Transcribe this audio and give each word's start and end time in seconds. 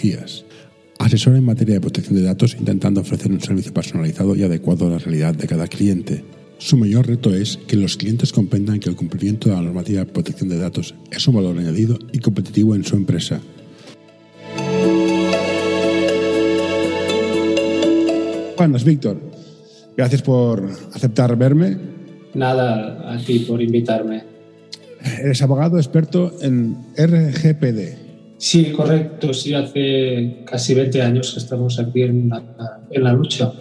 Tecnologías, 0.00 0.44
asesor 0.98 1.36
en 1.36 1.44
materia 1.44 1.74
de 1.74 1.80
protección 1.80 2.16
de 2.16 2.22
datos 2.22 2.56
intentando 2.58 3.02
ofrecer 3.02 3.30
un 3.30 3.40
servicio 3.40 3.74
personalizado 3.74 4.34
y 4.34 4.42
adecuado 4.42 4.86
a 4.86 4.90
la 4.90 4.98
realidad 4.98 5.34
de 5.34 5.46
cada 5.46 5.66
cliente. 5.66 6.24
Su 6.56 6.78
mayor 6.78 7.06
reto 7.06 7.34
es 7.34 7.58
que 7.66 7.76
los 7.76 7.98
clientes 7.98 8.32
comprendan 8.32 8.80
que 8.80 8.88
el 8.88 8.96
cumplimiento 8.96 9.50
de 9.50 9.56
la 9.56 9.62
normativa 9.62 10.00
de 10.00 10.10
protección 10.10 10.48
de 10.48 10.58
datos 10.58 10.94
es 11.10 11.28
un 11.28 11.34
valor 11.34 11.58
añadido 11.58 11.98
y 12.12 12.18
competitivo 12.18 12.74
en 12.74 12.84
su 12.84 12.96
empresa. 12.96 13.40
Buenas, 18.56 18.84
Víctor. 18.84 19.20
Gracias 19.96 20.22
por 20.22 20.66
aceptar 20.94 21.36
verme. 21.36 21.76
Nada, 22.32 23.12
a 23.12 23.18
ti 23.18 23.40
por 23.40 23.60
invitarme. 23.60 24.24
Eres 25.22 25.42
abogado 25.42 25.78
experto 25.78 26.36
en 26.40 26.76
RGPD. 26.96 28.09
Sí, 28.40 28.72
correcto. 28.72 29.34
Sí, 29.34 29.52
hace 29.52 30.44
casi 30.46 30.72
20 30.72 31.02
años 31.02 31.32
que 31.34 31.40
estamos 31.40 31.78
aquí 31.78 32.02
en 32.02 32.30
la, 32.30 32.42
en 32.90 33.04
la 33.04 33.12
lucha. 33.12 33.52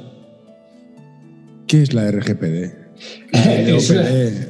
¿Qué 1.68 1.82
es 1.84 1.94
la 1.94 2.10
RGPD? 2.10 2.72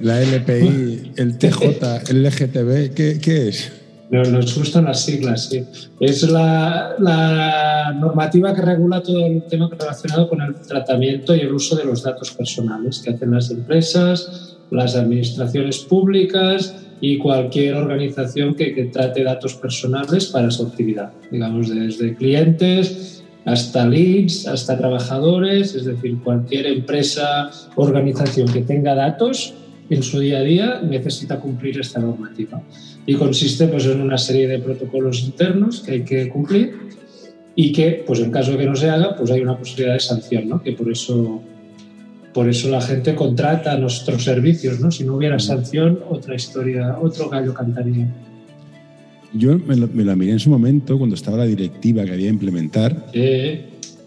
La, 0.01 0.21
LPI, 0.21 1.13
el 1.17 1.37
TJ, 1.39 2.11
el 2.11 2.23
LGTB, 2.23 2.93
¿qué, 2.93 3.19
qué 3.19 3.49
es? 3.49 3.71
Nos 4.11 4.55
gustan 4.55 4.85
las 4.85 5.01
siglas, 5.01 5.49
sí. 5.49 5.65
Es 5.99 6.21
la, 6.29 6.95
la, 6.99 7.93
normativa 7.99 8.53
que 8.53 8.61
regula 8.61 9.01
todo 9.01 9.25
el 9.25 9.41
tema 9.43 9.67
relacionado 9.71 10.29
con 10.29 10.41
el 10.41 10.55
tratamiento 10.61 11.35
y 11.35 11.39
el 11.39 11.53
uso 11.53 11.75
de 11.75 11.85
los 11.85 12.03
datos 12.03 12.31
personales 12.31 12.99
que 12.99 13.11
hacen 13.11 13.31
las 13.31 13.49
empresas, 13.49 14.57
las 14.69 14.95
administraciones 14.95 15.79
públicas 15.79 16.75
y 17.01 17.17
cualquier 17.17 17.75
organización 17.75 18.55
que, 18.55 18.73
que 18.73 18.85
trate 18.85 19.23
datos 19.23 19.55
personales 19.55 20.27
para 20.27 20.51
su 20.51 20.63
actividad. 20.63 21.11
Digamos, 21.31 21.73
desde 21.73 22.15
clientes 22.15 23.23
hasta 23.45 23.87
leads, 23.87 24.47
hasta 24.47 24.77
trabajadores, 24.77 25.73
es 25.75 25.85
decir, 25.85 26.19
cualquier 26.23 26.67
empresa, 26.67 27.49
organización 27.75 28.51
que 28.51 28.61
tenga 28.61 28.95
datos 28.95 29.53
en 29.89 30.03
su 30.03 30.19
día 30.19 30.39
a 30.39 30.41
día 30.41 30.81
necesita 30.81 31.39
cumplir 31.39 31.79
esta 31.79 31.99
normativa. 31.99 32.61
Y 33.05 33.15
consiste 33.15 33.67
pues, 33.67 33.85
en 33.85 34.01
una 34.01 34.17
serie 34.17 34.47
de 34.47 34.59
protocolos 34.59 35.23
internos 35.23 35.79
que 35.79 35.91
hay 35.93 36.03
que 36.03 36.29
cumplir 36.29 36.75
y 37.55 37.71
que, 37.71 38.03
pues 38.05 38.19
en 38.19 38.31
caso 38.31 38.51
de 38.51 38.59
que 38.59 38.65
no 38.65 38.75
se 38.75 38.89
haga, 38.89 39.15
pues 39.15 39.31
hay 39.31 39.41
una 39.41 39.57
posibilidad 39.57 39.93
de 39.93 39.99
sanción, 39.99 40.47
¿no? 40.47 40.61
que 40.61 40.73
por 40.73 40.91
eso, 40.91 41.41
por 42.33 42.47
eso 42.47 42.69
la 42.69 42.81
gente 42.81 43.15
contrata 43.15 43.77
nuestros 43.77 44.23
servicios. 44.23 44.79
¿no? 44.79 44.91
Si 44.91 45.03
no 45.03 45.15
hubiera 45.15 45.39
sanción, 45.39 45.99
otra 46.09 46.35
historia, 46.35 46.97
otro 47.01 47.29
gallo 47.29 47.53
cantaría. 47.53 48.07
Yo 49.33 49.57
me, 49.59 49.75
me 49.75 50.03
la 50.03 50.15
miré 50.15 50.33
en 50.33 50.39
su 50.39 50.49
momento 50.49 50.97
cuando 50.97 51.15
estaba 51.15 51.37
la 51.37 51.45
directiva 51.45 52.03
que 52.03 52.13
había 52.13 52.27
que 52.27 52.33
implementar. 52.33 53.05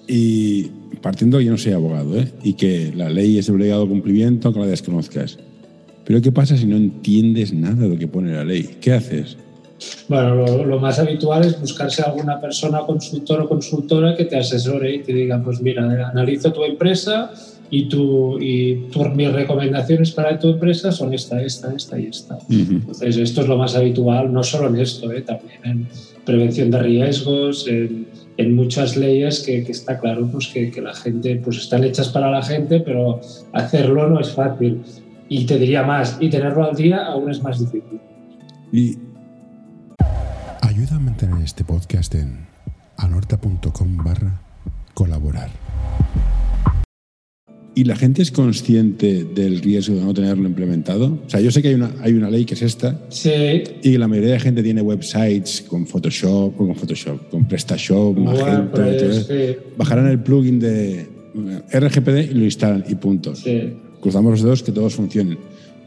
Y 0.08 0.70
partiendo 1.00 1.38
que 1.38 1.44
yo 1.44 1.50
no 1.52 1.58
soy 1.58 1.72
abogado, 1.72 2.18
¿eh? 2.18 2.28
y 2.42 2.54
que 2.54 2.92
la 2.94 3.08
ley 3.08 3.38
es 3.38 3.46
de 3.46 3.52
obligado 3.52 3.88
cumplimiento 3.88 4.48
aunque 4.48 4.60
la 4.60 4.66
desconozcas. 4.66 5.38
Pero 6.04 6.20
¿qué 6.20 6.32
pasa 6.32 6.56
si 6.56 6.66
no 6.66 6.76
entiendes 6.76 7.52
nada 7.52 7.82
de 7.82 7.88
lo 7.88 7.98
que 7.98 8.08
pone 8.08 8.32
la 8.32 8.44
ley? 8.44 8.76
¿Qué 8.80 8.92
haces? 8.92 9.36
Bueno, 10.08 10.64
lo, 10.64 10.78
más 10.78 10.98
habitual 10.98 11.44
es 11.44 11.60
buscarse 11.60 12.02
a 12.02 12.06
alguna 12.06 12.40
persona, 12.40 12.80
consultor 12.80 13.40
o 13.40 13.48
consultora 13.48 14.16
que 14.16 14.24
te 14.24 14.36
asesore 14.36 14.94
y 14.94 15.02
te 15.02 15.12
diga, 15.12 15.42
pues 15.42 15.60
mira, 15.60 16.08
analizo 16.08 16.52
tu 16.52 16.62
empresa 16.64 17.32
y, 17.74 17.88
tu, 17.88 18.38
y 18.38 18.86
mis 19.14 19.32
recomendaciones 19.32 20.10
para 20.10 20.38
tu 20.38 20.50
empresa 20.50 20.92
son 20.92 21.14
esta, 21.14 21.42
esta, 21.42 21.72
esta 21.74 21.98
y 21.98 22.04
esta. 22.04 22.36
Entonces, 22.50 23.16
esto 23.16 23.40
es 23.40 23.48
lo 23.48 23.56
más 23.56 23.74
habitual, 23.74 24.30
no 24.30 24.42
solo 24.42 24.68
en 24.68 24.78
esto, 24.78 25.10
¿eh? 25.10 25.22
también 25.22 25.58
en 25.64 25.88
prevención 26.22 26.70
de 26.70 26.82
riesgos, 26.82 27.66
en, 27.66 28.08
en 28.36 28.54
muchas 28.54 28.94
leyes 28.98 29.40
que, 29.40 29.64
que, 29.64 29.72
está 29.72 29.98
claro 29.98 30.28
pues, 30.30 30.48
que, 30.48 30.70
que 30.70 30.82
la 30.82 30.92
gente, 30.92 31.36
pues 31.36 31.56
están 31.56 31.82
hechas 31.82 32.10
para 32.10 32.30
la 32.30 32.42
gente, 32.42 32.80
pero 32.80 33.22
hacerlo 33.54 34.06
no 34.06 34.20
es 34.20 34.32
fácil. 34.32 34.82
Y 35.30 35.46
te 35.46 35.58
diría 35.58 35.82
más, 35.82 36.18
y 36.20 36.28
tenerlo 36.28 36.64
al 36.64 36.76
día 36.76 37.06
aún 37.06 37.30
es 37.30 37.42
más 37.42 37.58
difícil. 37.58 37.98
Y 38.70 38.98
ayuda 40.60 40.96
a 40.96 40.98
mantener 40.98 41.42
este 41.42 41.64
podcast 41.64 42.14
en 42.16 42.46
anorta.com 42.98 43.96
barra 44.04 44.42
colaborar. 44.92 45.48
¿Y 47.74 47.84
la 47.84 47.96
gente 47.96 48.22
es 48.22 48.30
consciente 48.30 49.24
del 49.24 49.60
riesgo 49.60 49.94
de 49.94 50.02
no 50.02 50.12
tenerlo 50.12 50.46
implementado? 50.46 51.18
O 51.26 51.30
sea, 51.30 51.40
yo 51.40 51.50
sé 51.50 51.62
que 51.62 51.68
hay 51.68 51.74
una, 51.74 51.94
hay 52.00 52.12
una 52.12 52.30
ley 52.30 52.44
que 52.44 52.54
es 52.54 52.62
esta. 52.62 53.00
Sí. 53.08 53.30
Y 53.82 53.96
la 53.96 54.08
mayoría 54.08 54.32
de 54.32 54.40
gente 54.40 54.62
tiene 54.62 54.82
websites 54.82 55.64
con 55.66 55.86
Photoshop, 55.86 56.56
con 56.56 56.74
Photoshop, 56.74 57.30
con 57.30 57.46
PrestaShop, 57.46 58.18
Magento. 58.18 58.72
pues, 58.72 59.26
sí. 59.26 59.56
Bajarán 59.76 60.08
el 60.08 60.18
plugin 60.20 60.60
de 60.60 61.06
RGPD 61.72 62.30
y 62.30 62.34
lo 62.34 62.44
instalan 62.44 62.84
y 62.88 62.94
punto. 62.96 63.34
Sí 63.34 63.72
cruzamos 64.02 64.32
los 64.32 64.42
dedos 64.42 64.62
que 64.62 64.72
todos 64.72 64.94
funcionen. 64.94 65.38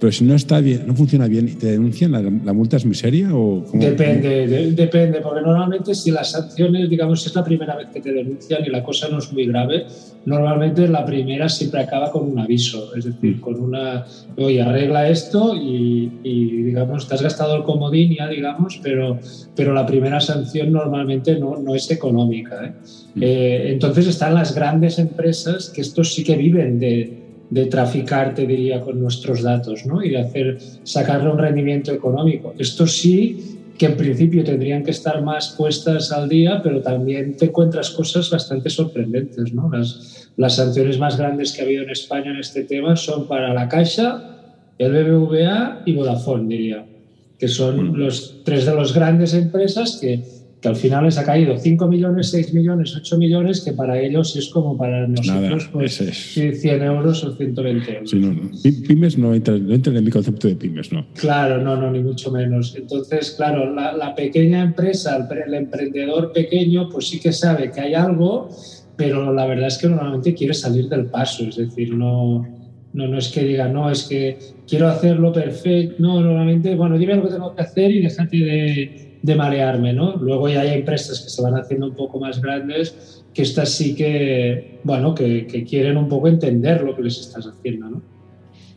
Pero 0.05 0.13
si 0.13 0.23
no 0.23 0.35
está 0.35 0.59
bien, 0.59 0.85
no 0.85 0.93
funciona 0.93 1.27
bien 1.27 1.47
y 1.47 1.53
te 1.53 1.71
denuncian, 1.71 2.11
¿la, 2.11 2.21
la 2.21 2.53
multa 2.53 2.77
es 2.77 2.85
miseria 2.85 3.33
o 3.33 3.66
cómo? 3.66 3.83
Depende, 3.83 4.45
de, 4.45 4.71
depende, 4.73 5.19
porque 5.19 5.41
normalmente 5.41 5.95
si 5.95 6.11
las 6.11 6.29
sanciones, 6.29 6.88
digamos, 6.91 7.25
es 7.25 7.33
la 7.33 7.43
primera 7.43 7.75
vez 7.75 7.88
que 7.91 8.01
te 8.01 8.13
denuncian 8.13 8.63
y 8.63 8.69
la 8.69 8.83
cosa 8.83 9.07
no 9.09 9.17
es 9.17 9.33
muy 9.33 9.47
grave, 9.47 9.88
normalmente 10.25 10.88
la 10.88 11.03
primera 11.03 11.49
siempre 11.49 11.81
acaba 11.81 12.11
con 12.11 12.29
un 12.29 12.38
aviso, 12.38 12.95
es 12.95 13.05
decir, 13.05 13.41
con 13.41 13.59
una, 13.59 14.05
oye, 14.38 14.61
arregla 14.61 15.09
esto 15.09 15.55
y, 15.55 16.11
y 16.22 16.61
digamos, 16.61 17.07
te 17.07 17.16
has 17.16 17.23
gastado 17.23 17.55
el 17.55 17.63
comodín 17.63 18.16
ya, 18.16 18.27
digamos, 18.27 18.79
pero, 18.83 19.17
pero 19.55 19.73
la 19.73 19.87
primera 19.87 20.22
sanción 20.22 20.72
normalmente 20.72 21.39
no, 21.39 21.57
no 21.57 21.73
es 21.73 21.89
económica. 21.89 22.63
¿eh? 22.63 22.73
Mm. 23.16 23.23
Eh, 23.23 23.72
entonces 23.72 24.05
están 24.05 24.35
las 24.35 24.53
grandes 24.53 24.99
empresas 24.99 25.72
que 25.72 25.81
estos 25.81 26.13
sí 26.13 26.23
que 26.23 26.35
viven 26.35 26.77
de 26.77 27.25
de 27.50 27.66
traficar, 27.67 28.33
te 28.33 28.45
diría, 28.45 28.81
con 28.81 29.00
nuestros 29.00 29.44
datos 29.44 29.85
¿no? 29.85 30.03
y 30.03 30.09
de 30.09 30.19
hacer, 30.19 30.57
sacarle 30.83 31.29
un 31.29 31.38
rendimiento 31.38 31.91
económico. 31.91 32.53
Esto 32.57 32.88
sí 32.88 33.59
que 33.78 33.88
en 33.88 33.97
principio 33.97 34.44
tendrían 34.44 34.83
que 34.83 34.91
estar 34.91 35.22
más 35.22 35.50
puestas 35.57 36.11
al 36.11 36.29
día, 36.29 36.61
pero 36.63 36.81
también 36.81 37.35
te 37.35 37.45
encuentras 37.45 37.89
cosas 37.91 38.29
bastante 38.29 38.69
sorprendentes. 38.69 39.53
¿no? 39.53 39.69
Las, 39.69 40.31
las 40.38 40.55
sanciones 40.55 40.97
más 40.97 41.17
grandes 41.17 41.51
que 41.51 41.61
ha 41.61 41.66
habido 41.66 41.84
en 41.84 41.89
España 41.89 42.31
en 42.31 42.38
este 42.38 42.63
tema 42.63 42.95
son 42.95 43.28
para 43.28 43.53
la 43.53 43.67
Caixa, 43.67 44.31
el 44.78 44.91
BBVA 44.91 45.84
y 45.85 45.94
Vodafone, 45.94 46.47
diría, 46.47 46.85
que 47.38 47.47
son 47.47 47.97
los 47.97 48.41
tres 48.44 48.66
de 48.66 48.75
las 48.75 48.94
grandes 48.94 49.34
empresas 49.34 49.97
que 50.01 50.23
que 50.66 50.70
al 50.70 50.76
final 50.76 51.06
les 51.06 51.16
ha 51.20 51.24
caído 51.24 51.56
5 51.56 51.88
millones, 51.88 52.31
6 52.31 52.56
millones, 52.56 52.96
8 52.96 53.18
millones, 53.20 53.62
que 53.62 53.74
para 53.74 54.00
ellos 54.00 54.36
es 54.36 54.50
como 54.50 54.76
para 54.76 55.08
nosotros 55.08 55.64
Nada, 55.64 55.70
pues, 55.72 56.02
es. 56.02 56.34
100 56.34 56.81
euros 56.81 57.24
o 57.24 57.36
120 57.36 57.94
euros. 57.94 58.09
Sí, 58.09 58.18
no, 58.18 58.34
no. 58.34 58.50
Pymes 58.88 59.16
no 59.16 59.36
entra, 59.36 59.56
no 59.59 59.76
entra 59.76 59.96
en 59.96 60.03
mi 60.03 60.09
concepto 60.09 60.48
de 60.48 60.56
pymes, 60.56 60.92
¿no? 60.92 61.06
Claro, 61.14 61.62
no, 61.62 61.76
no, 61.76 61.92
ni 61.92 62.00
mucho 62.00 62.31
menos. 62.31 62.76
Entonces, 62.76 63.36
claro, 63.38 63.76
la, 63.76 63.96
la 63.96 64.16
pequeña 64.16 64.64
empresa, 64.64 65.18
el, 65.18 65.38
el, 65.38 65.53
emprendedor 65.53 66.34
pequeño, 66.34 66.90
pues 66.90 67.09
sí 67.09 67.20
que 67.20 67.32
sabe 67.32 67.70
que 67.70 67.82
hay 67.82 67.94
algo, 67.94 68.50
pero 68.96 69.32
la 69.32 69.46
verdad 69.46 69.68
es 69.68 69.78
que 69.78 69.88
normalmente 69.88 70.34
quiere 70.34 70.56
salir 70.56 70.90
del 70.90 71.06
paso, 71.06 71.44
es 71.44 71.58
decir, 71.58 71.94
no, 71.94 72.44
no, 72.94 73.08
no 73.08 73.18
es 73.20 73.28
que 73.28 73.44
diga, 73.44 73.68
no, 73.68 73.92
es 73.92 74.06
que 74.06 74.40
quiero 74.68 74.88
hacerlo 74.88 75.32
perfecto, 75.32 75.96
no, 76.00 76.22
normalmente, 76.22 76.73
bueno, 76.73 76.97
dime 76.97 77.18
lo 77.18 77.23
que 77.23 77.34
tengo 77.35 77.53
que 77.53 77.61
hacer 77.61 77.91
y 77.91 78.02
déjate 78.02 78.38
de 78.38 79.04
de 79.25 79.35
marearme, 79.35 79.91
¿no? 79.93 80.16
Luego 80.17 80.47
ya 80.49 80.61
hay 80.61 80.77
empresas 80.77 81.19
que 81.22 81.29
se 81.29 81.41
van 81.41 81.55
haciendo 81.55 81.87
un 81.87 81.95
poco 81.95 82.19
más 82.19 82.41
grandes, 82.41 83.23
que 83.33 83.41
estas 83.41 83.69
sí 83.72 83.95
que, 83.95 84.79
bueno, 84.83 85.16
que, 85.16 85.47
que 85.47 85.63
quieren 85.63 85.97
un 85.97 86.07
poco 86.07 86.27
entender 86.27 86.83
lo 86.83 86.95
que 86.95 87.01
les 87.01 87.17
estás 87.19 87.45
haciendo, 87.47 87.89
¿no? 87.89 88.01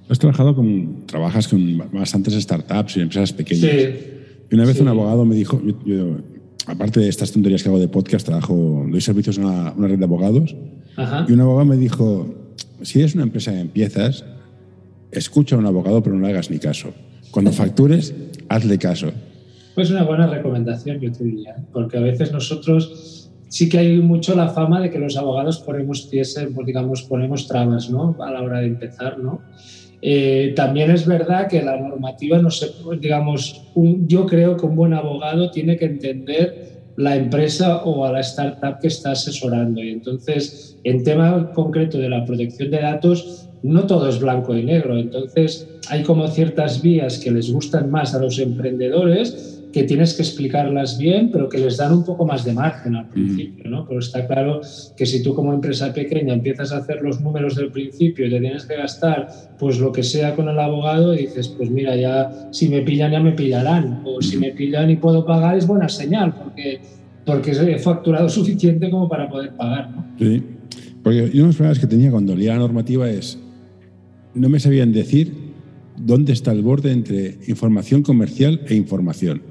Has 0.08 0.18
trabajado 0.18 0.54
con, 0.56 1.04
trabajas 1.06 1.46
con 1.48 1.78
bastantes 1.92 2.32
startups 2.34 2.96
y 2.96 3.00
empresas 3.00 3.32
pequeñas. 3.32 3.70
Sí. 3.70 3.88
Y 4.50 4.54
una 4.54 4.64
vez 4.64 4.76
Sí. 4.76 4.82
un 4.82 4.88
abogado 4.88 5.26
me 5.26 5.36
dijo, 5.36 5.60
yo, 5.62 5.74
yo, 5.84 6.16
aparte 6.66 7.00
de 7.00 7.08
estas 7.10 7.30
tonterías 7.30 7.62
que 7.62 7.68
hago 7.68 7.78
de 7.78 7.88
podcast, 7.88 8.24
trabajo, 8.24 8.86
doy 8.90 9.00
servicios 9.02 9.38
a 9.38 9.42
una, 9.42 9.72
una 9.76 9.86
red 9.86 9.98
de 9.98 10.04
abogados, 10.04 10.56
Ajá. 10.96 11.26
y 11.28 11.32
un 11.32 11.40
abogado 11.42 11.66
me 11.66 11.76
dijo, 11.76 12.34
si 12.80 13.00
eres 13.00 13.14
una 13.14 13.24
empresa 13.24 13.52
que 13.52 13.60
empiezas, 13.60 14.24
escucha 15.12 15.56
a 15.56 15.58
un 15.58 15.66
abogado 15.66 16.02
pero 16.02 16.16
no 16.16 16.22
le 16.22 16.32
hagas 16.32 16.50
ni 16.50 16.58
caso. 16.58 16.94
Cuando 17.30 17.52
factures, 17.52 18.14
hazle 18.48 18.78
caso. 18.78 19.12
Pues 19.78 19.92
una 19.92 20.02
buena 20.02 20.26
recomendación, 20.26 20.98
yo 20.98 21.12
te 21.12 21.22
diría, 21.22 21.54
porque 21.72 21.98
a 21.98 22.00
veces 22.00 22.32
nosotros 22.32 23.30
sí 23.46 23.68
que 23.68 23.78
hay 23.78 23.98
mucho 23.98 24.34
la 24.34 24.48
fama 24.48 24.80
de 24.80 24.90
que 24.90 24.98
los 24.98 25.16
abogados 25.16 25.60
ponemos 25.60 26.02
pies, 26.10 26.36
pues, 26.52 26.66
digamos, 26.66 27.04
ponemos 27.04 27.46
trabas, 27.46 27.88
¿no? 27.88 28.16
A 28.18 28.32
la 28.32 28.42
hora 28.42 28.58
de 28.58 28.66
empezar, 28.66 29.20
¿no? 29.20 29.40
Eh, 30.02 30.52
también 30.56 30.90
es 30.90 31.06
verdad 31.06 31.46
que 31.46 31.62
la 31.62 31.78
normativa 31.78 32.38
no 32.38 32.50
se, 32.50 32.72
digamos, 33.00 33.68
un, 33.76 34.08
yo 34.08 34.26
creo 34.26 34.56
que 34.56 34.66
un 34.66 34.74
buen 34.74 34.94
abogado 34.94 35.52
tiene 35.52 35.76
que 35.76 35.84
entender 35.84 36.80
la 36.96 37.14
empresa 37.14 37.84
o 37.84 38.04
a 38.04 38.10
la 38.10 38.18
startup 38.18 38.80
que 38.80 38.88
está 38.88 39.12
asesorando. 39.12 39.80
Y 39.80 39.90
entonces, 39.90 40.76
en 40.82 41.04
tema 41.04 41.52
concreto 41.52 41.98
de 41.98 42.08
la 42.08 42.24
protección 42.24 42.72
de 42.72 42.80
datos, 42.80 43.48
no 43.62 43.86
todo 43.86 44.08
es 44.08 44.18
blanco 44.18 44.56
y 44.56 44.64
negro. 44.64 44.98
Entonces, 44.98 45.68
hay 45.88 46.02
como 46.02 46.26
ciertas 46.26 46.82
vías 46.82 47.18
que 47.18 47.30
les 47.30 47.52
gustan 47.52 47.92
más 47.92 48.12
a 48.16 48.18
los 48.18 48.40
emprendedores 48.40 49.57
que 49.72 49.84
tienes 49.84 50.14
que 50.14 50.22
explicarlas 50.22 50.98
bien, 50.98 51.30
pero 51.30 51.48
que 51.48 51.58
les 51.58 51.76
dan 51.76 51.92
un 51.92 52.04
poco 52.04 52.24
más 52.24 52.44
de 52.44 52.52
margen 52.52 52.96
al 52.96 53.08
principio, 53.08 53.68
¿no? 53.68 53.86
Pero 53.86 54.00
está 54.00 54.26
claro 54.26 54.60
que 54.96 55.06
si 55.06 55.22
tú 55.22 55.34
como 55.34 55.52
empresa 55.52 55.92
pequeña 55.92 56.34
empiezas 56.34 56.72
a 56.72 56.78
hacer 56.78 57.02
los 57.02 57.20
números 57.20 57.56
del 57.56 57.70
principio 57.70 58.26
y 58.26 58.30
te 58.30 58.40
tienes 58.40 58.64
que 58.64 58.76
gastar 58.76 59.28
pues 59.58 59.78
lo 59.78 59.92
que 59.92 60.02
sea 60.02 60.34
con 60.34 60.48
el 60.48 60.58
abogado 60.58 61.14
y 61.14 61.26
dices, 61.26 61.48
pues 61.48 61.70
mira, 61.70 61.96
ya 61.96 62.48
si 62.50 62.68
me 62.68 62.82
pillan 62.82 63.12
ya 63.12 63.20
me 63.20 63.32
pillarán, 63.32 64.02
o 64.04 64.22
si 64.22 64.38
me 64.38 64.52
pillan 64.52 64.90
y 64.90 64.96
puedo 64.96 65.24
pagar 65.26 65.56
es 65.56 65.66
buena 65.66 65.88
señal, 65.88 66.34
porque, 66.34 66.80
porque 67.24 67.50
he 67.50 67.78
facturado 67.78 68.28
suficiente 68.28 68.90
como 68.90 69.08
para 69.08 69.28
poder 69.28 69.54
pagar, 69.54 69.90
¿no? 69.90 70.06
Sí, 70.18 70.42
porque 71.02 71.22
una 71.22 71.30
de 71.30 71.38
las 71.38 71.56
problemas 71.56 71.78
que 71.78 71.86
tenía 71.86 72.10
cuando 72.10 72.34
leía 72.34 72.52
la 72.52 72.60
normativa 72.60 73.10
es, 73.10 73.38
no 74.34 74.48
me 74.48 74.60
sabían 74.60 74.92
decir 74.92 75.48
dónde 75.96 76.32
está 76.32 76.52
el 76.52 76.62
borde 76.62 76.92
entre 76.92 77.38
información 77.48 78.02
comercial 78.02 78.60
e 78.66 78.74
información. 78.74 79.42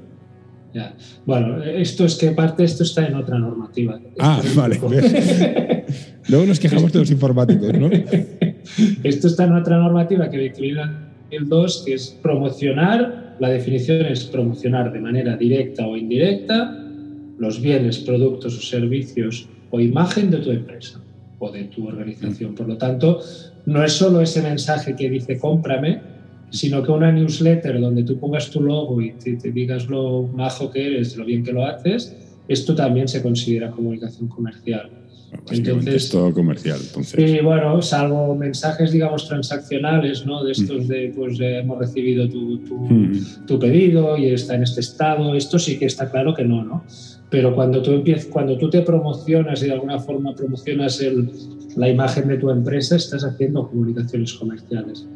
Bueno, 1.24 1.62
esto 1.62 2.04
es 2.04 2.16
que 2.16 2.30
parte, 2.32 2.64
esto 2.64 2.82
está 2.82 3.06
en 3.06 3.14
otra 3.14 3.38
normativa. 3.38 3.98
Ah, 4.18 4.40
vale. 4.54 4.78
Luego 6.28 6.46
nos 6.46 6.60
quejamos 6.60 6.92
de 6.92 6.98
los 7.00 7.10
informáticos, 7.10 7.72
¿no? 7.74 7.90
esto 9.02 9.26
está 9.26 9.44
en 9.44 9.54
otra 9.54 9.78
normativa 9.78 10.30
que 10.30 10.38
declina 10.38 11.08
el 11.30 11.48
2, 11.48 11.82
que 11.86 11.94
es 11.94 12.18
promocionar, 12.22 13.36
la 13.38 13.50
definición 13.50 14.06
es 14.06 14.24
promocionar 14.24 14.92
de 14.92 15.00
manera 15.00 15.36
directa 15.36 15.86
o 15.86 15.96
indirecta 15.96 16.76
los 17.38 17.60
bienes, 17.60 17.98
productos 17.98 18.58
o 18.58 18.60
servicios 18.60 19.48
o 19.70 19.80
imagen 19.80 20.30
de 20.30 20.38
tu 20.38 20.50
empresa 20.50 21.00
o 21.38 21.50
de 21.50 21.64
tu 21.64 21.86
organización. 21.86 22.54
Por 22.54 22.68
lo 22.68 22.76
tanto, 22.76 23.20
no 23.66 23.84
es 23.84 23.92
solo 23.92 24.20
ese 24.20 24.42
mensaje 24.42 24.96
que 24.96 25.08
dice 25.08 25.38
cómprame, 25.38 26.00
sino 26.50 26.82
que 26.82 26.92
una 26.92 27.12
newsletter 27.12 27.80
donde 27.80 28.04
tú 28.04 28.18
pongas 28.18 28.50
tu 28.50 28.62
logo 28.62 29.00
y 29.00 29.12
te, 29.12 29.36
digas 29.52 29.88
lo 29.88 30.22
majo 30.34 30.70
que 30.70 30.86
eres, 30.86 31.16
lo 31.16 31.24
bien 31.24 31.44
que 31.44 31.52
lo 31.52 31.66
haces, 31.66 32.16
esto 32.48 32.74
también 32.74 33.08
se 33.08 33.22
considera 33.22 33.70
comunicación 33.70 34.28
comercial. 34.28 34.90
entonces, 35.50 35.94
es 35.94 36.08
todo 36.08 36.32
comercial, 36.32 36.78
entonces. 36.82 37.30
Sí, 37.30 37.38
bueno, 37.42 37.82
salvo 37.82 38.34
mensajes, 38.34 38.92
digamos, 38.92 39.28
transaccionales, 39.28 40.24
¿no? 40.24 40.42
De 40.42 40.52
estos 40.52 40.88
de, 40.88 41.12
pues, 41.14 41.38
hemos 41.40 41.78
recibido 41.78 42.28
tu, 42.28 42.58
tu, 42.60 42.78
mm. 42.78 43.46
tu, 43.46 43.58
pedido 43.58 44.16
y 44.16 44.28
está 44.28 44.54
en 44.54 44.62
este 44.62 44.80
estado, 44.80 45.34
esto 45.34 45.58
sí 45.58 45.78
que 45.78 45.84
está 45.84 46.10
claro 46.10 46.34
que 46.34 46.44
no, 46.44 46.64
¿no? 46.64 46.84
Pero 47.30 47.54
cuando 47.54 47.82
tú, 47.82 47.92
empiezas, 47.92 48.24
cuando 48.26 48.56
tú 48.56 48.70
te 48.70 48.80
promocionas 48.80 49.62
y 49.62 49.66
de 49.66 49.72
alguna 49.72 49.98
forma 49.98 50.34
promocionas 50.34 50.98
el, 51.02 51.30
la 51.76 51.90
imagen 51.90 52.26
de 52.26 52.38
tu 52.38 52.48
empresa, 52.48 52.96
estás 52.96 53.22
haciendo 53.22 53.68
comunicaciones 53.68 54.32
comerciales 54.32 55.06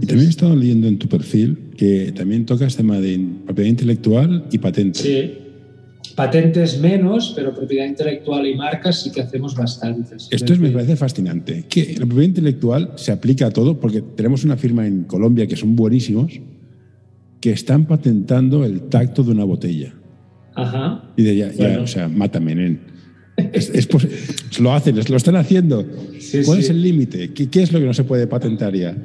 y 0.00 0.06
también 0.06 0.26
he 0.26 0.30
estado 0.30 0.56
leyendo 0.56 0.88
en 0.88 0.98
tu 0.98 1.08
perfil 1.08 1.70
que 1.76 2.12
también 2.12 2.46
tocas 2.46 2.76
tema 2.76 3.00
de 3.00 3.20
propiedad 3.44 3.70
intelectual 3.70 4.46
y 4.50 4.58
patentes. 4.58 5.02
Sí, 5.02 5.34
patentes 6.14 6.80
menos, 6.80 7.32
pero 7.34 7.54
propiedad 7.54 7.86
intelectual 7.86 8.46
y 8.46 8.54
marcas 8.54 9.02
sí 9.02 9.12
que 9.12 9.20
hacemos 9.20 9.54
bastantes. 9.54 10.28
Esto 10.30 10.56
me 10.56 10.70
parece 10.70 10.96
fascinante. 10.96 11.64
Que 11.68 11.94
la 11.98 12.06
propiedad 12.06 12.28
intelectual 12.28 12.92
se 12.96 13.12
aplica 13.12 13.46
a 13.46 13.50
todo 13.50 13.78
porque 13.78 14.02
tenemos 14.02 14.44
una 14.44 14.56
firma 14.56 14.86
en 14.86 15.04
Colombia 15.04 15.46
que 15.46 15.56
son 15.56 15.76
buenísimos 15.76 16.40
que 17.40 17.52
están 17.52 17.86
patentando 17.86 18.64
el 18.64 18.82
tacto 18.82 19.22
de 19.22 19.32
una 19.32 19.44
botella. 19.44 19.92
Ajá. 20.54 21.10
Y 21.16 21.22
de 21.24 21.36
ya, 21.36 21.52
ya 21.52 21.80
o 21.80 21.86
sea, 21.86 22.08
mátame, 22.08 22.54
nen. 22.54 22.80
Es, 23.52 23.88
lo 24.60 24.72
hacen, 24.72 24.96
lo 24.96 25.16
están 25.16 25.36
haciendo. 25.36 25.84
¿Cuál 26.46 26.60
es 26.60 26.70
el 26.70 26.80
límite? 26.80 27.32
¿Qué, 27.32 27.50
¿Qué, 27.50 27.62
es 27.62 27.72
lo 27.72 27.80
que 27.80 27.86
no 27.86 27.92
se 27.92 28.04
puede 28.04 28.28
patentar 28.28 28.74
ya? 28.74 28.96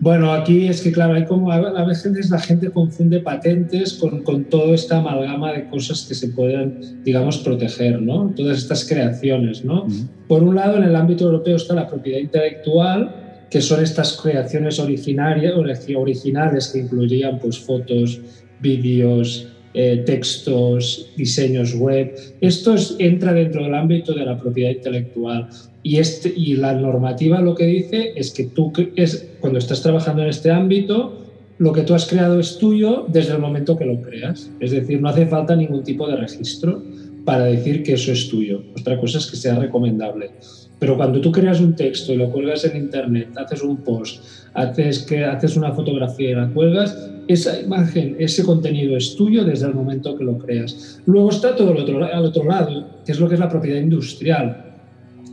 Bueno, 0.00 0.32
aquí 0.32 0.66
es 0.66 0.80
que, 0.80 0.92
claro, 0.92 1.12
hay 1.12 1.26
como 1.26 1.52
a 1.52 1.84
veces 1.84 2.30
la 2.30 2.38
gente 2.38 2.70
confunde 2.70 3.20
patentes 3.20 3.92
con, 3.92 4.22
con 4.22 4.44
toda 4.44 4.74
esta 4.74 4.96
amalgama 4.96 5.52
de 5.52 5.68
cosas 5.68 6.06
que 6.08 6.14
se 6.14 6.28
pueden, 6.28 7.02
digamos, 7.04 7.36
proteger, 7.38 8.00
¿no? 8.00 8.32
Todas 8.34 8.56
estas 8.56 8.88
creaciones, 8.88 9.62
¿no? 9.62 9.86
Por 10.26 10.42
un 10.42 10.54
lado, 10.54 10.78
en 10.78 10.84
el 10.84 10.96
ámbito 10.96 11.24
europeo 11.26 11.56
está 11.56 11.74
la 11.74 11.86
propiedad 11.86 12.18
intelectual, 12.18 13.46
que 13.50 13.60
son 13.60 13.82
estas 13.82 14.16
creaciones 14.16 14.78
originarias, 14.78 15.52
originales 15.94 16.68
que 16.68 16.78
incluirían 16.78 17.38
pues, 17.38 17.58
fotos, 17.58 18.22
vídeos, 18.58 19.49
eh, 19.74 20.02
textos, 20.04 21.10
diseños 21.16 21.74
web. 21.74 22.14
Esto 22.40 22.74
entra 22.98 23.32
dentro 23.32 23.62
del 23.62 23.74
ámbito 23.74 24.12
de 24.14 24.24
la 24.24 24.38
propiedad 24.38 24.70
intelectual. 24.70 25.48
Y, 25.82 25.98
este, 25.98 26.32
y 26.36 26.56
la 26.56 26.74
normativa 26.74 27.40
lo 27.40 27.54
que 27.54 27.66
dice 27.66 28.12
es 28.16 28.32
que 28.32 28.44
tú, 28.44 28.72
es, 28.96 29.30
cuando 29.40 29.58
estás 29.58 29.82
trabajando 29.82 30.22
en 30.22 30.28
este 30.28 30.50
ámbito, 30.50 31.20
lo 31.58 31.72
que 31.72 31.82
tú 31.82 31.94
has 31.94 32.06
creado 32.06 32.40
es 32.40 32.58
tuyo 32.58 33.06
desde 33.08 33.34
el 33.34 33.38
momento 33.38 33.76
que 33.76 33.84
lo 33.84 34.00
creas. 34.00 34.50
Es 34.60 34.70
decir, 34.70 35.00
no 35.00 35.08
hace 35.08 35.26
falta 35.26 35.54
ningún 35.54 35.84
tipo 35.84 36.08
de 36.08 36.16
registro 36.16 36.82
para 37.24 37.44
decir 37.44 37.82
que 37.82 37.92
eso 37.92 38.12
es 38.12 38.28
tuyo. 38.28 38.62
Otra 38.78 38.98
cosa 38.98 39.18
es 39.18 39.26
que 39.26 39.36
sea 39.36 39.58
recomendable. 39.58 40.30
Pero 40.78 40.96
cuando 40.96 41.20
tú 41.20 41.30
creas 41.30 41.60
un 41.60 41.76
texto 41.76 42.12
y 42.12 42.16
lo 42.16 42.30
cuelgas 42.30 42.64
en 42.64 42.76
internet, 42.76 43.28
haces 43.36 43.62
un 43.62 43.76
post, 43.76 44.24
haces, 44.54 45.00
que, 45.00 45.24
haces 45.24 45.56
una 45.56 45.72
fotografía 45.72 46.30
y 46.30 46.34
la 46.34 46.48
cuelgas, 46.48 47.10
esa 47.32 47.60
imagen, 47.60 48.16
ese 48.18 48.44
contenido 48.44 48.96
es 48.96 49.14
tuyo 49.16 49.44
desde 49.44 49.66
el 49.66 49.74
momento 49.74 50.16
que 50.16 50.24
lo 50.24 50.38
creas. 50.38 51.00
Luego 51.06 51.30
está 51.30 51.54
todo 51.54 51.72
el 51.72 51.78
otro, 51.78 52.04
al 52.04 52.24
otro 52.24 52.44
lado, 52.44 52.86
que 53.04 53.12
es 53.12 53.20
lo 53.20 53.28
que 53.28 53.34
es 53.34 53.40
la 53.40 53.48
propiedad 53.48 53.80
industrial 53.80 54.70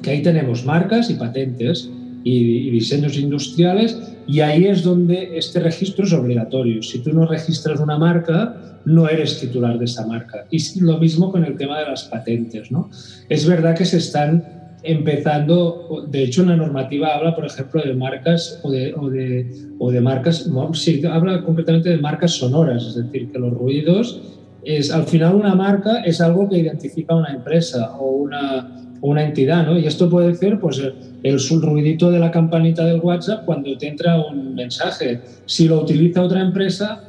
que 0.01 0.11
ahí 0.11 0.21
tenemos 0.21 0.65
marcas 0.65 1.09
y 1.09 1.15
patentes 1.15 1.89
y, 2.23 2.69
diseños 2.71 3.17
industriales 3.17 3.97
y 4.27 4.41
ahí 4.41 4.65
es 4.65 4.83
donde 4.83 5.37
este 5.37 5.59
registro 5.59 6.05
es 6.05 6.13
obligatorio. 6.13 6.83
Si 6.83 6.99
tú 6.99 7.13
no 7.13 7.25
registras 7.25 7.79
una 7.79 7.97
marca, 7.97 8.79
no 8.85 9.07
eres 9.07 9.39
titular 9.39 9.79
de 9.79 9.85
esa 9.85 10.05
marca. 10.05 10.45
Y 10.51 10.79
lo 10.81 10.97
mismo 10.97 11.31
con 11.31 11.45
el 11.45 11.55
tema 11.55 11.79
de 11.79 11.85
las 11.85 12.03
patentes. 12.03 12.69
¿no? 12.71 12.89
Es 13.29 13.47
verdad 13.47 13.77
que 13.77 13.85
se 13.85 13.97
están 13.97 14.56
empezando, 14.83 16.05
de 16.07 16.23
hecho 16.23 16.45
la 16.45 16.55
normativa 16.55 17.15
habla, 17.15 17.35
por 17.35 17.45
ejemplo, 17.45 17.81
de 17.81 17.93
marcas 17.93 18.59
o 18.63 18.71
de, 18.71 18.93
o 18.93 19.09
de, 19.09 19.49
o 19.79 19.91
de 19.91 20.01
marcas, 20.01 20.49
sí, 20.73 21.01
habla 21.05 21.43
concretamente 21.43 21.89
de 21.89 21.97
marcas 21.97 22.31
sonoras, 22.31 22.85
es 22.85 22.95
decir, 22.95 23.31
que 23.31 23.39
los 23.39 23.53
ruidos 23.53 24.21
es, 24.63 24.91
al 24.91 25.05
final 25.05 25.35
una 25.35 25.55
marca 25.55 26.01
es 26.01 26.21
algo 26.21 26.49
que 26.49 26.57
identifica 26.57 27.15
una 27.15 27.33
empresa 27.33 27.95
o 27.97 28.11
una, 28.11 28.69
una 29.01 29.23
entidad, 29.23 29.65
¿no? 29.65 29.77
Y 29.77 29.85
esto 29.85 30.09
puede 30.09 30.35
ser, 30.35 30.59
pues, 30.59 30.81
el, 31.23 31.61
ruidito 31.61 32.11
de 32.11 32.19
la 32.19 32.31
campanita 32.31 32.85
del 32.85 32.99
WhatsApp 32.99 33.45
cuando 33.45 33.77
te 33.77 33.87
entra 33.87 34.19
un 34.19 34.55
mensaje. 34.55 35.21
Si 35.45 35.67
lo 35.67 35.81
utiliza 35.81 36.21
otra 36.21 36.41
empresa, 36.41 37.03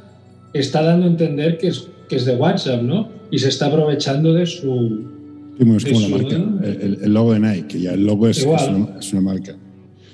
está 0.53 0.83
dando 0.83 1.05
a 1.05 1.09
entender 1.09 1.57
que 1.57 1.67
es, 1.67 1.87
que 2.07 2.15
es 2.15 2.25
de 2.25 2.35
WhatsApp, 2.35 2.81
¿no? 2.81 3.09
Y 3.31 3.39
se 3.39 3.49
está 3.49 3.67
aprovechando 3.67 4.33
de 4.33 4.45
su... 4.45 5.18
es 5.59 5.85
como 5.85 5.99
la 5.99 6.07
marca, 6.07 6.35
el, 6.63 7.13
logo 7.13 7.33
de 7.33 7.39
Nike, 7.39 7.67
que 7.67 7.81
ya 7.81 7.93
el 7.93 8.05
logo 8.05 8.27
es, 8.27 8.37
es, 8.37 9.13
una, 9.13 9.21
marca. 9.21 9.55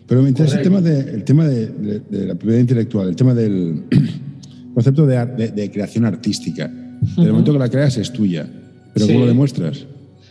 Pero 0.07 0.21
me 0.21 0.29
interesa 0.29 0.57
el 0.57 0.63
tema, 0.63 0.81
de, 0.81 0.99
el 0.99 1.23
tema 1.23 1.45
de, 1.47 2.01
la 2.09 2.35
propiedad 2.35 2.59
intelectual, 2.59 3.09
el 3.09 3.15
tema 3.15 3.33
del 3.33 3.83
concepto 4.73 5.05
de, 5.05 5.71
creación 5.71 6.05
artística. 6.05 6.65
En 6.65 7.23
el 7.23 7.31
momento 7.31 7.53
que 7.53 7.59
la 7.59 7.69
creas 7.69 7.97
es 7.97 8.11
tuya, 8.11 8.47
pero 8.93 9.07
¿cómo 9.07 9.19
lo 9.19 9.27
demuestras? 9.27 9.85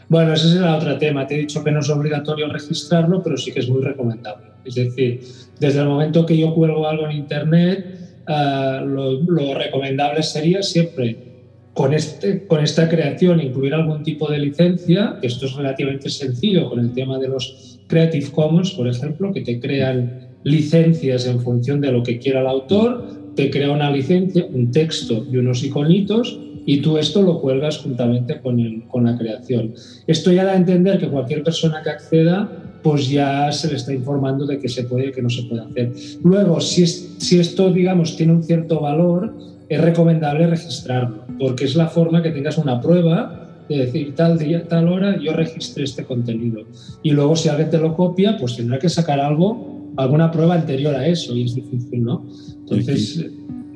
Bueno, 0.08 0.34
ese 0.34 0.48
es 0.48 0.54
el 0.54 0.64
otro 0.64 0.98
tema. 0.98 1.26
Te 1.26 1.34
he 1.34 1.38
dicho 1.38 1.62
que 1.62 1.70
no 1.70 1.80
es 1.80 1.88
obligatorio 1.88 2.48
registrarlo, 2.48 3.22
pero 3.22 3.36
sí 3.36 3.52
que 3.52 3.60
es 3.60 3.68
muy 3.68 3.82
recomendable. 3.82 4.46
Es 4.64 4.74
decir, 4.74 5.20
desde 5.60 5.80
el 5.80 5.86
momento 5.86 6.26
que 6.26 6.36
yo 6.36 6.54
cuelgo 6.54 6.86
algo 6.88 7.06
en 7.08 7.16
Internet, 7.16 8.22
ah, 8.26 8.82
lo, 8.84 9.54
recomendable 9.54 10.22
sería 10.22 10.62
siempre 10.62 11.33
con, 11.74 11.92
este, 11.92 12.46
con 12.46 12.62
esta 12.62 12.88
creación 12.88 13.40
incluir 13.40 13.74
algún 13.74 14.02
tipo 14.02 14.30
de 14.30 14.38
licencia, 14.38 15.18
que 15.20 15.26
esto 15.26 15.46
es 15.46 15.54
relativamente 15.54 16.08
sencillo 16.08 16.70
con 16.70 16.78
el 16.78 16.92
tema 16.92 17.18
de 17.18 17.28
los 17.28 17.80
Creative 17.88 18.30
Commons, 18.30 18.70
por 18.70 18.88
ejemplo, 18.88 19.32
que 19.32 19.42
te 19.42 19.60
crean 19.60 20.28
licencias 20.44 21.26
en 21.26 21.40
función 21.40 21.80
de 21.80 21.90
lo 21.90 22.02
que 22.02 22.18
quiera 22.18 22.40
el 22.40 22.46
autor, 22.46 23.32
te 23.34 23.50
crea 23.50 23.72
una 23.72 23.90
licencia, 23.90 24.46
un 24.50 24.70
texto 24.70 25.26
y 25.30 25.36
unos 25.36 25.64
iconitos 25.64 26.38
y 26.66 26.80
tú 26.80 26.96
esto 26.96 27.22
lo 27.22 27.40
cuelgas 27.40 27.78
juntamente 27.78 28.40
con, 28.40 28.60
el, 28.60 28.84
con 28.84 29.04
la 29.04 29.18
creación. 29.18 29.74
Esto 30.06 30.32
ya 30.32 30.44
da 30.44 30.52
a 30.52 30.56
entender 30.56 30.98
que 30.98 31.08
cualquier 31.08 31.42
persona 31.42 31.82
que 31.82 31.90
acceda 31.90 32.64
pues 32.82 33.08
ya 33.08 33.50
se 33.50 33.68
le 33.68 33.76
está 33.76 33.94
informando 33.94 34.46
de 34.46 34.58
que 34.58 34.68
se 34.68 34.84
puede 34.84 35.08
y 35.08 35.12
que 35.12 35.22
no 35.22 35.30
se 35.30 35.44
puede 35.44 35.62
hacer. 35.62 35.92
Luego, 36.22 36.60
si, 36.60 36.86
si 36.86 37.38
esto, 37.38 37.72
digamos, 37.72 38.14
tiene 38.14 38.34
un 38.34 38.42
cierto 38.42 38.80
valor, 38.80 39.34
es 39.68 39.80
recomendable 39.80 40.46
registrarlo, 40.46 41.24
porque 41.38 41.64
es 41.64 41.74
la 41.74 41.88
forma 41.88 42.22
que 42.22 42.30
tengas 42.30 42.58
una 42.58 42.80
prueba 42.80 43.44
de 43.68 43.78
decir 43.78 44.14
tal 44.14 44.38
día, 44.38 44.66
tal 44.68 44.88
hora, 44.88 45.18
yo 45.18 45.32
registré 45.32 45.84
este 45.84 46.04
contenido. 46.04 46.64
Y 47.02 47.10
luego, 47.12 47.34
si 47.34 47.48
alguien 47.48 47.70
te 47.70 47.78
lo 47.78 47.94
copia, 47.94 48.36
pues 48.38 48.56
tendrá 48.56 48.78
que 48.78 48.88
sacar 48.88 49.20
algo, 49.20 49.92
alguna 49.96 50.30
prueba 50.30 50.54
anterior 50.54 50.94
a 50.94 51.06
eso, 51.06 51.34
y 51.34 51.44
es 51.44 51.54
difícil, 51.54 52.04
¿no? 52.04 52.26
Entonces, 52.60 53.26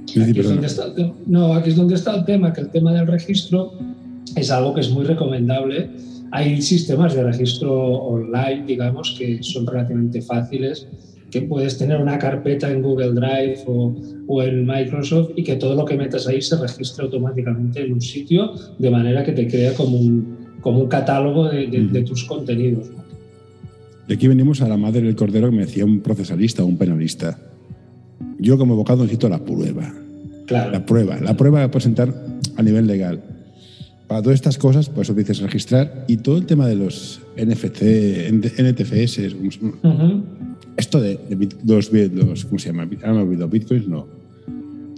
aquí, 0.03 0.21
es 0.21 0.49
donde 0.49 0.67
está 0.67 0.85
el 0.87 1.13
no, 1.27 1.55
aquí 1.55 1.71
es 1.71 1.77
donde 1.77 1.95
está 1.95 2.15
el 2.17 2.25
tema, 2.25 2.53
que 2.53 2.61
el 2.61 2.71
tema 2.71 2.93
del 2.93 3.07
registro 3.07 3.73
es 4.37 4.51
algo 4.51 4.75
que 4.75 4.83
es 4.83 4.91
muy 4.91 5.05
recomendable. 5.05 5.91
Hay 6.31 6.61
sistemas 6.61 7.15
de 7.15 7.25
registro 7.25 7.75
online, 7.75 8.65
digamos, 8.67 9.17
que 9.19 9.43
son 9.43 9.67
relativamente 9.67 10.21
fáciles 10.21 10.87
que 11.31 11.43
puedes 11.43 11.77
tener 11.77 12.01
una 12.01 12.19
carpeta 12.19 12.71
en 12.71 12.83
Google 12.83 13.13
Drive 13.13 13.65
o, 13.67 13.95
o, 14.27 14.43
en 14.43 14.67
Microsoft 14.67 15.31
y 15.37 15.45
que 15.45 15.57
todo 15.57 15.75
lo 15.75 15.85
que 15.85 15.97
metas 15.97 16.27
ahí 16.27 16.41
se 16.41 16.57
registre 16.57 17.05
automáticamente 17.05 17.85
en 17.85 17.93
un 17.93 18.01
sitio 18.01 18.53
de 18.79 18.91
manera 18.91 19.25
que 19.25 19.33
te 19.33 19.47
crea 19.47 19.75
como 19.75 19.99
un, 19.99 20.39
como 20.61 20.81
un 20.81 20.89
catálogo 20.89 21.49
de, 21.49 21.67
de, 21.67 22.03
tus 22.03 22.25
contenidos. 22.25 22.89
De 24.07 24.15
aquí 24.15 24.27
venimos 24.27 24.63
a 24.63 24.69
la 24.69 24.77
madre 24.77 25.03
del 25.03 25.17
cordero 25.17 25.51
que 25.51 25.57
me 25.57 25.67
decía 25.67 25.85
un 25.85 26.01
procesalista 26.01 26.63
o 26.63 26.67
un 26.67 26.79
penalista. 26.79 27.39
Yo 28.39 28.57
como 28.57 28.75
abogado 28.75 29.03
necesito 29.03 29.29
la 29.29 29.45
prueba. 29.45 29.93
Claro. 30.47 30.71
La 30.71 30.87
prueba. 30.87 31.19
La 31.21 31.37
prueba 31.37 31.63
a 31.63 31.71
presentar 31.71 32.15
a 32.57 32.63
nivel 32.63 32.87
legal. 32.87 33.21
Para 34.07 34.23
todas 34.23 34.37
estas 34.37 34.57
cosas, 34.57 34.89
pues 34.89 35.15
dices 35.15 35.41
registrar 35.41 36.07
y 36.09 36.17
todo 36.17 36.39
el 36.39 36.47
tema 36.47 36.67
de 36.67 36.77
los 36.77 37.21
NFC, 37.37 38.33
NTFS, 38.33 39.37
esto 40.79 41.01
de, 41.01 41.19
los, 41.67 41.93
los, 41.93 42.45
¿cómo 42.47 42.59
se 42.59 42.69
llama? 42.69 42.89
Ah, 43.03 43.13
me 43.13 43.23
olvidado, 43.23 43.49
bitcoins 43.49 43.89
no. 43.89 44.07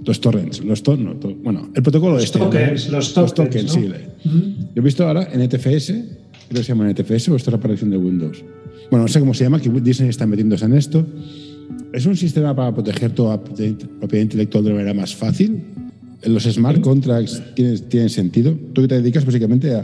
Los 0.04 0.20
torrents, 0.20 0.64
los 0.64 0.82
to, 0.82 0.96
no, 0.96 1.14
bueno, 1.42 1.70
el 1.74 1.82
protocolo 1.82 2.14
los 2.14 2.24
este. 2.24 2.38
Tokens, 2.38 2.88
Los 2.90 3.12
tokens, 3.12 3.16
los 3.16 3.34
tokens, 3.34 3.72
sí. 3.72 3.90
Yo 4.24 4.30
he 4.76 4.80
visto 4.80 5.06
ahora 5.06 5.28
NTFS, 5.34 5.88
creo 5.88 6.60
que 6.60 6.62
se 6.62 6.68
llama 6.68 6.90
NTFS 6.90 7.28
o 7.28 7.36
esto 7.36 7.50
es 7.50 7.52
la 7.52 7.56
aparición 7.56 7.90
de 7.90 7.98
Windows. 7.98 8.42
Bueno, 8.90 9.04
no 9.04 9.08
sé 9.08 9.20
cómo 9.20 9.34
se 9.34 9.44
llama, 9.44 9.60
que 9.60 9.68
Disney 9.68 10.08
está 10.08 10.26
metiéndose 10.26 10.64
en 10.64 10.74
esto. 10.74 11.06
Es 11.92 12.06
un 12.06 12.16
sistema 12.16 12.54
para 12.54 12.72
proteger 12.72 13.12
toda 13.12 13.42
propiedad 13.42 14.22
intelectual 14.22 14.64
de 14.64 14.70
una 14.70 14.78
manera 14.78 14.94
más 14.94 15.14
fácil 15.14 15.62
los 16.26 16.44
smart 16.44 16.80
contracts 16.80 17.42
tienen, 17.54 18.10
sentido. 18.10 18.56
Tú 18.72 18.86
te 18.86 18.96
dedicas 18.96 19.24
básicamente 19.24 19.74
a 19.74 19.82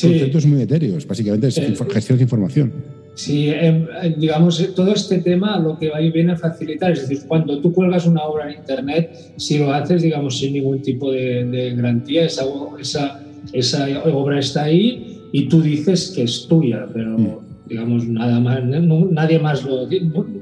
conceptos 0.00 0.46
muy 0.46 0.62
etéreos, 0.62 1.06
básicamente 1.06 1.48
es 1.48 1.60
gestión 1.90 2.18
de 2.18 2.24
información. 2.24 2.72
Sí, 3.16 3.48
em, 3.48 3.86
eh, 4.02 4.14
digamos, 4.16 4.60
eh, 4.60 4.72
todo 4.76 4.92
este 4.92 5.18
tema 5.18 5.58
lo 5.58 5.78
que 5.78 5.88
va 5.88 6.02
y 6.02 6.10
viene 6.10 6.32
a 6.32 6.36
facilitar, 6.36 6.92
es 6.92 7.08
decir, 7.08 7.26
cuando 7.26 7.60
tú 7.60 7.72
cuelgas 7.72 8.06
una 8.06 8.22
obra 8.24 8.50
en 8.50 8.58
Internet, 8.58 9.32
si 9.36 9.58
lo 9.58 9.72
haces, 9.72 10.02
digamos, 10.02 10.38
sin 10.38 10.52
ningún 10.52 10.82
tipo 10.82 11.10
de, 11.10 11.72
garantía, 11.74 12.26
esa, 12.26 12.44
esa, 12.78 13.20
esa, 13.52 13.86
obra 14.04 14.38
está 14.38 14.64
ahí 14.64 15.28
y 15.32 15.48
tú 15.48 15.62
dices 15.62 16.12
que 16.14 16.24
es 16.24 16.46
tuya, 16.46 16.86
pero 16.92 17.18
mm 17.18 17.46
digamos, 17.68 18.06
nada 18.06 18.38
más, 18.38 18.62
nadie, 18.64 19.38
más 19.38 19.64
lo, 19.64 19.88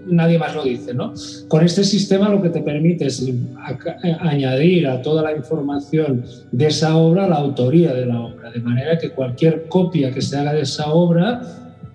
nadie 0.06 0.38
más 0.38 0.54
lo 0.54 0.64
dice. 0.64 0.94
¿no? 0.94 1.12
Con 1.48 1.64
este 1.64 1.84
sistema 1.84 2.28
lo 2.28 2.42
que 2.42 2.50
te 2.50 2.60
permite 2.60 3.06
es 3.06 3.26
añadir 4.20 4.86
a 4.86 5.00
toda 5.02 5.22
la 5.22 5.36
información 5.36 6.24
de 6.52 6.66
esa 6.66 6.96
obra 6.96 7.26
la 7.26 7.36
autoría 7.36 7.94
de 7.94 8.06
la 8.06 8.20
obra, 8.20 8.50
de 8.50 8.60
manera 8.60 8.98
que 8.98 9.10
cualquier 9.10 9.66
copia 9.68 10.10
que 10.10 10.20
se 10.20 10.36
haga 10.36 10.52
de 10.52 10.62
esa 10.62 10.92
obra, 10.92 11.42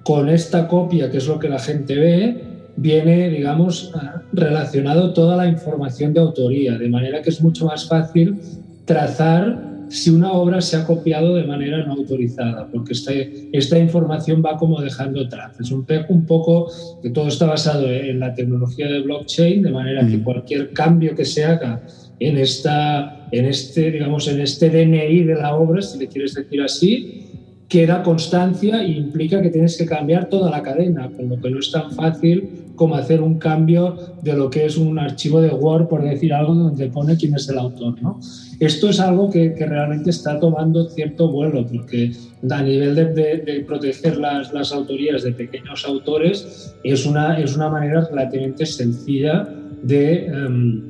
con 0.04 0.30
esta 0.30 0.68
copia, 0.68 1.10
que 1.12 1.18
es 1.18 1.28
lo 1.28 1.40
que 1.40 1.50
la 1.50 1.60
gente 1.60 1.96
ve, 1.96 2.44
viene, 2.76 3.30
digamos, 3.30 3.92
relacionado 4.32 5.14
toda 5.14 5.36
la 5.36 5.48
información 5.48 6.14
de 6.14 6.22
autoría, 6.22 6.78
de 6.78 6.90
manera 6.90 7.22
que 7.22 7.30
es 7.30 7.42
mucho 7.42 7.66
más 7.66 7.88
fácil 7.88 8.40
trazar 8.86 9.70
si 9.90 10.12
una 10.12 10.32
obra 10.34 10.62
se 10.62 10.78
ha 10.78 10.86
copiado 10.86 11.36
de 11.36 11.44
manera 11.44 11.84
no 11.84 11.94
autorizada, 11.94 12.68
porque 12.72 12.94
esta, 12.94 13.12
esta 13.52 13.78
información 13.78 14.44
va 14.46 14.56
como 14.56 14.80
dejando 14.82 15.28
trazas. 15.28 15.72
Un, 15.72 15.86
un 16.10 16.26
poco 16.26 16.72
que 17.02 17.10
todo 17.10 17.28
está 17.28 17.48
basado 17.48 17.90
en 17.90 18.20
la 18.20 18.34
tecnología 18.34 18.88
de 18.88 19.02
blockchain, 19.02 19.64
de 19.64 19.72
manera 19.72 20.08
que 20.08 20.24
cualquier 20.24 20.74
cambio 20.74 21.16
que 21.16 21.26
se 21.26 21.44
haga 21.44 21.82
en, 22.20 22.38
esta, 22.38 23.28
en, 23.32 23.46
este, 23.46 23.92
digamos, 23.92 24.28
en 24.28 24.42
este 24.42 24.70
DNI 24.70 25.24
de 25.24 25.36
la 25.36 25.56
obra, 25.56 25.82
si 25.82 25.98
le 25.98 26.08
quieres 26.08 26.36
decir 26.36 26.62
así, 26.62 27.29
queda 27.70 28.02
constancia 28.02 28.82
e 28.82 28.92
implica 28.92 29.42
que 29.42 29.52
tienes 29.52 29.78
que 29.78 29.86
cambiar 29.86 30.28
toda 30.28 30.50
la 30.50 30.64
cadena, 30.64 31.10
con 31.16 31.30
lo 31.30 31.40
que 31.40 31.52
no 31.52 31.60
es 31.60 31.72
tan 31.72 31.92
fácil 31.92 32.50
como 32.76 32.96
hacer 32.96 33.22
un 33.22 33.38
cambio 33.38 33.96
de 34.24 34.34
lo 34.34 34.50
que 34.50 34.66
es 34.66 34.78
un 34.78 34.98
archivo 34.98 35.40
de 35.42 35.50
Word, 35.50 35.88
por 35.88 36.02
decir 36.02 36.34
algo, 36.34 36.56
donde 36.56 36.88
pone 36.88 37.16
quién 37.16 37.36
es 37.36 37.48
el 37.50 37.60
autor. 37.60 38.02
¿no? 38.02 38.20
Esto 38.60 38.90
es 38.90 39.00
algo 39.00 39.30
que, 39.30 39.54
que 39.54 39.66
realmente 39.66 40.10
está 40.10 40.40
tomando 40.40 40.90
cierto 40.90 41.30
vuelo, 41.30 41.66
porque 41.68 42.12
a 42.50 42.62
nivel 42.64 42.96
de, 42.96 43.06
de, 43.06 43.64
proteger 43.68 44.18
las, 44.18 44.52
las, 44.52 44.72
autorías 44.72 45.24
de 45.24 45.34
pequeños 45.34 45.86
autores 45.86 46.74
es 46.84 47.06
una, 47.06 47.40
es 47.40 47.56
una 47.56 47.70
manera 47.70 48.08
relativamente 48.10 48.66
sencilla 48.66 49.48
de... 49.84 50.26
Em, 50.26 50.89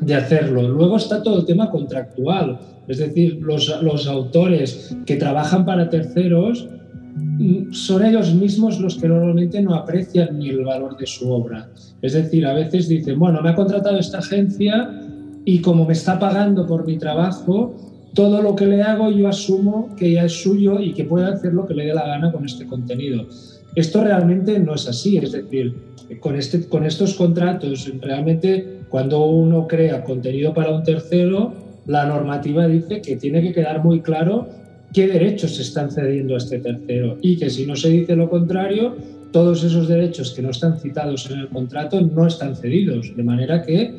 de 0.00 0.14
hacerlo. 0.14 0.68
Luego 0.68 0.96
está 0.96 1.22
todo 1.22 1.40
el 1.40 1.44
tema 1.44 1.70
contractual, 1.70 2.58
es 2.86 2.98
decir, 2.98 3.38
los, 3.42 3.82
los 3.82 4.06
autores 4.06 4.96
que 5.04 5.16
trabajan 5.16 5.64
para 5.64 5.90
terceros 5.90 6.68
mm, 7.14 7.72
son 7.72 8.04
ellos 8.04 8.34
mismos 8.34 8.80
los 8.80 8.96
que 8.96 9.08
normalmente 9.08 9.60
no 9.60 9.74
aprecian 9.74 10.38
ni 10.38 10.50
el 10.50 10.64
valor 10.64 10.96
de 10.96 11.06
su 11.06 11.30
obra. 11.30 11.68
Es 12.00 12.12
decir, 12.12 12.46
a 12.46 12.54
veces 12.54 12.88
dicen, 12.88 13.18
bueno, 13.18 13.42
me 13.42 13.50
ha 13.50 13.54
contratado 13.54 13.98
esta 13.98 14.18
agencia 14.18 14.90
y 15.44 15.60
como 15.60 15.84
me 15.84 15.94
está 15.94 16.18
pagando 16.18 16.66
por 16.66 16.86
mi 16.86 16.98
trabajo, 16.98 17.74
todo 18.14 18.42
lo 18.42 18.56
que 18.56 18.66
le 18.66 18.82
hago 18.82 19.10
yo 19.10 19.28
asumo 19.28 19.94
que 19.96 20.12
ya 20.12 20.24
es 20.24 20.42
suyo 20.42 20.80
y 20.80 20.92
que 20.92 21.04
puede 21.04 21.26
hacer 21.26 21.52
lo 21.52 21.66
que 21.66 21.74
le 21.74 21.86
dé 21.86 21.94
la 21.94 22.06
gana 22.06 22.32
con 22.32 22.44
este 22.44 22.66
contenido. 22.66 23.26
Esto 23.74 24.02
realmente 24.02 24.58
no 24.58 24.74
es 24.74 24.88
así, 24.88 25.18
es 25.18 25.32
decir, 25.32 25.74
con, 26.20 26.36
este, 26.36 26.68
con 26.68 26.84
estos 26.84 27.14
contratos 27.14 27.90
realmente 28.00 28.78
cuando 28.88 29.26
uno 29.26 29.66
crea 29.66 30.02
contenido 30.02 30.54
para 30.54 30.70
un 30.70 30.82
tercero, 30.82 31.52
la 31.86 32.06
normativa 32.06 32.66
dice 32.66 33.00
que 33.00 33.16
tiene 33.16 33.42
que 33.42 33.52
quedar 33.52 33.84
muy 33.84 34.00
claro 34.00 34.48
qué 34.92 35.06
derechos 35.06 35.56
se 35.56 35.62
están 35.62 35.90
cediendo 35.90 36.34
a 36.34 36.38
este 36.38 36.58
tercero 36.58 37.18
y 37.20 37.36
que 37.36 37.50
si 37.50 37.66
no 37.66 37.76
se 37.76 37.90
dice 37.90 38.16
lo 38.16 38.30
contrario, 38.30 38.96
todos 39.32 39.62
esos 39.62 39.88
derechos 39.88 40.32
que 40.32 40.42
no 40.42 40.50
están 40.50 40.78
citados 40.80 41.30
en 41.30 41.40
el 41.40 41.48
contrato 41.48 42.00
no 42.00 42.26
están 42.26 42.56
cedidos, 42.56 43.14
de 43.14 43.22
manera 43.22 43.62
que 43.62 43.92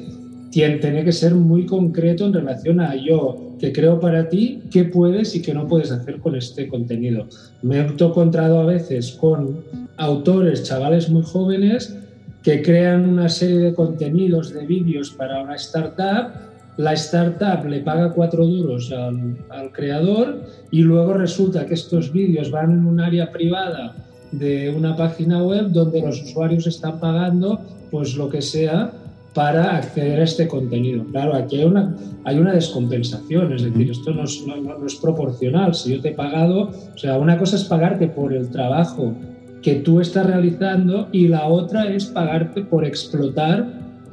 tiene 0.50 1.04
que 1.04 1.12
ser 1.12 1.36
muy 1.36 1.66
concreto 1.66 2.26
en 2.26 2.34
relación 2.34 2.80
a 2.80 2.96
yo 2.96 3.49
que 3.60 3.72
creo 3.72 4.00
para 4.00 4.30
ti, 4.30 4.64
qué 4.72 4.86
puedes 4.86 5.36
y 5.36 5.42
qué 5.42 5.54
no 5.54 5.68
puedes 5.68 5.92
hacer 5.92 6.20
con 6.20 6.36
este 6.36 6.68
contenido. 6.68 7.28
Me 7.62 7.78
he 7.78 7.82
encontrado 7.82 8.60
a 8.60 8.66
veces 8.66 9.12
con 9.12 9.64
autores, 9.98 10.64
chavales 10.64 11.10
muy 11.10 11.24
jóvenes, 11.24 11.96
que 12.44 12.62
crean 12.62 13.08
una 13.08 13.30
serie 13.30 13.60
de 13.60 13.74
contenidos, 13.74 14.54
de 14.54 14.66
vídeos 14.66 15.12
para 15.12 15.42
una 15.44 15.56
startup, 15.56 16.32
la 16.78 16.94
startup 16.94 17.66
le 17.68 17.82
paga 17.82 18.14
cuatro 18.14 18.46
duros 18.46 18.94
al, 18.94 19.72
creador 19.74 20.46
y 20.72 20.82
luego 20.82 21.14
resulta 21.14 21.66
que 21.66 21.74
estos 21.74 22.14
vídeos 22.14 22.52
van 22.52 22.72
en 22.72 22.86
un 22.86 23.02
área 23.02 23.32
privada 23.34 23.96
de 24.32 24.70
una 24.70 24.96
página 24.96 25.44
web 25.44 25.72
donde 25.72 26.02
los 26.02 26.22
usuarios 26.22 26.68
están 26.68 26.98
pagando 27.02 27.60
pues 27.92 28.16
lo 28.16 28.30
que 28.30 28.42
sea 28.42 28.94
para 29.34 29.78
acceder 29.78 30.20
a 30.20 30.24
este 30.24 30.48
contenido. 30.48 31.06
Claro, 31.12 31.36
aquí 31.36 31.58
hay 31.58 31.66
una, 31.66 31.96
hay 32.24 32.38
una 32.38 32.54
descompensación, 32.54 33.54
es 33.54 33.64
decir, 33.64 33.92
esto 33.92 34.12
no 34.12 34.24
es, 34.24 34.44
no 34.46 34.86
es 34.86 34.96
proporcional. 34.96 35.74
Si 35.76 35.94
yo 35.94 36.02
te 36.02 36.10
he 36.10 36.14
pagado, 36.14 36.72
o 36.94 36.98
sea, 36.98 37.18
una 37.18 37.38
cosa 37.38 37.56
es 37.56 37.64
pagarte 37.64 38.08
por 38.08 38.34
el 38.34 38.50
trabajo 38.50 39.14
que 39.62 39.76
tú 39.76 40.00
estás 40.00 40.26
realizando 40.26 41.10
y 41.12 41.28
la 41.28 41.48
otra 41.48 41.92
es 41.92 42.06
pagarte 42.06 42.62
por 42.62 42.86
explotar 42.86 43.68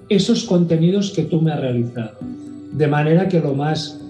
esos 0.08 0.44
contenidos 0.44 1.12
que 1.12 1.22
tú 1.22 1.40
me 1.40 1.52
has 1.52 1.60
realizado. 1.60 2.18
De 2.72 2.86
manera 2.86 3.28
que 3.28 3.40
lo 3.40 3.54
más, 3.54 4.00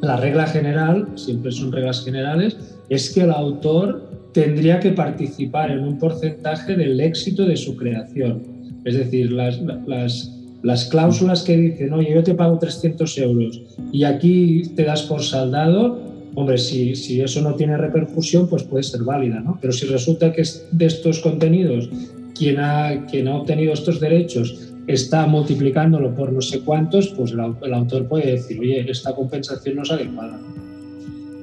la 0.00 0.16
regla 0.16 0.46
general, 0.46 1.08
siempre 1.16 1.52
son 1.52 1.72
reglas 1.72 2.04
generales, 2.04 2.56
es 2.88 3.12
que 3.12 3.22
el 3.22 3.30
autor 3.30 4.08
tendría 4.32 4.80
que 4.80 4.92
participar 4.92 5.70
en 5.70 5.80
un 5.80 5.98
porcentaje 5.98 6.76
del 6.76 7.00
éxito 7.00 7.44
de 7.46 7.56
su 7.56 7.76
creación. 7.76 8.42
Es 8.84 8.96
decir, 8.96 9.32
las, 9.32 9.60
las, 9.86 10.35
las 10.66 10.86
cláusulas 10.86 11.42
que 11.42 11.56
dicen, 11.56 11.92
oye, 11.92 12.12
yo 12.12 12.24
te 12.24 12.34
pago 12.34 12.58
300 12.58 13.18
euros 13.18 13.62
y 13.92 14.02
aquí 14.02 14.64
te 14.74 14.82
das 14.82 15.02
por 15.02 15.22
saldado, 15.22 16.00
hombre, 16.34 16.58
si, 16.58 16.96
si, 16.96 17.20
eso 17.20 17.40
no 17.40 17.54
tiene 17.54 17.76
repercusión, 17.76 18.48
pues 18.48 18.64
puede 18.64 18.82
ser 18.82 19.04
válida, 19.04 19.38
¿no? 19.38 19.58
Pero 19.60 19.72
si 19.72 19.86
resulta 19.86 20.32
que 20.32 20.42
de 20.72 20.86
estos 20.86 21.20
contenidos 21.20 21.88
quien 22.36 22.58
ha, 22.58 23.06
quien 23.06 23.28
ha 23.28 23.36
obtenido 23.36 23.72
estos 23.72 24.00
derechos 24.00 24.72
está 24.88 25.24
multiplicándolo 25.28 26.12
por 26.16 26.32
no 26.32 26.42
sé 26.42 26.58
cuántos, 26.58 27.10
pues 27.10 27.30
el, 27.30 27.40
autor 27.40 28.08
puede 28.08 28.32
decir, 28.32 28.58
oye, 28.58 28.90
esta 28.90 29.14
compensación 29.14 29.76
no 29.76 29.82
es 29.84 29.90
adecuada. 29.92 30.40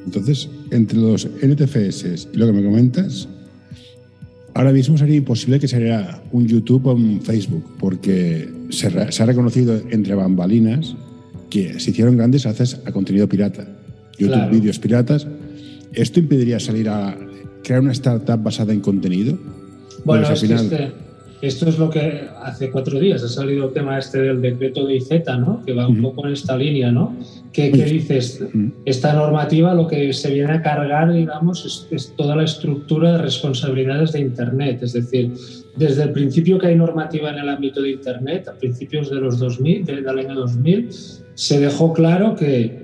Entonces, 0.06 0.50
entre 0.72 0.98
los 0.98 1.25
NTFS 1.25 2.27
y 2.34 2.38
lo 2.38 2.48
que 2.48 2.51
me 2.51 2.63
comentas, 2.63 3.30
ahora 4.53 4.72
mismo 4.72 4.98
sería 4.98 5.15
imposible 5.15 5.60
que 5.60 5.67
saliera 5.67 6.22
un 6.31 6.48
YouTube 6.48 6.88
o 6.88 6.93
un 6.93 7.22
Facebook, 7.22 7.63
porque 7.79 8.50
se, 8.69 9.12
se 9.12 9.24
ha 9.24 9.25
reconocido 9.25 9.81
entre 9.89 10.15
bambalinas 10.15 10.95
que 11.50 11.79
se 11.79 11.91
hicieron 11.91 12.17
grandes 12.17 12.43
gracias 12.43 12.81
a 12.86 12.91
contenido 12.91 13.29
pirata. 13.29 13.67
YouTube 14.17 14.50
vídeos 14.50 14.79
piratas. 14.79 15.27
¿Esto 15.93 16.19
impediría 16.19 16.60
salir 16.60 16.89
a 16.89 17.15
crear 17.63 17.81
una 17.81 17.91
startup 17.91 18.41
basada 18.41 18.74
en 18.74 18.79
contenido? 18.79 19.38
Bueno, 20.05 20.27
pues 20.27 20.43
este, 20.43 20.91
esto 21.43 21.67
es 21.67 21.77
lo 21.77 21.89
que 21.89 22.29
hace 22.41 22.71
cuatro 22.71 22.97
días 22.97 23.21
ha 23.21 23.27
salido 23.27 23.67
el 23.67 23.73
tema 23.73 24.00
este 24.00 24.21
del 24.21 24.41
decreto 24.41 24.88
de 24.88 24.95
IZ, 24.95 25.09
¿no? 25.39 25.62
que 25.65 25.73
va 25.73 25.89
un 25.89 26.01
poco 26.01 26.25
en 26.25 26.31
esta 26.31 26.55
línea. 26.55 26.89
¿no? 26.89 27.17
¿Qué, 27.51 27.69
dices? 27.69 28.41
Esta 28.85 29.12
normativa 29.12 29.73
lo 29.73 29.85
que 29.85 30.13
se 30.13 30.33
viene 30.33 30.53
a 30.53 30.62
cargar, 30.62 31.12
digamos, 31.12 31.85
es, 31.91 32.13
toda 32.15 32.38
la 32.38 32.45
estructura 32.45 33.12
de 33.12 33.17
responsabilidades 33.17 34.13
de 34.13 34.21
Internet. 34.21 34.83
Es 34.83 34.93
decir, 34.93 35.33
desde 35.75 36.03
el 36.03 36.12
principio 36.12 36.57
que 36.57 36.67
hay 36.67 36.75
normativa 36.75 37.29
en 37.29 37.39
el 37.39 37.50
ámbito 37.50 37.81
de 37.81 37.91
Internet, 37.91 38.47
a 38.47 38.53
principios 38.53 39.09
de 39.09 39.17
los 39.17 39.38
2000, 39.38 39.83
del 39.83 40.07
año 40.07 40.35
2000, 40.35 40.88
se 41.33 41.59
dejó 41.59 41.91
claro 41.91 42.35
que 42.35 42.83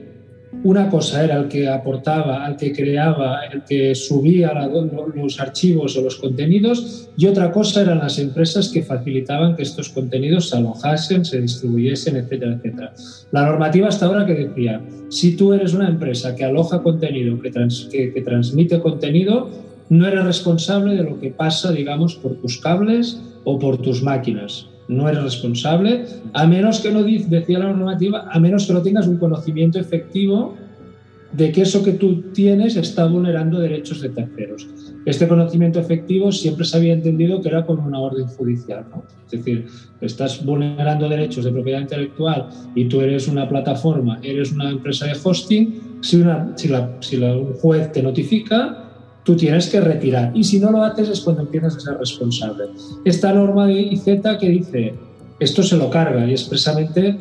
una 0.64 0.90
cosa 0.90 1.24
era 1.24 1.38
el 1.38 1.48
que 1.48 1.68
aportaba, 1.68 2.46
el 2.48 2.58
que 2.58 2.74
creaba, 2.74 3.46
el 3.46 3.64
que 3.64 3.94
subía 3.94 4.52
los 5.16 5.40
archivos 5.40 5.96
o 5.96 6.02
los 6.02 6.16
contenidos 6.16 7.10
y 7.18 7.28
otra 7.28 7.52
cosa 7.52 7.82
eran 7.82 8.00
las 8.00 8.18
empresas 8.18 8.70
que 8.70 8.84
facilitaban 8.84 9.56
que 9.56 9.64
estos 9.64 9.90
contenidos 9.90 10.50
se 10.50 10.58
alojasen, 10.58 11.24
se 11.24 11.42
distribuyesen, 11.42 12.18
etcétera, 12.18 12.56
etcétera. 12.56 12.94
La 13.32 13.46
normativa 13.46 13.88
hasta 13.88 14.08
ahora 14.08 14.26
que 14.26 14.34
decía, 14.34 14.82
si 15.10 15.36
tú 15.36 15.54
eres 15.54 15.74
una 15.74 15.88
empresa 15.88 16.36
que 16.36 16.46
aloja 16.46 16.82
contenido, 16.82 17.40
que, 17.40 18.22
transmite 18.26 18.80
contenido, 18.80 19.50
no 19.90 20.08
eres 20.08 20.26
responsable 20.26 20.96
de 20.96 21.04
lo 21.04 21.20
que 21.20 21.32
pasa, 21.32 21.72
digamos, 21.72 22.16
por 22.16 22.36
tus 22.36 22.60
cables 22.60 23.22
o 23.44 23.60
por 23.60 23.82
tus 23.82 24.02
máquinas 24.04 24.69
no 24.90 25.08
eres 25.08 25.24
responsable, 25.24 26.06
a 26.34 26.46
menos 26.48 26.82
que 26.82 26.92
no 26.92 27.04
decía 27.04 27.60
la 27.60 27.68
normativa, 27.68 28.28
a 28.30 28.40
menos 28.40 28.66
que 28.68 28.74
no 28.74 28.82
tengas 28.82 29.08
un 29.08 29.18
conocimiento 29.18 29.80
efectivo 29.80 30.56
de 31.32 31.52
que 31.52 31.62
eso 31.62 31.84
que 31.84 31.92
tú 31.92 32.24
tienes 32.34 32.76
está 32.76 33.06
vulnerando 33.06 33.60
derechos 33.60 34.02
de 34.02 34.10
terceros. 34.10 34.68
Este 35.06 35.28
conocimiento 35.28 35.80
efectivo 35.80 36.32
siempre 36.32 36.66
se 36.66 36.76
había 36.76 36.94
entendido 36.94 37.40
que 37.40 37.50
era 37.50 37.66
con 37.66 37.80
una 37.80 38.00
orden 38.00 38.26
judicial. 38.28 38.86
¿no? 38.90 39.04
Es 39.26 39.32
decir, 39.32 39.68
estás 40.02 40.44
vulnerando 40.44 41.08
derechos 41.08 41.46
de 41.46 41.52
propiedad 41.52 41.82
intelectual 41.82 42.50
y 42.74 42.86
tú 42.86 43.02
eres 43.02 43.28
una 43.28 43.48
plataforma, 43.48 44.20
eres 44.24 44.52
una 44.52 44.72
empresa 44.72 45.06
de 45.06 45.14
hosting, 45.24 46.00
si, 46.02 46.18
la, 46.18 46.52
si 46.56 47.18
un 47.18 47.54
juez 47.54 47.92
te 47.92 48.02
notifica, 48.02 48.89
tú 49.30 49.36
tienes 49.36 49.70
que 49.70 49.80
retirar. 49.80 50.32
Y 50.34 50.44
si 50.44 50.60
no 50.60 50.72
lo 50.72 50.82
haces 50.82 51.08
es 51.08 51.22
cuando 51.22 51.44
empiezas 51.44 51.76
a 51.76 51.80
ser 51.80 51.98
responsable. 52.00 52.64
Esta 53.06 53.32
norma 53.32 53.68
de 53.68 53.80
IZ 53.80 54.06
que 54.40 54.50
dice, 54.50 54.96
esto 55.40 55.62
se 55.62 55.78
lo 55.78 55.92
carga 55.92 56.26
y 56.26 56.32
expresamente 56.32 57.16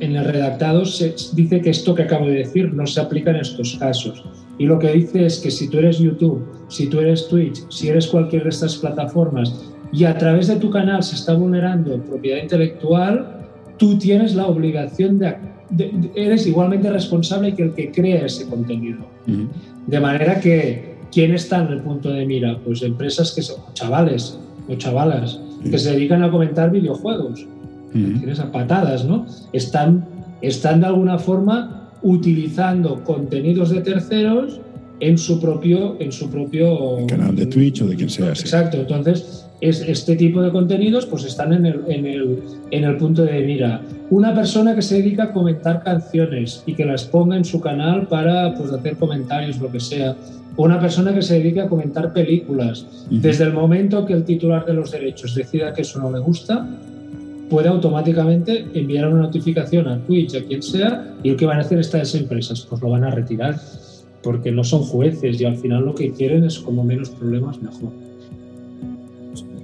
en 0.00 0.14
el 0.14 0.26
redactado 0.26 0.84
se 0.84 1.14
dice 1.32 1.62
que 1.62 1.70
esto 1.70 1.94
que 1.94 2.02
acabo 2.02 2.26
de 2.26 2.34
decir 2.34 2.74
no 2.74 2.86
se 2.86 3.00
aplica 3.00 3.30
en 3.30 3.36
estos 3.36 3.78
casos. 3.80 4.22
Y 4.58 4.66
lo 4.66 4.78
que 4.78 4.92
dice 4.92 5.24
es 5.24 5.38
que 5.38 5.50
si 5.50 5.68
tú 5.68 5.78
eres 5.78 5.98
YouTube, 5.98 6.44
si 6.68 6.86
tú 6.88 7.00
eres 7.00 7.26
Twitch, 7.28 7.64
si 7.70 7.88
eres 7.88 8.08
cualquier 8.08 8.42
de 8.42 8.50
estas 8.50 8.76
plataformas 8.76 9.70
y 9.90 10.04
a 10.04 10.18
través 10.18 10.48
de 10.48 10.56
tu 10.56 10.68
canal 10.68 11.02
se 11.02 11.14
está 11.14 11.32
vulnerando 11.32 11.98
propiedad 12.02 12.42
intelectual, 12.42 13.46
tú 13.78 13.96
tienes 13.96 14.34
la 14.34 14.48
obligación 14.48 15.18
de, 15.18 15.34
eres 16.14 16.46
igualmente 16.46 16.90
responsable 16.90 17.54
que 17.54 17.62
el 17.62 17.72
que 17.72 17.90
crea 17.90 18.26
ese 18.26 18.46
contenido. 18.46 18.98
De 19.86 19.98
manera 19.98 20.40
que 20.40 20.97
¿quién 21.12 21.34
está 21.34 21.62
en 21.62 21.68
el 21.68 21.80
punto 21.80 22.10
de 22.10 22.26
mira? 22.26 22.58
Pues 22.64 22.82
empresas 22.82 23.32
que 23.32 23.42
son 23.42 23.56
chavales 23.74 24.38
o 24.68 24.74
chavalas 24.74 25.40
que 25.62 25.78
se 25.78 25.92
dedican 25.92 26.22
a 26.22 26.30
comentar 26.30 26.70
videojuegos. 26.70 27.46
Tienes 27.92 28.38
a 28.38 28.52
patadas, 28.52 29.04
¿no? 29.04 29.26
Están, 29.52 30.06
están 30.42 30.80
de 30.80 30.86
alguna 30.86 31.18
forma 31.18 31.90
utilizando 32.02 33.02
contenidos 33.02 33.70
de 33.70 33.80
terceros 33.80 34.60
en 35.00 35.16
su 35.16 35.40
propio 35.40 35.96
en 36.00 36.12
su 36.12 36.28
propio 36.28 37.06
canal 37.06 37.34
de 37.34 37.46
Twitch 37.46 37.82
o 37.82 37.86
de 37.86 37.96
quien 37.96 38.10
sea. 38.10 38.28
Exacto. 38.28 38.78
Entonces, 38.78 39.47
es, 39.60 39.80
este 39.80 40.16
tipo 40.16 40.42
de 40.42 40.50
contenidos 40.50 41.06
pues 41.06 41.24
están 41.24 41.52
en 41.52 41.66
el, 41.66 41.80
en, 41.88 42.06
el, 42.06 42.38
en 42.70 42.84
el 42.84 42.96
punto 42.96 43.24
de 43.24 43.40
mira. 43.40 43.82
Una 44.10 44.34
persona 44.34 44.74
que 44.74 44.82
se 44.82 44.96
dedica 44.96 45.24
a 45.24 45.32
comentar 45.32 45.82
canciones 45.82 46.62
y 46.66 46.74
que 46.74 46.84
las 46.84 47.04
ponga 47.04 47.36
en 47.36 47.44
su 47.44 47.60
canal 47.60 48.06
para 48.06 48.54
pues, 48.54 48.72
hacer 48.72 48.96
comentarios, 48.96 49.58
lo 49.58 49.70
que 49.70 49.80
sea 49.80 50.16
una 50.58 50.80
persona 50.80 51.14
que 51.14 51.22
se 51.22 51.34
dedique 51.34 51.60
a 51.60 51.68
comentar 51.68 52.12
películas. 52.12 52.84
Desde 53.10 53.44
el 53.44 53.52
momento 53.52 54.04
que 54.04 54.12
el 54.12 54.24
titular 54.24 54.66
de 54.66 54.74
los 54.74 54.90
derechos 54.90 55.34
decida 55.36 55.72
que 55.72 55.82
eso 55.82 56.00
no 56.00 56.10
le 56.10 56.18
gusta, 56.18 56.66
puede 57.48 57.68
automáticamente 57.68 58.66
enviar 58.74 59.08
una 59.08 59.22
notificación 59.22 59.86
a 59.86 59.98
Twitch, 60.00 60.34
a 60.34 60.42
quien 60.42 60.62
sea, 60.62 61.14
y 61.22 61.30
el 61.30 61.36
que 61.36 61.46
van 61.46 61.58
a 61.58 61.60
hacer 61.60 61.78
estas 61.78 62.12
empresas, 62.16 62.66
pues 62.68 62.82
lo 62.82 62.90
van 62.90 63.04
a 63.04 63.10
retirar, 63.10 63.56
porque 64.20 64.50
no 64.50 64.64
son 64.64 64.82
jueces 64.82 65.40
y 65.40 65.44
al 65.44 65.56
final 65.56 65.84
lo 65.84 65.94
que 65.94 66.10
quieren 66.10 66.42
es 66.42 66.58
como 66.58 66.82
menos 66.82 67.10
problemas 67.10 67.62
mejor. 67.62 67.92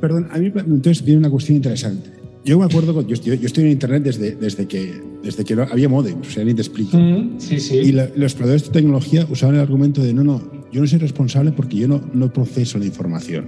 Perdón, 0.05 0.29
a 0.31 0.39
mí 0.39 0.53
entonces 0.55 1.03
viene 1.03 1.21
una 1.21 1.31
cuestión 1.31 1.57
interesante. 1.57 2.11
Yo 2.45 2.59
me 2.59 2.67
acuerdo, 2.67 3.01
yo, 3.09 3.17
yo, 3.17 3.33
estoy 3.33 3.65
en 3.65 3.71
Internet 3.71 4.03
desde, 4.03 4.37
desde, 4.37 4.67
que, 4.67 5.01
desde 5.23 5.45
que 5.47 5.55
había 5.55 5.89
modem, 5.89 6.21
o 6.21 6.25
sea, 6.25 6.45
ni 6.45 6.53
te 6.53 6.61
explico. 6.61 6.99
sí, 7.39 7.59
sí. 7.59 7.77
Y 7.77 7.93
los 7.93 8.35
proveedores 8.35 8.65
de 8.65 8.69
tecnología 8.69 9.27
usaban 9.31 9.55
el 9.55 9.63
argumento 9.63 10.03
de, 10.03 10.13
no, 10.13 10.23
no, 10.23 10.43
yo 10.71 10.83
no 10.83 10.87
soy 10.87 10.99
responsable 10.99 11.53
porque 11.53 11.79
yo 11.79 11.89
no, 11.89 12.03
no 12.13 12.31
proceso 12.31 12.77
la 12.79 12.85
información. 12.85 13.47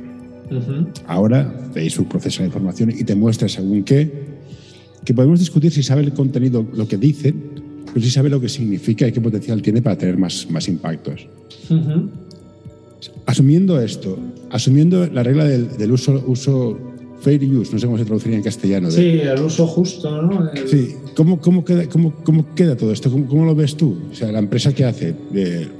Ahora 1.06 1.68
Facebook 1.74 2.08
procesa 2.08 2.40
la 2.40 2.46
información 2.46 2.90
y 2.90 3.04
te 3.04 3.14
muestra 3.14 3.50
según 3.50 3.82
qué, 3.82 4.10
que 5.04 5.12
podemos 5.12 5.38
discutir 5.40 5.70
si 5.72 5.82
sabe 5.82 6.04
el 6.04 6.14
contenido 6.14 6.66
lo 6.72 6.88
que 6.88 6.96
dice, 6.96 7.34
pero 7.92 8.00
si 8.00 8.10
sabe 8.10 8.30
lo 8.30 8.40
que 8.40 8.48
significa 8.48 9.06
y 9.06 9.12
qué 9.12 9.20
potencial 9.20 9.60
tiene 9.60 9.82
para 9.82 9.98
tener 9.98 10.16
más, 10.16 10.50
más 10.50 10.66
impactos. 10.68 11.28
Asumiendo 13.26 13.80
esto, 13.80 14.18
asumiendo 14.50 15.06
la 15.06 15.22
regla 15.22 15.44
del, 15.44 15.76
del 15.76 15.92
uso, 15.92 16.22
uso 16.26 16.78
fair 17.20 17.42
use, 17.44 17.72
no 17.72 17.78
sé 17.78 17.86
cómo 17.86 17.98
se 17.98 18.04
traduciría 18.04 18.36
en 18.36 18.44
castellano. 18.44 18.90
Sí, 18.90 19.20
el 19.20 19.40
uso 19.40 19.66
justo, 19.66 20.22
¿no? 20.22 20.50
Sí, 20.66 20.94
¿Cómo, 21.16 21.40
cómo, 21.40 21.64
queda, 21.64 21.88
cómo, 21.88 22.12
cómo 22.22 22.54
queda 22.54 22.76
todo 22.76 22.92
esto? 22.92 23.10
¿Cómo, 23.10 23.26
¿Cómo, 23.26 23.46
lo 23.46 23.54
ves 23.54 23.74
tú? 23.74 23.98
O 24.12 24.14
sea, 24.14 24.30
la 24.30 24.38
empresa 24.38 24.74
que 24.74 24.84
hace, 24.84 25.14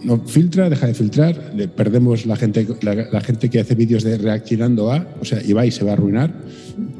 no 0.03 0.19
filtra, 0.21 0.71
deja 0.71 0.87
de 0.87 0.95
filtrar, 0.95 1.53
le 1.55 1.69
perdemos 1.69 2.25
la 2.25 2.37
gente, 2.37 2.67
la, 2.81 3.21
gente 3.21 3.51
que 3.51 3.61
hace 3.61 3.75
vídeos 3.75 4.03
de 4.03 4.17
reaccionando 4.17 4.91
a, 4.91 5.07
o 5.21 5.27
sea, 5.27 5.43
y 5.45 5.53
va 5.53 5.67
y 5.67 5.71
se 5.71 5.85
va 5.85 5.91
a 5.91 5.93
arruinar. 5.93 6.33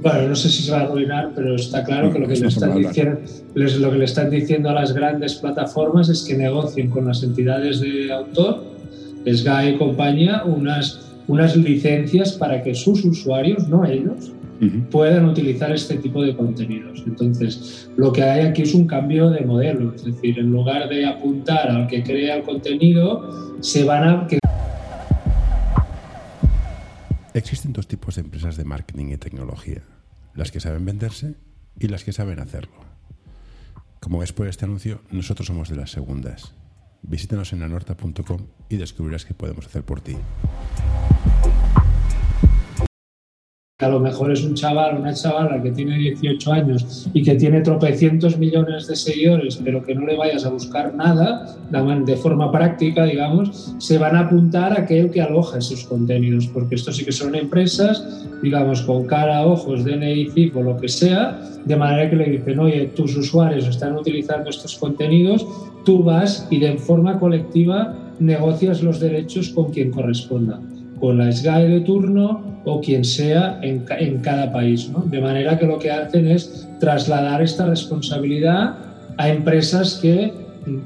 Bueno, 0.03 0.29
no 0.29 0.37
sé 0.37 0.51
si 0.51 0.65
se 0.65 0.71
va 0.71 0.81
a 0.81 0.83
arruinar, 0.83 1.33
pero 1.35 1.57
está 1.57 1.83
claro 1.83 2.13
que 2.13 2.19
lo 2.19 2.29
que, 2.29 2.37
le 2.37 2.47
están 2.47 2.77
diciendo, 2.77 3.21
les, 3.55 3.79
lo 3.79 3.91
que 3.91 3.99
le 3.99 4.05
están 4.05 4.29
diciendo 4.29 4.69
a 4.69 4.75
las 4.75 4.93
grandes 4.93 5.37
plataformas 5.37 6.11
es 6.11 6.23
que 6.23 6.37
negocien 6.37 6.91
con 6.91 7.07
las 7.07 7.23
entidades 7.23 7.81
de 7.81 8.13
autor, 8.13 8.76
SGA 9.27 9.71
y 9.71 9.77
compañía, 9.77 10.45
unas, 10.45 11.13
unas 11.27 11.57
licencias 11.57 12.33
para 12.33 12.63
que 12.63 12.75
sus 12.75 13.05
usuarios, 13.05 13.69
no 13.69 13.85
ellos, 13.85 14.33
puedan 14.91 15.27
utilizar 15.27 15.73
este 15.73 15.99
tipo 15.99 16.23
de 16.23 16.35
contenidos. 16.35 17.03
Entonces, 17.07 17.91
lo 17.97 18.13
que 18.13 18.23
hay 18.23 18.47
aquí 18.47 18.63
es 18.63 18.75
un 18.75 18.87
cambio 18.87 19.31
de 19.31 19.41
modelo, 19.43 19.95
es 19.95 20.05
decir, 20.05 20.39
en 20.39 20.51
lugar 20.51 20.89
de 20.89 21.07
apuntar 21.07 21.69
al 21.69 21.87
que 21.87 22.03
crea 22.03 22.37
el 22.37 22.43
contenido, 22.43 23.57
se 23.61 23.85
van 23.85 24.09
a... 24.09 24.27
Existen 27.35 27.73
dos 27.73 27.87
tipos 27.87 28.15
de 28.15 28.23
empresas 28.23 28.57
de 28.57 28.65
marketing 28.65 29.13
y 29.13 29.17
tecnología, 29.19 29.83
las 30.35 30.51
que 30.51 30.61
saben 30.61 30.87
venderse 30.87 31.35
y 31.79 31.89
las 31.89 32.03
que 32.03 32.13
saben 32.13 32.41
hacerlo. 32.41 32.87
Como 34.01 34.21
ves 34.21 34.33
por 34.33 34.47
este 34.47 34.65
anuncio, 34.65 35.01
nosotros 35.11 35.49
somos 35.49 35.69
de 35.69 35.77
las 35.77 35.91
segundas. 35.91 36.55
Visítanos 37.09 37.53
en 37.53 37.63
anorta.com 37.63 38.47
y 38.69 38.77
descubrirás 38.77 39.25
qué 39.25 39.35
podemos 39.35 39.67
hacer 39.67 39.85
por 39.85 40.01
ti 40.01 40.17
a 43.79 43.91
lo 43.91 44.01
mejor 44.01 44.33
es 44.33 44.43
un 44.43 44.55
chaval, 44.55 44.97
una 44.97 45.13
chavala 45.13 45.63
que 45.63 45.71
tiene 45.71 45.99
18 45.99 46.51
años 46.51 47.11
y 47.13 47.23
que 47.23 47.35
tiene 47.35 47.61
tropecientos 47.61 48.39
millones 48.39 48.87
de 48.87 48.97
seguidores, 48.97 49.61
pero 49.63 49.85
que 49.85 49.95
no 49.95 50.07
le 50.07 50.17
vayas 50.17 50.47
a 50.47 50.49
buscar 50.49 50.95
nada 50.95 51.55
de 51.71 52.17
forma 52.17 52.51
práctica, 52.51 53.05
digamos, 53.05 53.75
se 53.77 53.99
van 53.99 54.17
a 54.17 54.21
apuntar 54.21 54.73
a 54.73 54.81
aquel 54.81 55.11
que 55.11 55.21
aloja 55.21 55.59
esos 55.59 55.85
contenidos, 55.85 56.47
porque 56.47 56.77
estos 56.77 56.97
sí 56.97 57.05
que 57.05 57.13
son 57.13 57.35
empresas, 57.35 58.27
digamos, 58.43 58.81
con 58.81 59.05
cara, 59.05 59.47
ojos, 59.47 59.85
DNI, 59.85 60.31
CIF 60.31 60.57
o 60.57 60.63
lo 60.63 60.79
que 60.79 60.89
sea, 60.89 61.39
de 61.67 61.77
manera 61.77 62.09
que 62.09 62.17
le 62.17 62.31
dicen, 62.31 62.59
oye, 62.59 62.87
tus 62.97 63.15
usuarios 63.15 63.67
están 63.67 63.95
utilizando 63.95 64.49
estos 64.49 64.75
contenidos, 64.79 65.47
tú 65.85 66.03
vas 66.03 66.49
y 66.51 66.61
de 66.61 66.79
forma 66.79 67.19
colectiva 67.19 67.95
negocias 68.21 68.83
los 68.83 69.01
derechos 69.01 69.51
con 69.51 69.71
quien 69.71 69.91
corresponda 69.91 70.61
con 71.01 71.19
la 71.19 71.31
SGAE 71.31 71.69
de 71.69 71.81
turno 71.81 72.61
o 72.65 72.81
quien 72.81 73.05
sea 73.05 73.59
en, 73.63 73.85
en 73.99 74.19
cada 74.21 74.53
país. 74.53 74.91
¿no? 74.91 75.01
De 75.01 75.21
manera 75.21 75.59
que 75.59 75.67
lo 75.67 75.79
que 75.79 75.91
hacen 75.91 76.29
es 76.29 76.69
trasladar 76.81 77.43
esta 77.43 77.67
responsabilidad 77.67 78.77
a 79.19 79.29
empresas 79.29 79.99
que, 80.03 80.33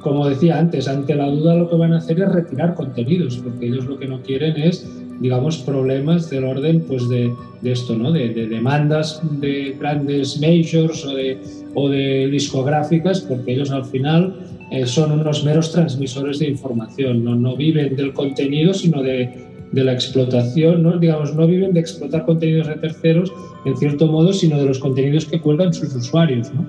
como 0.00 0.28
decía 0.28 0.58
antes, 0.58 0.88
ante 0.88 1.14
la 1.14 1.26
duda 1.26 1.54
lo 1.54 1.68
que 1.68 1.76
van 1.76 1.92
a 1.92 1.98
hacer 1.98 2.20
es 2.20 2.28
retirar 2.30 2.74
contenidos, 2.74 3.38
porque 3.38 3.66
ellos 3.66 3.86
lo 3.86 3.98
que 3.98 4.06
no 4.06 4.20
quieren 4.22 4.56
es 4.56 4.86
digamos, 5.20 5.58
problemas 5.58 6.30
del 6.30 6.44
orden 6.44 6.82
pues 6.88 7.08
de, 7.08 7.32
de 7.60 7.72
esto, 7.72 7.96
¿no? 7.96 8.10
De, 8.10 8.30
de, 8.30 8.48
demandas 8.48 9.20
de 9.38 9.76
grandes 9.78 10.40
majors 10.40 11.04
o 11.04 11.14
de, 11.14 11.38
o 11.74 11.88
de 11.88 12.28
discográficas, 12.28 13.20
porque 13.20 13.52
ellos 13.52 13.70
al 13.70 13.84
final 13.84 14.34
eh, 14.70 14.86
son 14.86 15.12
unos 15.12 15.44
meros 15.44 15.72
transmisores 15.72 16.38
de 16.38 16.48
información, 16.48 17.22
¿no? 17.22 17.34
no 17.34 17.54
viven 17.54 17.96
del 17.96 18.12
contenido, 18.14 18.72
sino 18.72 19.02
de, 19.02 19.49
de 19.72 19.84
la 19.84 19.92
explotación, 19.92 20.82
¿no? 20.82 20.98
digamos, 20.98 21.34
no 21.34 21.46
viven 21.46 21.72
de 21.72 21.80
explotar 21.80 22.24
contenidos 22.24 22.66
de 22.66 22.74
terceros 22.74 23.32
en 23.64 23.76
cierto 23.76 24.06
modo, 24.08 24.32
sino 24.32 24.58
de 24.58 24.66
los 24.66 24.78
contenidos 24.78 25.26
que 25.26 25.40
cuelgan 25.40 25.72
sus 25.72 25.94
usuarios. 25.94 26.50
¿no? 26.52 26.66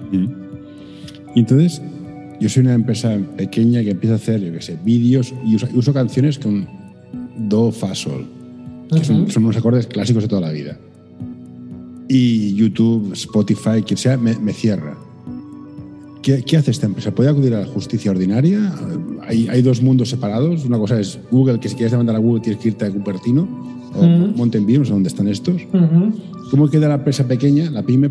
Entonces, 1.36 1.82
yo 2.40 2.50
soy 2.50 2.64
una 2.64 2.74
empresa 2.74 3.18
pequeña 3.38 3.82
que 3.82 3.92
empieza 3.92 4.14
a 4.14 4.18
hacer, 4.18 4.42
yo 4.42 4.52
qué 4.52 4.62
sé, 4.62 4.78
vídeos 4.84 5.34
y 5.46 5.56
uso, 5.56 5.94
canciones 5.94 6.38
con 6.38 6.68
do, 7.38 7.72
fa, 7.72 7.96
sol, 7.96 8.26
que 8.92 9.04
son, 9.04 9.28
unos 9.38 9.58
acordes 9.58 9.88
clásicos 9.88 10.24
de 10.24 10.30
toda 10.30 10.42
la 10.42 10.52
vida. 10.52 10.78
y 12.08 12.54
YouTube, 12.56 13.14
Spotify, 13.14 13.82
quien 13.86 13.98
sea, 13.98 14.18
me, 14.18 14.38
me 14.38 14.54
cierra. 14.54 14.98
¿Qué, 16.22 16.44
¿Qué, 16.44 16.58
hace 16.58 16.72
esta 16.72 16.86
empresa? 16.86 17.12
¿Puede 17.16 17.30
acudir 17.30 17.56
a 17.56 17.62
la 17.62 17.66
justicia 17.66 18.12
ordinaria? 18.12 18.74
¿Hay, 19.28 19.48
hay 19.48 19.62
dos 19.62 19.82
mundos 19.82 20.10
separados. 20.10 20.66
Una 20.66 20.78
cosa 20.78 21.00
es 21.00 21.20
Google, 21.32 21.60
que 21.60 21.70
si 21.70 21.76
quieres 21.76 21.92
demandar 21.92 22.16
a 22.16 22.20
Google 22.20 22.42
tienes 22.42 22.62
que 22.62 22.70
irte 22.70 22.86
a 22.86 22.92
Cupertino 22.92 23.48
o 23.94 24.00
uh 24.00 24.04
-huh. 24.04 24.36
Mountain 24.36 24.66
View, 24.66 24.80
no 24.80 24.86
sé 24.86 24.92
dónde 24.92 25.10
están 25.10 25.28
estos. 25.28 25.62
Uh 25.74 25.78
-huh. 25.78 26.14
¿Cómo 26.50 26.70
queda 26.70 26.88
la 26.88 26.96
empresa 26.96 27.28
pequeña, 27.28 27.70
la 27.72 27.84
pyme, 27.84 28.10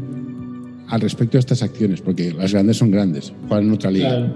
al 0.89 1.01
respecto 1.01 1.37
de 1.37 1.41
estas 1.41 1.63
acciones? 1.63 2.01
Porque 2.01 2.33
las 2.33 2.53
grandes 2.53 2.79
son 2.79 2.91
grandes, 2.91 3.33
juegan 3.49 3.67
en 3.67 3.73
otra 3.73 3.91
liga. 3.91 4.09
Claro, 4.09 4.33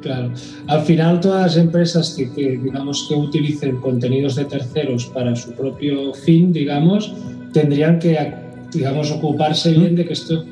claro. 0.00 0.32
Al 0.66 0.82
final, 0.82 1.20
todas 1.20 1.42
las 1.42 1.56
empresas 1.56 2.14
que, 2.16 2.30
que, 2.32 2.58
digamos, 2.58 3.06
que 3.08 3.14
utilicen 3.14 3.76
contenidos 3.76 4.36
de 4.36 4.44
terceros 4.44 5.06
para 5.06 5.34
su 5.34 5.52
propio 5.52 6.14
fin, 6.14 6.52
digamos, 6.52 7.12
tendrían 7.52 7.98
que, 7.98 8.16
digamos, 8.72 9.10
ocuparse 9.10 9.72
bien 9.72 9.96
de 9.96 10.04
que 10.04 10.12
esto... 10.12 10.44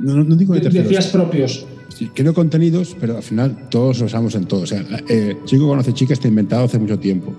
No, 0.00 0.16
no, 0.16 0.24
no 0.24 0.36
digo 0.36 0.54
de 0.54 0.60
terceros. 0.60 0.88
Decías 0.88 1.06
propios. 1.08 1.66
Creo 2.14 2.34
contenidos, 2.34 2.96
pero 2.98 3.16
al 3.16 3.22
final 3.22 3.68
todos 3.70 4.00
lo 4.00 4.06
usamos 4.06 4.34
en 4.34 4.44
todo. 4.46 4.62
O 4.62 4.66
sea, 4.66 4.84
eh, 5.08 5.36
chico 5.44 5.68
conoce 5.68 5.92
chica 5.92 6.12
está 6.12 6.28
inventado 6.28 6.64
hace 6.64 6.78
mucho 6.78 6.98
tiempo. 6.98 7.32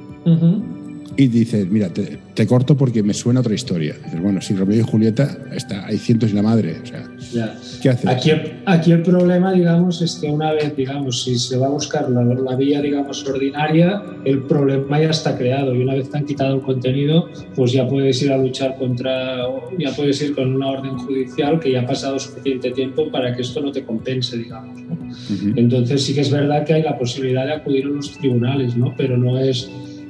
Y 1.15 1.27
dices, 1.27 1.69
mira, 1.69 1.89
te, 1.89 2.17
te, 2.33 2.47
corto 2.47 2.75
porque 2.75 3.03
me 3.03 3.13
suena 3.13 3.41
otra 3.41 3.53
historia. 3.53 3.95
dices, 4.03 4.21
bueno, 4.21 4.41
si 4.41 4.55
Romeo 4.55 4.79
y 4.79 4.81
Julieta, 4.81 5.37
está, 5.53 5.85
hay 5.85 5.97
cientos 5.97 6.31
y 6.31 6.33
la 6.33 6.41
madre. 6.41 6.77
O 6.81 6.85
sea, 6.85 7.07
ya. 7.31 7.55
¿qué 7.81 7.89
haces? 7.89 8.09
Aquí, 8.09 8.31
aquí, 8.65 8.91
el 8.91 9.03
problema, 9.03 9.53
digamos, 9.53 10.01
es 10.01 10.15
que 10.15 10.27
una 10.27 10.51
vez, 10.53 10.75
digamos, 10.75 11.23
si 11.23 11.37
se 11.37 11.57
va 11.57 11.67
a 11.67 11.69
buscar 11.69 12.09
la, 12.09 12.23
la, 12.23 12.55
vía, 12.55 12.81
digamos, 12.81 13.23
ordinaria, 13.27 14.01
el 14.25 14.43
problema 14.43 15.01
ya 15.01 15.09
está 15.11 15.37
creado. 15.37 15.75
Y 15.75 15.83
una 15.83 15.93
vez 15.93 16.09
te 16.09 16.17
han 16.17 16.25
quitado 16.25 16.55
el 16.55 16.61
contenido, 16.61 17.29
pues 17.55 17.71
ya 17.71 17.87
puedes 17.87 18.21
ir 18.23 18.31
a 18.31 18.37
luchar 18.37 18.75
contra, 18.77 19.37
ya 19.77 19.91
puedes 19.95 20.19
ir 20.21 20.33
con 20.33 20.55
una 20.55 20.67
orden 20.67 20.97
judicial 20.97 21.59
que 21.59 21.71
ya 21.71 21.81
ha 21.81 21.85
pasado 21.85 22.17
suficiente 22.17 22.71
tiempo 22.71 23.11
para 23.11 23.35
que 23.35 23.43
esto 23.43 23.61
no 23.61 23.71
te 23.71 23.83
compense, 23.83 24.37
digamos. 24.37 24.81
¿no? 24.81 24.93
Uh 24.93 24.97
-huh. 24.97 25.53
Entonces 25.57 26.03
sí 26.03 26.15
que 26.15 26.21
es 26.21 26.31
verdad 26.31 26.65
que 26.65 26.73
hay 26.73 26.81
la 26.83 26.97
posibilidad 26.97 27.45
de 27.45 27.53
acudir 27.53 27.85
a 27.85 27.89
los 27.89 28.17
tribunales, 28.17 28.75
¿no? 28.75 28.93
Pero 28.97 29.15
no 29.17 29.37
es 29.39 29.69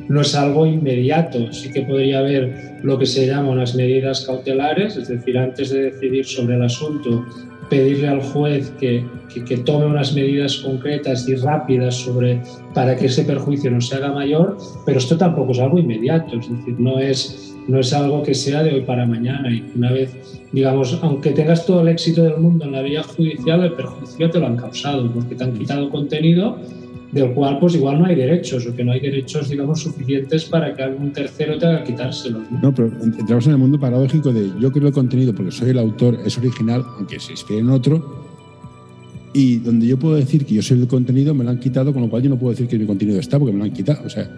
no 0.10 0.22
es 0.22 0.36
algo 0.36 0.66
inmediato. 0.66 1.52
Sí 1.52 1.72
que 1.72 1.82
podría 1.82 2.20
haber 2.20 2.80
lo 2.84 2.98
que 2.98 3.06
se 3.06 3.26
llaman 3.28 3.58
las 3.60 3.76
medidas 3.76 4.26
cautelares, 4.26 4.98
es 4.98 5.08
decir, 5.08 5.38
antes 5.38 5.70
de 5.70 5.92
decidir 5.92 6.26
sobre 6.26 6.56
el 6.56 6.63
asunto, 6.63 7.26
pedirle 7.70 8.08
al 8.08 8.22
juez 8.22 8.72
que, 8.80 9.06
que, 9.34 9.58
tome 9.58 9.86
unas 9.86 10.13
medidas 10.13 10.58
concretas 10.58 11.28
y 11.28 11.36
rápidas 11.36 11.96
sobre, 11.96 12.42
para 12.74 12.96
que 12.96 13.08
ese 13.08 13.24
perjuicio 13.24 13.72
no 13.72 13.82
se 13.82 13.96
haga 13.96 14.12
mayor, 14.12 14.58
pero 14.86 15.00
esto 15.00 15.18
tampoco 15.18 15.54
es 15.54 15.60
algo 15.60 15.80
inmediato, 15.80 16.38
es 16.38 16.50
decir, 16.50 16.76
no 16.78 17.00
es, 17.00 17.56
no 17.68 17.80
es 17.80 17.94
algo 17.94 18.22
que 18.22 18.36
sea 18.36 18.62
de 18.63 18.74
hoy 18.74 18.82
para 18.82 19.06
mañana 19.06 19.52
y 19.52 19.63
una 19.76 19.92
vez, 19.92 20.16
digamos, 20.52 21.00
aunque 21.02 21.32
tengas 21.32 21.66
todo 21.66 21.82
el 21.82 21.88
éxito 21.88 22.24
del 22.24 22.38
mundo 22.38 22.66
en 22.66 22.74
la 22.74 22.82
vía 22.82 23.02
judicial, 23.02 23.63
el 23.63 23.74
perjuicio 23.74 24.30
te 24.30 24.39
lo 24.39 24.48
han 24.48 24.58
causado 24.58 25.10
porque 25.12 25.36
te 25.36 25.44
han 25.44 25.54
quitado 25.54 25.89
contenido 25.89 26.58
del 27.13 27.34
cual 27.34 27.60
pues 27.60 27.76
igual 27.76 27.99
no 27.99 28.06
hay 28.06 28.15
derechos 28.15 28.65
o 28.65 28.76
que 28.76 28.84
no 28.84 28.91
hay 28.91 28.99
derechos 28.99 29.49
digamos 29.49 29.82
suficientes 29.82 30.45
para 30.45 30.73
que 30.73 30.82
algún 30.84 31.12
tercero 31.12 31.58
tenga 31.58 31.84
que 31.84 31.91
quitárselos. 31.91 32.43
¿no? 32.62 32.73
pero 32.73 32.91
entramos 33.02 33.45
en 33.45 33.52
el 33.52 33.58
mundo 33.58 33.80
paradójico 33.80 34.34
de 34.34 34.52
yo 34.60 34.71
creo 34.71 34.88
el 34.88 34.93
contenido 34.93 35.34
porque 35.34 35.52
soy 35.52 35.69
el 35.69 35.80
autor, 35.80 36.17
es 36.26 36.38
original, 36.38 36.84
aunque 36.97 37.19
se 37.19 37.32
inspire 37.32 37.60
en 37.60 37.69
otro, 37.69 38.23
y 39.34 39.58
donde 39.58 39.88
yo 39.88 39.97
puedo 39.97 40.15
decir 40.15 40.45
que 40.45 40.56
yo 40.56 40.62
soy 40.62 40.80
el 40.80 40.88
contenido 40.88 41.34
me 41.34 41.43
lo 41.43 41.49
han 41.49 41.60
quitado, 41.60 41.91
con 41.91 42.04
lo 42.04 42.10
cual 42.10 42.21
yo 42.23 42.30
no 42.30 42.38
puedo 42.38 42.52
decir 42.52 42.67
que 42.67 42.78
mi 42.78 42.86
contenido 42.86 43.19
está 43.19 43.39
porque 43.39 43.52
me 43.52 43.60
lo 43.60 43.65
han 43.65 43.73
quitado. 43.73 44.06
O 44.06 44.10
sea, 44.10 44.30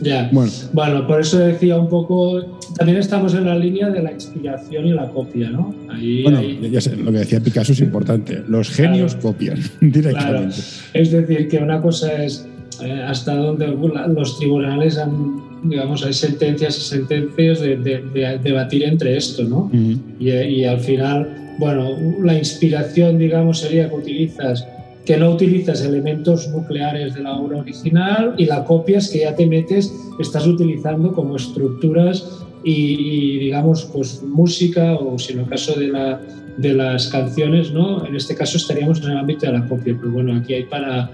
ya. 0.00 0.28
Bueno. 0.32 0.52
bueno, 0.72 1.06
por 1.06 1.20
eso 1.20 1.38
decía 1.38 1.78
un 1.78 1.88
poco, 1.88 2.58
también 2.76 2.98
estamos 2.98 3.34
en 3.34 3.46
la 3.46 3.56
línea 3.56 3.88
de 3.90 4.02
la 4.02 4.12
inspiración 4.12 4.86
y 4.86 4.92
la 4.92 5.08
copia, 5.08 5.50
¿no? 5.50 5.74
Ahí, 5.88 6.22
bueno, 6.22 6.38
ahí... 6.38 6.68
Ya 6.70 6.80
sé, 6.80 6.96
lo 6.96 7.12
que 7.12 7.18
decía 7.18 7.40
Picasso 7.40 7.72
es 7.72 7.80
importante, 7.80 8.42
los 8.48 8.70
genios 8.70 9.14
claro. 9.14 9.28
copian 9.28 9.58
directamente. 9.80 10.54
Claro. 10.56 10.64
Es 10.94 11.10
decir, 11.10 11.48
que 11.48 11.58
una 11.58 11.80
cosa 11.80 12.22
es 12.22 12.46
eh, 12.82 13.02
hasta 13.06 13.34
donde 13.34 13.66
los 13.68 14.38
tribunales 14.38 14.98
han, 14.98 15.40
digamos, 15.64 16.04
hay 16.04 16.12
sentencias 16.12 16.76
y 16.76 16.80
sentencias 16.82 17.60
de, 17.60 17.76
de, 17.76 18.02
de 18.12 18.38
debatir 18.42 18.84
entre 18.84 19.16
esto, 19.16 19.44
¿no? 19.44 19.58
Uh 19.58 19.70
-huh. 19.72 19.98
y, 20.18 20.30
y 20.30 20.64
al 20.64 20.80
final, 20.80 21.54
bueno, 21.58 21.96
la 22.22 22.36
inspiración, 22.36 23.16
digamos, 23.18 23.60
sería 23.60 23.88
que 23.88 23.94
utilizas 23.94 24.66
que 25.06 25.16
no 25.16 25.30
utilizas 25.30 25.82
elementos 25.82 26.48
nucleares 26.48 27.14
de 27.14 27.22
la 27.22 27.36
obra 27.36 27.58
original 27.58 28.34
y 28.36 28.44
la 28.44 28.64
copias 28.64 29.08
que 29.08 29.20
ya 29.20 29.34
te 29.36 29.46
metes, 29.46 29.94
estás 30.18 30.46
utilizando 30.46 31.12
como 31.12 31.36
estructuras 31.36 32.42
y, 32.64 32.72
y 32.72 33.38
digamos, 33.38 33.84
pues 33.92 34.20
música 34.24 34.94
o 34.94 35.16
si 35.16 35.32
en 35.32 35.40
el 35.40 35.48
caso 35.48 35.78
de, 35.78 35.88
la, 35.88 36.20
de 36.58 36.74
las 36.74 37.06
canciones, 37.06 37.72
¿no? 37.72 38.04
En 38.04 38.16
este 38.16 38.34
caso 38.34 38.56
estaríamos 38.56 39.00
en 39.02 39.12
el 39.12 39.18
ámbito 39.18 39.46
de 39.46 39.52
la 39.52 39.68
copia, 39.68 39.96
pero 39.98 40.12
bueno, 40.12 40.34
aquí 40.36 40.54
hay 40.54 40.64
para... 40.64 41.12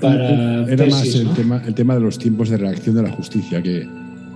para 0.00 0.62
Era 0.70 0.84
tesis, 0.84 0.92
más 0.92 1.14
el, 1.16 1.24
¿no? 1.24 1.30
tema, 1.32 1.62
el 1.66 1.74
tema 1.74 1.94
de 1.96 2.00
los 2.00 2.18
tiempos 2.18 2.48
de 2.48 2.58
reacción 2.58 2.94
de 2.94 3.02
la 3.02 3.10
justicia, 3.10 3.60
que 3.60 3.88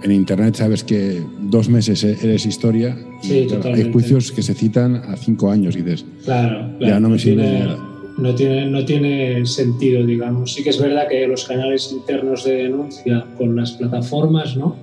en 0.02 0.12
Internet 0.12 0.56
sabes 0.56 0.82
que 0.82 1.22
dos 1.42 1.68
meses 1.68 2.02
eres 2.02 2.44
historia 2.44 2.96
sí, 3.22 3.46
y 3.48 3.68
hay 3.68 3.92
juicios 3.92 4.32
que 4.32 4.42
se 4.42 4.52
citan 4.52 4.96
a 4.96 5.16
cinco 5.16 5.50
años 5.50 5.76
y 5.76 5.82
dices, 5.82 6.04
claro, 6.24 6.70
claro, 6.78 6.94
ya 6.94 7.00
no 7.00 7.08
me 7.08 7.18
sirve 7.18 7.42
tiene, 7.44 7.76
no 8.18 8.34
tiene, 8.34 8.66
no 8.66 8.84
tiene 8.84 9.44
sentido, 9.46 10.04
digamos. 10.04 10.52
Sí 10.52 10.62
que 10.62 10.70
es 10.70 10.80
verdad 10.80 11.08
que 11.08 11.26
los 11.26 11.44
canales 11.44 11.92
internos 11.92 12.44
de 12.44 12.64
denuncia 12.64 13.26
con 13.36 13.56
las 13.56 13.72
plataformas, 13.72 14.56
¿no? 14.56 14.76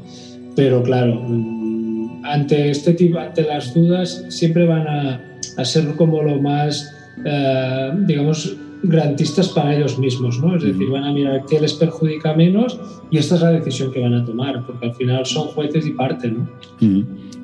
Pero 0.56 0.84
claro, 0.84 1.16
mm, 1.16 2.26
ante 2.26 2.70
este 2.70 2.94
tipo, 2.94 3.18
ante 3.20 3.44
las 3.44 3.74
dudas, 3.74 4.26
siempre 4.30 4.66
van 4.66 4.88
a, 4.88 5.22
a 5.58 5.66
ser 5.66 5.96
como 5.96 6.22
lo 6.22 6.42
más, 6.42 6.94
eh, 7.26 7.92
digamos, 8.06 8.56
garantistas 8.84 9.50
para 9.50 9.76
ellos 9.76 9.98
mismos, 9.98 10.40
¿no? 10.40 10.58
Es 10.58 10.64
decir, 10.64 10.90
van 10.90 11.06
a 11.06 11.14
mirar 11.14 11.46
qué 11.50 11.60
les 11.60 11.74
perjudica 11.74 12.34
menos 12.34 12.80
y 13.10 13.18
esta 13.18 13.36
es 13.36 13.42
la 13.42 13.52
decisión 13.52 13.92
que 13.92 14.02
van 14.02 14.14
a 14.14 14.26
tomar, 14.26 14.66
porque 14.66 14.88
al 14.88 14.94
final 14.94 15.26
son 15.26 15.48
jueces 15.48 15.88
y 15.88 15.92
parte, 15.92 16.30
¿no? 16.30 16.48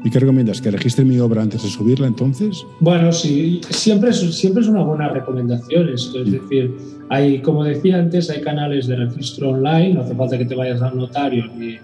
¿Y 0.04 0.10
qué 0.10 0.20
recomiendas? 0.20 0.62
¿Que 0.62 0.72
registre 0.72 1.04
mi 1.06 1.20
obra 1.20 1.42
antes 1.42 1.64
de 1.64 1.70
subirla 1.70 2.08
entonces? 2.08 2.66
Bueno, 2.80 3.12
sí, 3.12 3.62
siempre 3.70 4.12
es, 4.12 4.20
siempre 4.38 4.64
es 4.64 4.70
una 4.70 4.84
buena 4.84 5.10
recomendación 5.10 5.90
esto. 5.90 6.22
Es 6.22 6.28
mm. 6.28 6.32
decir, 6.32 6.78
hay, 7.10 7.42
como 7.42 7.64
decía 7.64 7.98
antes, 7.98 8.30
hay 8.30 8.42
canales 8.42 8.88
de 8.88 8.98
registro 8.98 9.52
online, 9.52 9.94
no 9.94 10.02
hace 10.02 10.16
falta 10.16 10.38
que 10.38 10.46
te 10.46 10.56
vayas 10.56 10.82
al 10.82 10.98
notario 10.98 11.46
ni, 11.58 11.78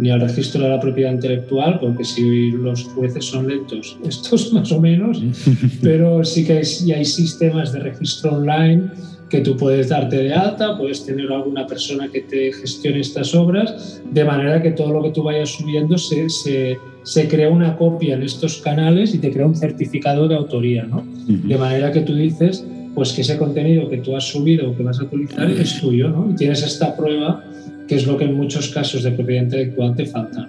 ni 0.00 0.10
al 0.10 0.20
registro 0.20 0.62
de 0.62 0.70
la 0.70 0.80
propiedad 0.80 1.12
intelectual, 1.12 1.78
porque 1.78 2.04
si 2.04 2.50
los 2.52 2.84
jueces 2.84 3.26
son 3.26 3.48
lentos, 3.48 3.98
estos 4.08 4.52
más 4.52 4.72
o 4.72 4.80
menos, 4.80 5.22
pero 5.82 6.24
sí 6.24 6.44
que 6.44 6.54
hay, 6.54 6.92
hay 6.92 7.04
sistemas 7.04 7.72
de 7.72 7.80
registro 7.80 8.32
online 8.32 8.90
que 9.28 9.40
tú 9.40 9.56
puedes 9.56 9.90
darte 9.90 10.16
de 10.16 10.34
alta, 10.34 10.76
puedes 10.76 11.06
tener 11.06 11.30
alguna 11.30 11.64
persona 11.66 12.08
que 12.08 12.22
te 12.22 12.52
gestione 12.52 12.98
estas 12.98 13.32
obras, 13.34 14.02
de 14.10 14.24
manera 14.24 14.60
que 14.60 14.72
todo 14.72 14.92
lo 14.92 15.02
que 15.04 15.10
tú 15.10 15.22
vayas 15.22 15.50
subiendo 15.50 15.96
se, 15.96 16.28
se, 16.28 16.76
se 17.04 17.28
crea 17.28 17.48
una 17.48 17.76
copia 17.76 18.14
en 18.14 18.24
estos 18.24 18.56
canales 18.56 19.14
y 19.14 19.18
te 19.18 19.30
crea 19.30 19.46
un 19.46 19.54
certificado 19.54 20.26
de 20.26 20.34
autoría, 20.34 20.82
¿no? 20.84 20.98
Uh 20.98 21.32
-huh. 21.32 21.42
De 21.42 21.56
manera 21.56 21.92
que 21.92 22.00
tú 22.00 22.16
dices, 22.16 22.66
pues 22.94 23.12
que 23.12 23.20
ese 23.20 23.38
contenido 23.38 23.88
que 23.88 23.98
tú 23.98 24.16
has 24.16 24.24
subido 24.24 24.70
o 24.70 24.76
que 24.76 24.82
vas 24.82 24.98
a 24.98 25.04
utilizar 25.04 25.48
es 25.48 25.80
tuyo, 25.80 26.08
¿no? 26.08 26.28
Y 26.30 26.34
tienes 26.34 26.62
esta 26.64 26.96
prueba 26.96 27.44
que 27.90 27.96
es 27.96 28.06
lo 28.06 28.16
que 28.16 28.24
en 28.24 28.36
muchos 28.36 28.70
casos 28.70 29.02
de 29.02 29.10
propiedad 29.10 29.42
intelectual 29.42 29.94
te 29.94 30.06
falta. 30.06 30.48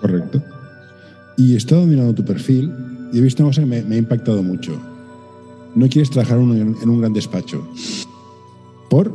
Correcto. 0.00 0.40
Y 1.36 1.54
he 1.54 1.56
estado 1.56 1.86
mirando 1.86 2.14
tu 2.14 2.24
perfil 2.24 2.70
y 3.12 3.18
he 3.18 3.22
visto 3.22 3.42
una 3.42 3.48
cosa 3.48 3.62
que 3.62 3.66
me, 3.66 3.82
me 3.82 3.96
ha 3.96 3.98
impactado 3.98 4.42
mucho 4.42 4.78
no 5.74 5.88
quieres 5.88 6.10
trabajar 6.10 6.38
en 6.38 6.88
un 6.88 7.00
gran 7.00 7.12
despacho. 7.12 7.66
¿Por? 8.88 9.12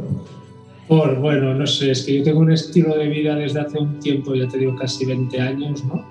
Por, 0.88 1.19
bueno, 1.19 1.54
no 1.54 1.65
sé, 1.65 1.91
es 1.91 2.04
que 2.04 2.19
yo 2.19 2.23
tengo 2.23 2.39
un 2.39 2.51
estilo 2.51 2.95
de 2.95 3.08
vida 3.08 3.36
desde 3.36 3.60
hace 3.60 3.80
un 3.80 3.99
tiempo, 3.99 4.36
ya 4.36 4.47
te 4.47 4.60
digo 4.60 4.75
casi 4.75 5.06
20 5.06 5.39
años, 5.41 5.84
¿no? 5.84 6.06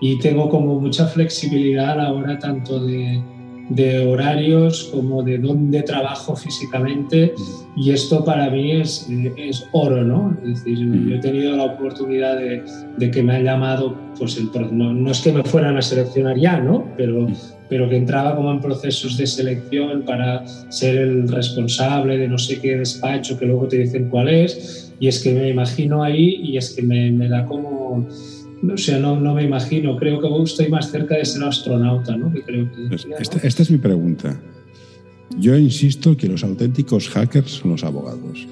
Y 0.00 0.18
tengo 0.18 0.48
como 0.48 0.78
mucha 0.78 1.06
flexibilidad 1.06 1.90
a 1.92 1.96
la 1.96 2.12
hora 2.12 2.38
tanto 2.38 2.84
de, 2.84 3.22
de 3.70 4.04
horarios 4.04 4.90
como 4.92 5.22
de 5.22 5.38
dónde 5.38 5.82
trabajo 5.82 6.36
físicamente 6.36 7.32
y 7.76 7.90
esto 7.90 8.24
para 8.24 8.50
mí 8.50 8.72
es, 8.72 9.08
es 9.36 9.66
oro, 9.72 10.04
¿no? 10.04 10.36
Es 10.42 10.64
decir, 10.64 10.78
yo 10.78 11.14
he 11.14 11.18
tenido 11.20 11.56
la 11.56 11.64
oportunidad 11.64 12.36
de, 12.36 12.62
de 12.98 13.10
que 13.10 13.22
me 13.22 13.36
han 13.36 13.44
llamado, 13.44 13.96
pues 14.18 14.36
el, 14.36 14.50
no, 14.76 14.92
no, 14.92 15.10
es 15.10 15.20
que 15.20 15.32
me 15.32 15.44
fueran 15.44 15.76
a 15.76 15.82
seleccionar 15.82 16.36
ya, 16.36 16.58
¿no? 16.58 16.88
Pero, 16.96 17.28
pero 17.68 17.88
que 17.88 17.96
entraba 17.96 18.34
como 18.34 18.50
en 18.50 18.60
procesos 18.60 19.16
de 19.16 19.26
selección 19.26 20.02
para 20.02 20.44
ser 20.68 20.98
el 20.98 21.28
responsable 21.28 22.18
de 22.18 22.26
no 22.26 22.38
sé 22.38 22.60
qué 22.60 22.76
despacho 22.76 23.38
que 23.38 23.46
luego 23.46 23.68
te 23.68 23.78
dicen 23.78 24.08
cuál 24.10 24.28
es 24.28 24.92
y 24.98 25.06
es 25.06 25.22
que 25.22 25.32
me 25.32 25.48
imagino 25.48 26.02
ahí 26.02 26.40
y 26.42 26.56
es 26.56 26.74
que 26.74 26.82
me, 26.82 27.12
me 27.12 27.28
da 27.28 27.46
como 27.46 28.06
o 28.62 28.76
sea, 28.76 28.98
no, 28.98 29.18
no, 29.18 29.34
me 29.34 29.44
imagino, 29.44 29.96
creo 29.96 30.20
que 30.20 30.28
estoy 30.44 30.68
más 30.68 30.90
cerca 30.90 31.16
de 31.16 31.24
ser 31.24 31.42
astronauta, 31.42 32.16
¿no? 32.16 32.32
Que 32.32 32.42
creo 32.42 32.70
que, 32.70 32.94
esta, 33.20 33.38
esta, 33.38 33.62
es 33.62 33.70
mi 33.70 33.78
pregunta. 33.78 34.40
Yo 35.38 35.56
insisto 35.56 36.16
que 36.16 36.26
los 36.26 36.44
auténticos 36.44 37.08
hackers 37.08 37.50
son 37.52 37.72
los 37.72 37.84
abogados. 37.84 38.46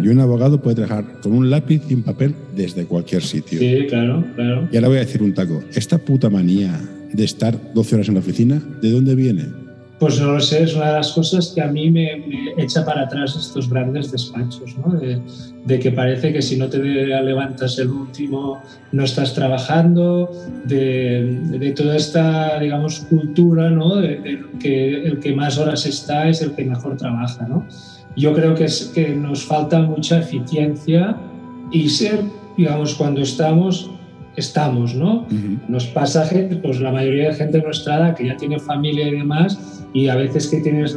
Y 0.00 0.08
un 0.08 0.20
abogado 0.20 0.62
puede 0.62 0.76
trabajar 0.76 1.20
con 1.20 1.32
un 1.32 1.50
lápiz 1.50 1.82
y 1.88 1.94
un 1.94 2.02
papel 2.02 2.34
desde 2.54 2.86
cualquier 2.86 3.22
sitio. 3.22 3.58
Sí, 3.58 3.86
claro, 3.88 4.24
claro. 4.36 4.68
Y 4.70 4.76
ahora 4.76 4.88
voy 4.88 4.96
a 4.98 5.00
decir 5.00 5.22
un 5.22 5.34
taco. 5.34 5.62
Esta 5.74 5.98
puta 5.98 6.30
manía 6.30 6.80
de 7.12 7.24
estar 7.24 7.72
12 7.74 7.94
horas 7.96 8.08
en 8.08 8.14
la 8.14 8.20
oficina, 8.20 8.62
¿de 8.80 8.90
dónde 8.90 9.14
viene? 9.14 9.65
Pues 9.98 10.20
no 10.20 10.32
lo 10.32 10.40
sé, 10.40 10.64
es 10.64 10.74
una 10.74 10.88
de 10.88 10.92
las 10.92 11.12
cosas 11.12 11.52
que 11.54 11.62
a 11.62 11.68
mí 11.68 11.90
me, 11.90 12.22
echa 12.58 12.84
para 12.84 13.02
atrás 13.02 13.34
estos 13.34 13.70
grandes 13.70 14.12
despachos, 14.12 14.76
¿no? 14.76 14.92
de, 14.92 15.78
que 15.78 15.90
parece 15.90 16.34
que 16.34 16.42
si 16.42 16.58
no 16.58 16.68
te 16.68 16.78
levantas 16.78 17.78
el 17.78 17.88
último 17.88 18.60
no 18.92 19.04
estás 19.04 19.32
trabajando, 19.32 20.30
de, 20.66 21.72
toda 21.74 21.96
esta, 21.96 22.60
digamos, 22.60 23.06
cultura, 23.08 23.70
¿no? 23.70 23.96
de, 23.96 24.44
que 24.60 25.06
el 25.06 25.18
que 25.18 25.34
más 25.34 25.56
horas 25.56 25.86
está 25.86 26.28
es 26.28 26.42
el 26.42 26.54
que 26.54 26.66
mejor 26.66 26.98
trabaja. 26.98 27.48
¿no? 27.48 27.66
Yo 28.16 28.34
creo 28.34 28.54
que, 28.54 28.64
es, 28.64 28.92
que 28.94 29.08
nos 29.14 29.44
falta 29.44 29.80
mucha 29.80 30.18
eficiencia 30.18 31.16
y 31.72 31.88
ser, 31.88 32.20
digamos, 32.58 32.94
cuando 32.94 33.22
estamos 33.22 33.90
estamos, 34.36 34.94
¿no? 34.94 35.26
Nos 35.66 35.86
pasa 35.86 36.26
gente, 36.26 36.56
pues 36.56 36.80
la 36.80 36.92
mayoría 36.92 37.28
de 37.30 37.34
gente 37.34 37.58
de 37.58 37.64
nuestra 37.64 37.96
edad 37.96 38.14
que 38.14 38.26
ya 38.26 38.36
tiene 38.36 38.58
familia 38.58 39.08
y 39.08 39.12
demás, 39.12 39.75
y 39.96 40.08
a 40.08 40.14
veces 40.14 40.48
que 40.48 40.60
tienes 40.60 40.94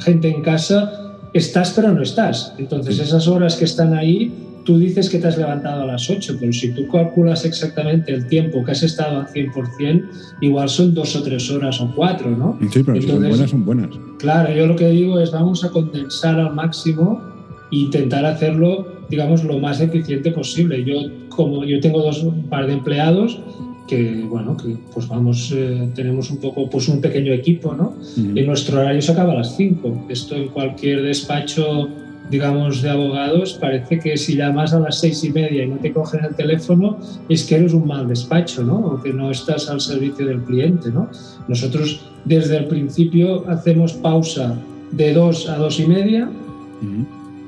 gente 0.00 0.28
en 0.28 0.42
casa, 0.42 1.14
estás 1.34 1.72
pero 1.76 1.92
no 1.92 2.02
estás. 2.02 2.52
Entonces 2.58 2.98
esas 2.98 3.28
horas 3.28 3.54
que 3.54 3.64
están 3.64 3.94
ahí, 3.94 4.32
tú 4.64 4.76
dices 4.76 5.08
que 5.08 5.20
te 5.20 5.28
has 5.28 5.38
levantado 5.38 5.82
a 5.82 5.86
las 5.86 6.10
8, 6.10 6.38
pero 6.40 6.52
si 6.52 6.74
tú 6.74 6.88
calculas 6.88 7.44
exactamente 7.44 8.12
el 8.12 8.26
tiempo 8.26 8.64
que 8.64 8.72
has 8.72 8.82
estado 8.82 9.20
al 9.20 9.28
100%, 9.28 10.04
igual 10.40 10.68
son 10.68 10.94
dos 10.94 11.14
o 11.14 11.22
tres 11.22 11.48
horas 11.48 11.80
o 11.80 11.92
cuatro, 11.94 12.28
¿no? 12.28 12.58
Sí, 12.72 12.82
pero 12.84 13.00
si 13.00 13.06
son 13.06 13.20
buenas, 13.20 13.50
son 13.50 13.64
buenas. 13.64 13.90
Claro, 14.18 14.52
yo 14.52 14.66
lo 14.66 14.74
que 14.74 14.88
digo 14.88 15.20
es 15.20 15.30
vamos 15.30 15.62
a 15.62 15.70
condensar 15.70 16.40
al 16.40 16.56
máximo 16.56 17.22
e 17.70 17.76
intentar 17.76 18.26
hacerlo, 18.26 18.84
digamos, 19.10 19.44
lo 19.44 19.60
más 19.60 19.80
eficiente 19.80 20.32
posible. 20.32 20.82
Yo, 20.82 20.96
como 21.28 21.64
yo 21.64 21.78
tengo 21.78 22.02
dos 22.02 22.24
un 22.24 22.48
par 22.48 22.66
de 22.66 22.72
empleados, 22.72 23.38
que 23.86 24.24
bueno, 24.28 24.56
que 24.56 24.76
pues 24.92 25.08
vamos, 25.08 25.52
eh, 25.54 25.88
tenemos 25.94 26.30
un 26.30 26.38
poco, 26.38 26.68
pues 26.70 26.88
un 26.88 27.00
pequeño 27.00 27.32
equipo, 27.32 27.74
¿no? 27.74 27.94
Y 28.16 28.42
nuestro 28.42 28.80
horario 28.80 29.02
se 29.02 29.12
acaba 29.12 29.32
a 29.32 29.36
las 29.36 29.56
5. 29.56 30.06
Esto 30.08 30.36
en 30.36 30.48
cualquier 30.48 31.02
despacho, 31.02 31.88
digamos, 32.30 32.80
de 32.80 32.90
abogados, 32.90 33.58
parece 33.60 33.98
que 33.98 34.16
si 34.16 34.36
llamas 34.36 34.72
a 34.72 34.80
las 34.80 35.00
seis 35.00 35.22
y 35.24 35.30
media 35.30 35.64
y 35.64 35.68
no 35.68 35.76
te 35.76 35.92
cogen 35.92 36.24
el 36.24 36.34
teléfono, 36.34 36.98
es 37.28 37.44
que 37.44 37.56
eres 37.56 37.74
un 37.74 37.86
mal 37.86 38.08
despacho, 38.08 38.64
¿no? 38.64 38.78
O 38.78 39.02
que 39.02 39.12
no 39.12 39.30
estás 39.30 39.68
al 39.68 39.80
servicio 39.80 40.26
del 40.26 40.42
cliente, 40.42 40.90
¿no? 40.90 41.10
Nosotros 41.48 42.00
desde 42.24 42.56
el 42.56 42.66
principio 42.66 43.46
hacemos 43.48 43.92
pausa 43.92 44.56
de 44.92 45.12
dos 45.12 45.48
a 45.48 45.56
dos 45.56 45.78
y 45.80 45.86
media 45.86 46.30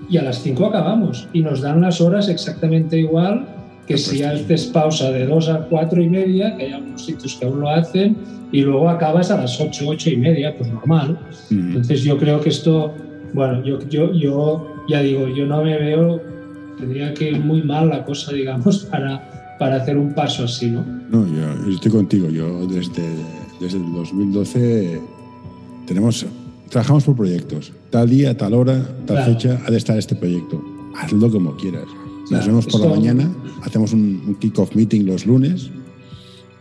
y 0.08 0.18
a 0.18 0.22
las 0.22 0.42
5 0.42 0.66
acabamos 0.66 1.28
y 1.32 1.40
nos 1.42 1.60
dan 1.60 1.80
las 1.80 2.00
horas 2.00 2.28
exactamente 2.28 2.98
igual 2.98 3.46
que 3.86 3.96
si 3.96 4.22
haces 4.22 4.66
pausa 4.66 5.10
de 5.12 5.26
2 5.26 5.48
a 5.48 5.60
4 5.68 6.02
y 6.02 6.08
media, 6.08 6.56
que 6.56 6.64
hay 6.64 6.72
algunos 6.72 7.04
sitios 7.04 7.36
que 7.36 7.46
aún 7.46 7.60
lo 7.60 7.70
hacen, 7.70 8.16
y 8.52 8.62
luego 8.62 8.88
acabas 8.88 9.30
a 9.30 9.36
las 9.36 9.60
8, 9.60 9.84
8 9.86 10.10
y 10.10 10.16
media, 10.16 10.56
pues 10.56 10.72
normal. 10.72 11.18
Entonces 11.50 12.02
yo 12.02 12.18
creo 12.18 12.40
que 12.40 12.48
esto, 12.48 12.94
bueno, 13.32 13.64
yo, 13.64 13.78
yo, 13.88 14.12
yo 14.12 14.66
ya 14.88 15.00
digo, 15.00 15.28
yo 15.28 15.46
no 15.46 15.62
me 15.62 15.78
veo, 15.78 16.20
tendría 16.78 17.14
que 17.14 17.30
ir 17.30 17.40
muy 17.40 17.62
mal 17.62 17.88
la 17.88 18.04
cosa, 18.04 18.32
digamos, 18.32 18.78
para, 18.90 19.56
para 19.58 19.76
hacer 19.76 19.96
un 19.96 20.14
paso 20.14 20.44
así, 20.44 20.70
¿no? 20.70 20.84
No, 21.10 21.26
yo, 21.26 21.72
estoy 21.72 21.92
contigo, 21.92 22.28
yo 22.28 22.66
desde, 22.66 23.02
desde 23.60 23.78
el 23.78 23.92
2012 23.92 25.00
tenemos, 25.86 26.26
trabajamos 26.68 27.04
por 27.04 27.16
proyectos, 27.16 27.72
tal 27.90 28.10
día, 28.10 28.36
tal 28.36 28.54
hora, 28.54 28.82
tal 29.06 29.24
fecha 29.24 29.60
ha 29.64 29.70
de 29.70 29.76
estar 29.76 29.96
este 29.96 30.16
proyecto, 30.16 30.62
hazlo 30.96 31.30
como 31.30 31.56
quieras. 31.56 31.86
Nos 32.30 32.46
vemos 32.46 32.66
por 32.66 32.80
la 32.80 32.88
mañana, 32.88 33.30
hacemos 33.62 33.92
un, 33.92 34.36
kick-off 34.40 34.74
meeting 34.74 35.06
los 35.06 35.26
lunes 35.26 35.70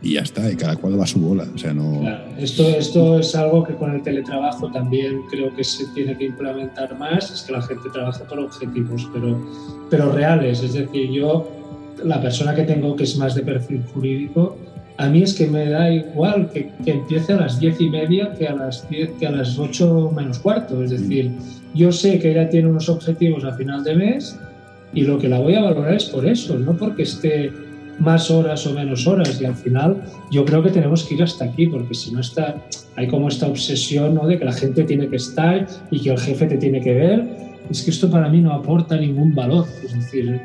y 0.02 0.14
ya 0.14 0.22
está, 0.22 0.52
y 0.52 0.56
cada 0.56 0.76
cual 0.76 1.00
va 1.00 1.06
a 1.06 1.08
su 1.08 1.20
bola. 1.20 1.48
O 1.54 1.58
sea, 1.58 1.74
no... 1.74 2.04
Esto, 2.38 2.68
esto 2.70 3.20
es 3.20 3.34
algo 3.36 3.64
que 3.64 3.74
con 3.74 3.96
el 3.96 4.04
teletrabajo 4.04 4.72
también 4.72 5.22
creo 5.32 5.56
que 5.56 5.64
se 5.64 5.88
tiene 5.88 6.16
que 6.18 6.26
implementar 6.26 6.98
más, 7.00 7.32
es 7.32 7.42
que 7.42 7.54
la 7.54 7.62
gente 7.64 7.90
trabaja 7.92 8.24
por 8.26 8.40
objetivos, 8.40 9.10
pero, 9.12 9.40
pero 9.90 10.12
reales. 10.12 10.62
Es 10.62 10.74
decir, 10.74 11.10
yo, 11.10 11.50
la 12.04 12.22
persona 12.22 12.54
que 12.54 12.64
tengo 12.64 12.96
que 12.96 13.06
es 13.06 13.18
más 13.18 13.34
de 13.34 13.42
perfil 13.42 13.84
jurídico, 13.94 14.58
a 14.98 15.08
mí 15.08 15.24
es 15.24 15.34
que 15.34 15.48
me 15.48 15.68
da 15.70 15.92
igual 15.92 16.52
que, 16.52 16.72
que 16.84 16.92
empiece 16.92 17.34
a 17.34 17.38
las 17.38 17.60
diez 17.60 17.82
y 17.82 17.90
media 17.90 18.34
que 18.34 18.48
a 18.48 18.56
las, 18.56 18.88
diez, 18.90 19.10
que 19.20 19.26
a 19.26 19.32
las 19.32 19.58
ocho 19.58 20.12
menos 20.16 20.38
cuarto. 20.40 20.84
Es 20.84 20.92
decir, 20.92 21.32
yo 21.74 21.92
sé 21.92 22.20
que 22.20 22.32
ella 22.32 22.50
tiene 22.50 22.68
unos 22.68 22.88
objetivos 22.90 23.44
a 23.44 23.54
final 23.54 23.84
de 23.84 23.96
mes 23.96 24.38
y 24.94 25.02
lo 25.02 25.18
que 25.20 25.28
la 25.28 25.40
voy 25.40 25.56
a 25.56 25.62
valorar 25.62 25.94
es 25.94 26.06
por 26.06 26.26
eso, 26.26 26.58
no 26.58 26.76
porque 26.78 27.04
esté 27.04 27.52
más 28.00 28.30
horas 28.30 28.66
o 28.68 28.74
menos 28.74 29.08
horas. 29.08 29.40
Y 29.42 29.46
al 29.46 29.56
final 29.56 30.04
yo 30.32 30.46
creo 30.46 30.64
que 30.64 30.70
tenemos 30.70 31.04
que 31.04 31.16
ir 31.16 31.24
hasta 31.24 31.46
aquí 31.46 31.68
porque 31.68 31.94
si 31.94 32.12
no 32.12 32.20
está 32.20 32.56
hay 32.96 33.08
como 33.08 33.28
esta 33.28 33.48
obsesión 33.48 34.16
¿no? 34.16 34.26
de 34.26 34.40
que 34.40 34.46
la 34.46 34.54
gente 34.54 34.84
tiene 34.84 35.10
que 35.10 35.18
estar 35.18 35.68
y 35.92 36.00
que 36.00 36.12
el 36.12 36.18
jefe 36.18 36.46
te 36.46 36.58
tiene 36.58 36.82
que 36.82 36.94
ver. 36.94 37.28
Es 37.70 37.82
que 37.82 37.92
esto 37.92 38.10
para 38.10 38.30
mí 38.30 38.42
no 38.42 38.54
aporta 38.54 38.96
ningún 38.96 39.34
valor 39.34 39.66
es 39.84 39.94
decir 39.94 40.40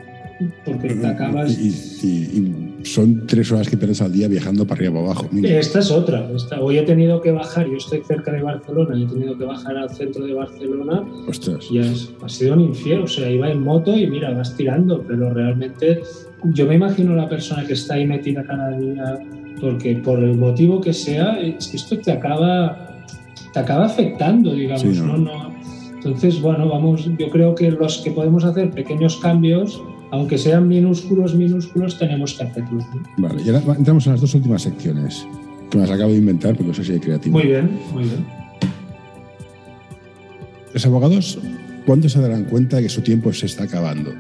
porque 0.64 0.94
te 0.94 1.07
acabas 1.07 1.59
y, 1.59 2.69
son 2.83 3.27
tres 3.27 3.51
horas 3.53 3.69
que 3.69 3.77
pierdes 3.77 4.01
al 4.03 4.12
día 4.12 4.29
viajando 4.29 4.66
para 4.66 4.79
arriba 4.79 4.95
para 4.95 5.05
abajo 5.12 5.29
esta 5.43 5.79
es 5.81 5.90
otra 5.90 6.29
hoy 6.61 6.79
he 6.79 6.83
tenido 6.83 7.21
que 7.21 7.33
bajar 7.33 7.66
yo 7.69 7.77
estoy 7.77 8.03
cerca 8.07 8.33
de 8.33 8.43
Barcelona 8.43 8.99
he 8.99 9.07
tenido 9.07 9.37
que 9.37 9.45
bajar 9.45 9.77
al 9.77 9.90
centro 9.90 10.25
de 10.25 10.35
Barcelona 10.35 11.05
Ostras. 11.29 11.66
y 11.71 11.79
ha 11.79 12.29
sido 12.29 12.55
un 12.55 12.61
infierno 12.61 13.05
o 13.05 13.09
sea 13.09 13.31
iba 13.31 13.51
en 13.51 13.62
moto 13.62 13.97
y 13.97 14.07
mira 14.07 14.33
vas 14.33 14.57
tirando 14.57 15.03
pero 15.07 15.33
realmente 15.33 16.01
yo 16.45 16.66
me 16.66 16.75
imagino 16.75 17.14
la 17.14 17.29
persona 17.29 17.66
que 17.66 17.75
está 17.75 17.95
ahí 17.95 18.07
metida 18.07 18.43
cada 18.45 18.77
día, 18.77 19.19
porque 19.61 19.97
por 19.97 20.19
el 20.21 20.37
motivo 20.37 20.81
que 20.81 20.93
sea, 20.93 21.38
es 21.40 21.69
que 21.69 21.77
esto 21.77 21.99
te 21.99 22.12
acaba, 22.12 23.05
te 23.53 23.59
acaba 23.59 23.87
afectando, 23.87 24.55
digamos, 24.55 24.97
¿no? 24.99 25.16
¿no? 25.19 25.51
Entonces, 25.95 26.40
bueno, 26.40 26.66
vamos, 26.69 27.11
yo 27.19 27.29
creo 27.29 27.55
que 27.55 27.71
los 27.71 27.99
que 27.99 28.11
podemos 28.11 28.45
hacer 28.45 28.71
pequeños 28.71 29.19
cambios, 29.19 29.83
aunque 30.11 30.38
sean 30.38 30.68
minúsculos, 30.68 31.35
minúsculos, 31.35 31.99
tenemos 31.99 32.35
que 32.35 32.44
hacerlos. 32.44 32.85
Vale, 33.16 33.42
y 33.42 33.49
ahora 33.51 33.77
entramos 33.77 34.07
en 34.07 34.12
las 34.12 34.20
dos 34.20 34.35
últimas 34.35 34.62
secciones, 34.62 35.27
que 35.70 35.79
me 35.79 35.83
las 35.83 35.92
acabo 35.92 36.11
de 36.11 36.18
inventar 36.18 36.55
porque 36.55 36.68
no 36.68 36.75
sé 36.75 36.85
si 36.85 36.92
hay 36.92 37.01
creativo. 37.01 37.38
Muy 37.38 37.46
bien, 37.46 37.79
muy 37.92 38.05
bien. 38.05 38.27
Los 40.73 40.87
abogados, 40.87 41.38
¿cuándo 41.87 42.09
se 42.09 42.20
darán 42.20 42.44
cuenta 42.44 42.77
de 42.77 42.85
que 42.85 42.88
su 42.88 43.03
tiempo 43.03 43.33
se 43.33 43.46
está 43.46 43.64
acabando? 43.64 44.12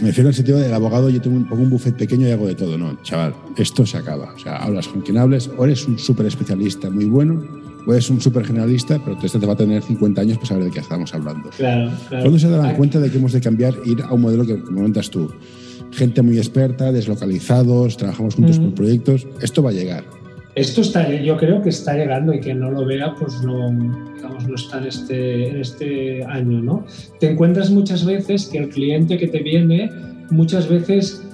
Me 0.00 0.08
refiero 0.08 0.28
al 0.28 0.34
sentido 0.34 0.58
del 0.58 0.74
abogado, 0.74 1.08
yo 1.08 1.20
tengo 1.20 1.36
un, 1.36 1.48
pongo 1.48 1.62
un 1.62 1.70
buffet 1.70 1.94
pequeño 1.94 2.26
y 2.26 2.32
hago 2.32 2.46
de 2.46 2.56
todo. 2.56 2.76
No, 2.76 3.00
chaval, 3.02 3.34
esto 3.56 3.86
se 3.86 3.96
acaba. 3.96 4.34
O 4.34 4.38
sea, 4.38 4.56
hablas 4.56 4.88
con 4.88 5.02
quien 5.02 5.18
hables, 5.18 5.48
o 5.56 5.64
eres 5.64 5.86
un 5.86 5.98
súper 5.98 6.26
especialista 6.26 6.90
muy 6.90 7.04
bueno, 7.04 7.44
o 7.86 7.92
eres 7.92 8.08
un 8.10 8.20
súper 8.20 8.44
generalista, 8.44 9.00
pero 9.04 9.18
este 9.22 9.38
te 9.38 9.46
va 9.46 9.52
a 9.54 9.56
tener 9.56 9.82
50 9.82 10.20
años 10.20 10.38
para 10.38 10.48
saber 10.48 10.64
de 10.64 10.70
qué 10.70 10.80
estamos 10.80 11.14
hablando. 11.14 11.50
Claro, 11.50 11.90
claro. 12.08 12.22
¿Cuándo 12.22 12.38
se 12.38 12.48
darán 12.48 12.76
cuenta 12.76 13.00
de 13.00 13.10
que 13.10 13.18
hemos 13.18 13.32
de 13.32 13.40
cambiar, 13.40 13.74
ir 13.84 14.02
a 14.02 14.12
un 14.12 14.22
modelo 14.22 14.46
que 14.46 14.60
comentas 14.60 15.10
tú? 15.10 15.30
Gente 15.92 16.22
muy 16.22 16.38
experta, 16.38 16.90
deslocalizados, 16.92 17.96
trabajamos 17.96 18.34
juntos 18.34 18.58
con 18.58 18.72
proyectos. 18.72 19.26
Esto 19.40 19.62
va 19.62 19.70
a 19.70 19.72
llegar. 19.72 20.04
Esto 20.54 20.82
está, 20.82 21.12
yo 21.12 21.36
creo 21.36 21.60
que 21.62 21.70
está 21.70 21.94
llegando 21.94 22.32
y 22.32 22.40
que 22.40 22.54
no 22.54 22.70
lo 22.70 22.86
vea, 22.86 23.14
pues 23.18 23.42
no, 23.42 23.70
digamos, 24.14 24.46
no 24.46 24.54
está 24.54 24.78
en 24.78 24.84
este, 24.86 25.48
en 25.48 25.60
este 25.60 26.24
año, 26.24 26.62
¿no? 26.62 26.86
Te 27.18 27.30
encuentras 27.30 27.70
muchas 27.70 28.04
veces 28.04 28.46
que 28.46 28.58
el 28.58 28.68
cliente 28.68 29.18
que 29.18 29.26
te 29.26 29.40
viene 29.40 29.90
muchas 30.30 30.68
veces 30.68 31.24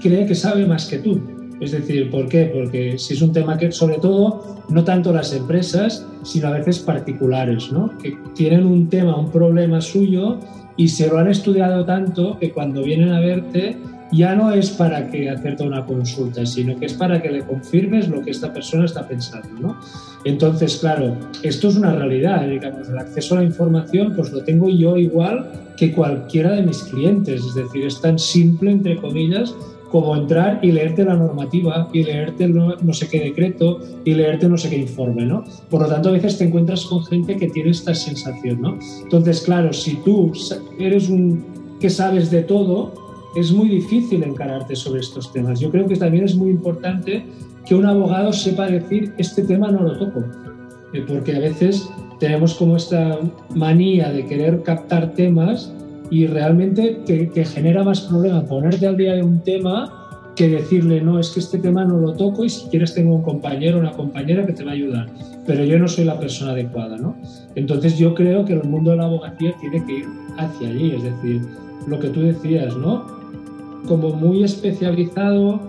cree 0.00 0.26
que 0.26 0.34
sabe 0.34 0.66
más 0.66 0.86
que 0.86 0.98
tú. 0.98 1.20
Es 1.60 1.72
decir, 1.72 2.10
¿por 2.10 2.28
qué? 2.28 2.50
Porque 2.54 2.98
si 2.98 3.14
es 3.14 3.22
un 3.22 3.32
tema 3.32 3.58
que, 3.58 3.72
sobre 3.72 3.98
todo, 3.98 4.62
no 4.68 4.84
tanto 4.84 5.12
las 5.12 5.32
empresas, 5.32 6.06
sino 6.22 6.48
a 6.48 6.52
veces 6.52 6.78
particulares, 6.78 7.72
¿no? 7.72 7.96
Que 7.98 8.16
tienen 8.34 8.64
un 8.64 8.88
tema, 8.88 9.16
un 9.16 9.30
problema 9.30 9.80
suyo 9.80 10.38
y 10.76 10.88
se 10.88 11.08
lo 11.08 11.18
han 11.18 11.28
estudiado 11.28 11.84
tanto 11.84 12.38
que 12.38 12.52
cuando 12.52 12.82
vienen 12.82 13.10
a 13.10 13.20
verte 13.20 13.76
ya 14.12 14.34
no 14.34 14.52
es 14.52 14.70
para 14.70 15.10
que 15.10 15.28
hacerte 15.28 15.64
una 15.64 15.84
consulta, 15.84 16.46
sino 16.46 16.78
que 16.78 16.86
es 16.86 16.94
para 16.94 17.20
que 17.20 17.30
le 17.30 17.42
confirmes 17.42 18.08
lo 18.08 18.22
que 18.22 18.30
esta 18.30 18.52
persona 18.52 18.86
está 18.86 19.06
pensando. 19.06 19.48
¿no? 19.60 19.76
Entonces, 20.24 20.76
claro, 20.76 21.16
esto 21.42 21.68
es 21.68 21.76
una 21.76 21.94
realidad, 21.94 22.46
digamos, 22.46 22.88
el 22.88 22.98
acceso 22.98 23.34
a 23.34 23.38
la 23.38 23.44
información 23.44 24.14
pues 24.16 24.32
lo 24.32 24.42
tengo 24.44 24.68
yo 24.68 24.96
igual 24.96 25.50
que 25.76 25.92
cualquiera 25.92 26.52
de 26.52 26.62
mis 26.62 26.82
clientes, 26.84 27.42
es 27.44 27.54
decir, 27.54 27.86
es 27.86 28.00
tan 28.00 28.18
simple, 28.18 28.70
entre 28.70 28.96
comillas, 28.96 29.54
como 29.90 30.14
entrar 30.16 30.60
y 30.62 30.72
leerte 30.72 31.04
la 31.04 31.16
normativa 31.16 31.88
y 31.92 32.04
leerte 32.04 32.48
no 32.48 32.92
sé 32.92 33.08
qué 33.08 33.20
decreto 33.20 33.80
y 34.04 34.14
leerte 34.14 34.48
no 34.48 34.56
sé 34.58 34.70
qué 34.70 34.76
informe, 34.76 35.24
¿no? 35.24 35.44
Por 35.70 35.82
lo 35.82 35.88
tanto, 35.88 36.10
a 36.10 36.12
veces 36.12 36.38
te 36.38 36.44
encuentras 36.44 36.84
con 36.84 37.04
gente 37.06 37.36
que 37.36 37.48
tiene 37.48 37.70
esta 37.70 37.94
sensación, 37.94 38.60
¿no? 38.60 38.78
Entonces, 39.02 39.40
claro, 39.42 39.72
si 39.72 39.96
tú 39.96 40.32
eres 40.78 41.08
un 41.08 41.44
que 41.80 41.90
sabes 41.90 42.30
de 42.30 42.42
todo, 42.42 42.92
es 43.36 43.52
muy 43.52 43.68
difícil 43.68 44.22
encararte 44.22 44.74
sobre 44.74 45.00
estos 45.00 45.32
temas. 45.32 45.60
Yo 45.60 45.70
creo 45.70 45.86
que 45.86 45.96
también 45.96 46.24
es 46.24 46.34
muy 46.34 46.50
importante 46.50 47.24
que 47.64 47.74
un 47.74 47.86
abogado 47.86 48.32
sepa 48.32 48.66
decir, 48.66 49.12
este 49.18 49.42
tema 49.42 49.70
no 49.70 49.82
lo 49.82 49.98
toco, 49.98 50.24
eh, 50.92 51.04
porque 51.06 51.36
a 51.36 51.38
veces 51.38 51.88
tenemos 52.18 52.54
como 52.54 52.76
esta 52.76 53.18
manía 53.54 54.10
de 54.10 54.26
querer 54.26 54.62
captar 54.62 55.12
temas 55.12 55.72
y 56.10 56.26
realmente 56.26 57.00
te, 57.04 57.44
genera 57.44 57.84
más 57.84 58.02
problema 58.02 58.44
ponerte 58.44 58.86
al 58.86 58.96
día 58.96 59.14
de 59.14 59.22
un 59.22 59.40
tema 59.40 59.94
que 60.34 60.48
decirle, 60.48 61.00
no, 61.00 61.18
es 61.18 61.30
que 61.30 61.40
este 61.40 61.58
tema 61.58 61.84
no 61.84 61.98
lo 61.98 62.12
toco 62.14 62.44
y 62.44 62.48
si 62.48 62.68
quieres 62.68 62.94
tengo 62.94 63.16
un 63.16 63.22
compañero 63.22 63.78
o 63.78 63.80
una 63.80 63.90
compañera 63.90 64.46
que 64.46 64.52
te 64.52 64.64
va 64.64 64.70
a 64.70 64.74
ayudar, 64.74 65.06
pero 65.46 65.64
yo 65.64 65.78
no 65.78 65.88
soy 65.88 66.04
la 66.04 66.18
persona 66.18 66.52
adecuada, 66.52 66.96
¿no? 66.96 67.16
Entonces 67.56 67.98
yo 67.98 68.14
creo 68.14 68.44
que 68.44 68.52
el 68.52 68.62
mundo 68.62 68.92
de 68.92 68.98
la 68.98 69.06
abogacía 69.06 69.52
tiene 69.60 69.84
que 69.84 69.92
ir 69.98 70.06
hacia 70.36 70.68
allí, 70.68 70.92
es 70.94 71.02
decir, 71.02 71.42
lo 71.88 71.98
que 71.98 72.08
tú 72.08 72.20
decías, 72.20 72.76
¿no? 72.76 73.04
Como 73.88 74.10
muy 74.10 74.44
especializado, 74.44 75.60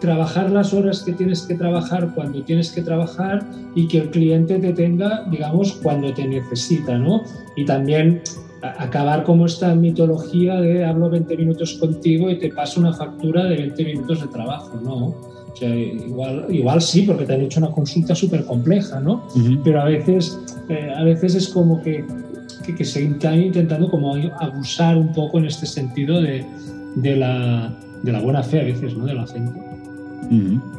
trabajar 0.00 0.50
las 0.50 0.74
horas 0.74 1.02
que 1.02 1.12
tienes 1.12 1.42
que 1.42 1.54
trabajar 1.54 2.12
cuando 2.14 2.42
tienes 2.42 2.70
que 2.72 2.82
trabajar 2.82 3.44
y 3.74 3.88
que 3.88 3.98
el 3.98 4.10
cliente 4.10 4.58
te 4.58 4.72
tenga, 4.72 5.24
digamos, 5.30 5.72
cuando 5.82 6.12
te 6.12 6.26
necesita, 6.26 6.98
¿no? 6.98 7.22
Y 7.56 7.64
también 7.64 8.20
acabar 8.62 9.24
como 9.24 9.46
esta 9.46 9.74
mitología 9.74 10.60
de 10.60 10.84
hablo 10.84 11.10
20 11.10 11.36
minutos 11.36 11.74
contigo 11.74 12.30
y 12.30 12.38
te 12.38 12.48
paso 12.48 12.80
una 12.80 12.92
factura 12.92 13.44
de 13.44 13.56
20 13.56 13.84
minutos 13.84 14.20
de 14.20 14.28
trabajo, 14.28 14.80
¿no? 14.82 14.94
O 15.52 15.56
sea, 15.56 15.74
igual, 15.74 16.46
igual 16.48 16.80
sí, 16.80 17.02
porque 17.02 17.24
te 17.26 17.34
han 17.34 17.42
hecho 17.42 17.60
una 17.60 17.70
consulta 17.70 18.14
súper 18.14 18.44
compleja, 18.44 19.00
¿no? 19.00 19.26
Pero 19.64 19.82
a 19.82 19.84
veces, 19.84 20.38
eh, 20.68 20.92
a 20.96 21.02
veces 21.02 21.34
es 21.34 21.48
como 21.48 21.82
que, 21.82 22.04
que, 22.76 22.84
se 22.84 23.04
está 23.04 23.36
intentando 23.36 23.90
como 23.90 24.14
abusar 24.14 24.96
un 24.96 25.12
poco 25.12 25.38
en 25.38 25.46
este 25.46 25.66
sentido 25.66 26.22
de, 26.22 26.44
de, 26.94 27.16
la, 27.16 27.76
de 28.02 28.12
la 28.12 28.20
buena 28.20 28.42
fe 28.42 28.60
a 28.60 28.64
veces, 28.64 28.96
¿no? 28.96 29.04
De 29.04 29.14
la 29.14 29.26
gente. 29.26 29.60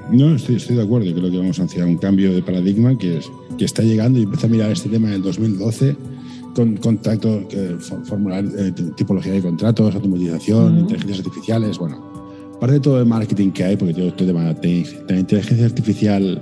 No, 0.10 0.34
estoy, 0.34 0.56
estoy, 0.56 0.78
de 0.78 0.84
acuerdo. 0.84 1.14
Creo 1.14 1.30
que 1.30 1.38
vamos 1.38 1.60
hacia 1.60 1.86
un 1.86 1.98
cambio 1.98 2.34
de 2.34 2.42
paradigma 2.42 2.98
que, 2.98 3.18
es, 3.18 3.30
que 3.58 3.66
está 3.66 3.84
llegando 3.84 4.18
y 4.18 4.24
empieza 4.24 4.48
a 4.48 4.50
mirar 4.50 4.72
este 4.72 4.90
tema 4.90 5.10
en 5.10 5.16
el 5.16 5.22
2012 5.22 5.96
con 6.54 6.78
contacto, 6.78 7.48
formular 8.04 8.46
eh, 8.58 8.72
tipología 8.96 9.34
de 9.34 9.42
contratos, 9.42 9.96
automatización, 9.96 10.80
inteligencias 10.80 11.20
artificiales, 11.20 11.78
bueno, 11.78 12.14
parte 12.60 12.76
de 12.76 12.80
todo 12.80 13.00
el 13.00 13.06
marketing 13.06 13.52
que 13.52 13.64
hay, 13.64 13.76
porque 13.76 13.94
yo 13.94 14.08
estoy 14.08 14.28
de 14.28 14.34
la 14.34 15.20
inteligencia 15.20 15.66
artificial, 15.66 16.42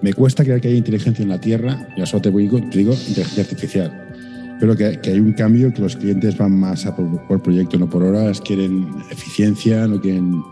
me 0.00 0.12
cuesta 0.12 0.44
creer 0.44 0.60
que 0.60 0.68
haya 0.68 0.76
inteligencia 0.76 1.22
en 1.22 1.28
la 1.28 1.40
Tierra, 1.40 1.88
ya 1.96 2.06
solo 2.06 2.22
te 2.22 2.30
digo, 2.30 2.58
te 2.58 2.78
digo 2.78 2.92
inteligencia 2.92 3.42
artificial, 3.42 4.56
pero 4.60 4.76
que, 4.76 5.00
que, 5.00 5.10
hay 5.10 5.20
un 5.20 5.32
cambio, 5.32 5.72
que 5.72 5.80
los 5.80 5.96
clientes 5.96 6.36
van 6.36 6.58
más 6.58 6.86
a 6.86 6.94
por, 6.94 7.26
por 7.26 7.42
proyecto, 7.42 7.78
no 7.78 7.88
por 7.88 8.02
horas, 8.02 8.40
quieren 8.40 8.86
eficiencia, 9.10 9.86
no 9.86 10.00
quieren 10.00 10.42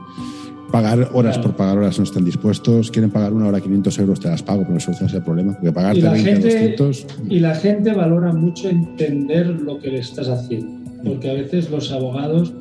pagar 0.70 1.10
horas 1.12 1.38
por 1.38 1.56
pagar 1.56 1.78
horas 1.78 1.98
no 1.98 2.04
están 2.04 2.24
dispuestos, 2.24 2.90
quieren 2.90 3.10
pagar 3.10 3.32
una 3.32 3.48
hora 3.48 3.60
500 3.60 3.98
euros, 3.98 4.20
te 4.20 4.28
las 4.28 4.42
pago, 4.42 4.62
pero 4.62 4.74
no 4.74 4.80
solucionas 4.80 5.14
el 5.14 5.22
problema, 5.22 5.52
porque 5.54 5.72
pagarte 5.72 5.98
y 5.98 6.02
la 6.02 6.12
20 6.12 6.30
gente, 6.30 6.48
200... 6.48 7.06
Y 7.28 7.40
la 7.40 7.54
gente 7.54 7.92
valora 7.92 8.32
mucho 8.32 8.68
entender 8.68 9.46
lo 9.46 9.78
que 9.78 9.88
le 9.88 9.98
estás 9.98 10.28
haciendo, 10.28 10.80
porque 11.04 11.30
a 11.30 11.34
veces 11.34 11.70
los 11.70 11.90
abogados 11.92 12.52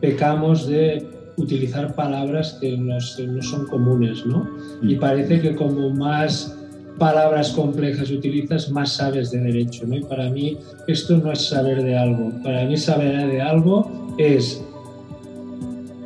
pecamos 0.00 0.66
de 0.66 1.06
utilizar 1.36 1.94
palabras 1.94 2.58
que 2.60 2.76
no, 2.76 2.96
no 2.96 3.42
son 3.42 3.66
comunes, 3.66 4.24
¿no? 4.24 4.48
Y 4.82 4.96
parece 4.96 5.40
que 5.40 5.54
como 5.54 5.90
más 5.90 6.56
palabras 6.98 7.50
complejas 7.50 8.10
utilizas, 8.10 8.70
más 8.70 8.94
sabes 8.94 9.30
de 9.30 9.40
derecho, 9.40 9.86
¿no? 9.86 9.96
Y 9.96 10.02
para 10.04 10.30
mí 10.30 10.56
esto 10.86 11.18
no 11.18 11.32
es 11.32 11.46
saber 11.46 11.82
de 11.82 11.96
algo, 11.96 12.32
para 12.42 12.64
mí 12.64 12.76
saber 12.76 13.26
de 13.26 13.40
algo 13.40 14.14
es 14.18 14.62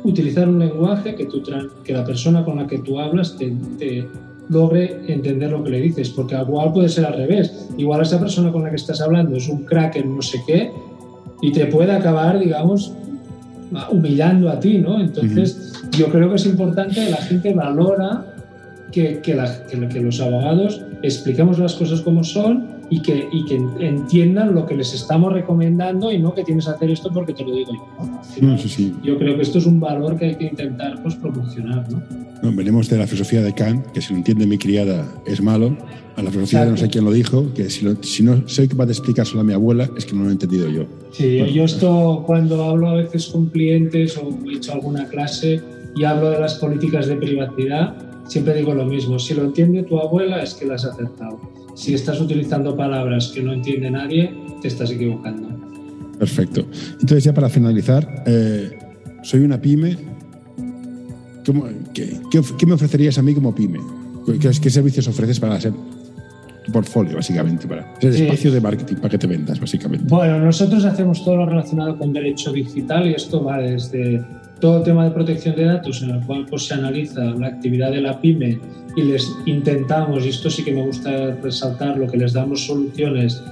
utilizar 0.03 0.47
un 0.49 0.59
lenguaje 0.59 1.15
que, 1.15 1.25
tú, 1.25 1.41
que 1.83 1.93
la 1.93 2.03
persona 2.03 2.43
con 2.43 2.57
la 2.57 2.67
que 2.67 2.79
tú 2.79 2.99
hablas 2.99 3.37
te, 3.37 4.07
logre 4.49 5.01
entender 5.07 5.51
lo 5.51 5.63
que 5.63 5.69
le 5.69 5.79
dices, 5.79 6.09
porque 6.09 6.35
igual 6.35 6.73
puede 6.73 6.89
ser 6.89 7.05
al 7.05 7.13
revés. 7.13 7.69
Igual 7.77 8.01
esa 8.01 8.19
persona 8.19 8.51
con 8.51 8.63
la 8.63 8.69
que 8.69 8.75
estás 8.75 8.99
hablando 8.99 9.37
es 9.37 9.47
un 9.47 9.63
crack 9.63 9.95
en 9.95 10.13
no 10.13 10.21
sé 10.21 10.41
qué 10.45 10.71
y 11.41 11.53
te 11.53 11.67
puede 11.67 11.93
acabar, 11.93 12.37
digamos, 12.37 12.93
humillando 13.89 14.49
a 14.49 14.59
ti, 14.59 14.79
¿no? 14.79 14.99
Entonces, 14.99 15.73
yo 15.97 16.07
creo 16.07 16.29
que 16.29 16.35
es 16.35 16.45
importante 16.45 16.95
que 16.95 17.11
la 17.11 17.17
gente 17.17 17.53
valora 17.53 18.25
que, 18.91 19.21
que, 19.21 19.37
que 19.87 20.01
los 20.01 20.19
abogados 20.19 20.81
expliquemos 21.01 21.57
las 21.57 21.75
cosas 21.75 22.01
como 22.01 22.23
son 22.23 22.80
y 22.91 23.01
que, 23.01 23.29
y 23.31 23.45
que 23.45 23.55
entiendan 23.55 24.53
lo 24.53 24.65
que 24.65 24.75
les 24.75 24.93
estamos 24.93 25.31
recomendando 25.31 26.11
y 26.11 26.19
no 26.19 26.35
que 26.35 26.43
tienes 26.43 26.65
que 26.65 26.71
hacer 26.71 26.91
esto 26.91 27.09
porque 27.11 27.33
te 27.33 27.45
lo 27.45 27.55
digo 27.55 27.71
yo. 27.73 28.05
Yo 29.01 29.17
creo 29.17 29.37
que 29.37 29.43
esto 29.43 29.59
es 29.59 29.65
un 29.65 29.79
valor 29.79 30.17
que 30.17 30.25
hay 30.25 30.35
que 30.35 30.43
intentar 30.47 31.01
pues, 31.01 31.15
promocionar. 31.15 31.89
¿no? 31.89 32.03
No, 32.43 32.51
venimos 32.51 32.89
de 32.89 32.97
la 32.97 33.07
filosofía 33.07 33.41
de 33.41 33.53
Kant, 33.53 33.87
que 33.93 34.01
si 34.01 34.11
lo 34.11 34.17
entiende 34.17 34.45
mi 34.45 34.57
criada 34.57 35.07
es 35.25 35.41
malo, 35.41 35.77
a 36.17 36.21
la 36.21 36.31
filosofía 36.31 36.65
de 36.65 36.71
no 36.71 36.77
sé 36.77 36.89
quién 36.89 37.05
lo 37.05 37.13
dijo, 37.13 37.53
que 37.53 37.69
si, 37.69 37.87
si 38.01 38.23
no 38.23 38.45
soy 38.45 38.67
capaz 38.67 38.87
de 38.87 38.91
explicárselo 38.91 39.39
a 39.39 39.45
mi 39.45 39.53
abuela 39.53 39.89
es 39.95 40.05
que 40.05 40.13
no 40.13 40.23
lo 40.23 40.29
he 40.29 40.33
entendido 40.33 40.69
yo. 40.69 40.85
Sí, 41.11 41.37
yo 41.53 41.63
esto 41.63 42.23
cuando 42.27 42.61
hablo 42.61 42.89
a 42.89 42.95
veces 42.95 43.27
con 43.27 43.45
clientes 43.45 44.17
o 44.17 44.37
he 44.49 44.57
hecho 44.57 44.73
alguna 44.73 45.07
clase 45.07 45.61
y 45.95 46.03
hablo 46.03 46.29
de 46.31 46.41
las 46.41 46.55
políticas 46.55 47.07
de 47.07 47.15
privacidad, 47.15 47.95
siempre 48.27 48.53
digo 48.53 48.73
lo 48.73 48.85
mismo, 48.85 49.17
si 49.17 49.33
lo 49.33 49.45
entiende 49.45 49.83
tu 49.83 49.97
abuela 49.97 50.43
es 50.43 50.55
que 50.55 50.65
la 50.65 50.75
has 50.75 50.83
acertado 50.83 51.39
si 51.81 51.95
estás 51.95 52.21
utilizando 52.21 52.77
palabras 52.77 53.31
que 53.33 53.41
no 53.41 53.53
entiende 53.53 53.89
nadie, 53.89 54.31
te 54.61 54.67
estás 54.67 54.91
equivocando. 54.91 55.49
Perfecto. 56.19 56.67
Entonces, 56.93 57.23
ya 57.23 57.33
para 57.33 57.49
finalizar, 57.49 58.23
eh, 58.27 58.69
soy 59.23 59.39
una 59.39 59.59
pyme. 59.59 59.97
qué, 61.91 62.65
me 62.67 62.73
ofrecerías 62.73 63.17
a 63.17 63.23
mí 63.23 63.33
como 63.33 63.55
pyme? 63.55 63.79
¿Qué, 64.39 64.69
servicios 64.69 65.07
ofreces 65.07 65.39
para 65.39 65.55
hacer 65.55 65.73
tu 66.65 66.71
portfolio, 66.71 67.15
básicamente? 67.15 67.65
Para 67.65 67.99
ser 67.99 68.13
espacio 68.13 68.51
de 68.51 68.61
marketing, 68.61 68.97
para 68.97 69.09
que 69.09 69.17
te 69.17 69.25
vendas, 69.25 69.59
básicamente. 69.59 70.05
Bueno, 70.07 70.37
nosotros 70.37 70.85
hacemos 70.85 71.25
todo 71.25 71.37
lo 71.37 71.45
relacionado 71.47 71.97
con 71.97 72.13
derecho 72.13 72.53
digital 72.53 73.07
y 73.07 73.15
esto 73.15 73.43
va 73.43 73.57
desde 73.57 74.23
todo 74.61 74.77
el 74.77 74.83
tema 74.83 75.03
de 75.03 75.11
protección 75.11 75.55
de 75.55 75.65
datos, 75.65 76.01
en 76.01 76.11
el 76.11 76.25
cual 76.25 76.45
pues, 76.49 76.67
se 76.67 76.75
analiza 76.75 77.21
la 77.21 77.47
actividad 77.47 77.91
de 77.91 77.99
la 77.99 78.21
pyme 78.21 78.59
y 78.95 79.01
les 79.01 79.29
intentamos, 79.45 80.25
y 80.25 80.29
esto 80.29 80.49
sí 80.49 80.63
que 80.63 80.71
me 80.71 80.85
gusta 80.85 81.35
resaltar, 81.41 81.97
lo 81.97 82.07
que 82.07 82.17
les 82.17 82.33
damos 82.33 82.65
soluciones 82.65 83.43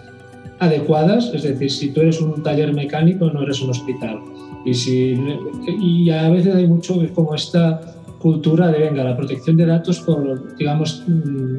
adecuadas, 0.60 1.32
es 1.34 1.43
decir, 1.43 1.72
si 1.72 1.89
tú 1.91 2.02
eres 2.02 2.22
un 2.22 2.43
taller 2.43 2.74
mecánico 2.74 3.30
no 3.30 3.43
eres 3.43 3.62
un 3.62 3.72
hospital. 3.72 4.19
Y, 4.65 4.74
si, 4.74 5.17
y 5.82 6.10
a 6.10 6.30
veces 6.30 6.56
hay 6.56 6.67
mucho 6.67 6.95
como 7.13 7.34
esta 7.34 7.82
cultura 8.19 8.67
de, 8.67 8.79
venga, 8.79 9.03
la 9.03 9.15
protección 9.15 9.58
de 9.58 9.65
datos 9.65 9.99
por, 10.01 10.55
digamos, 10.58 11.03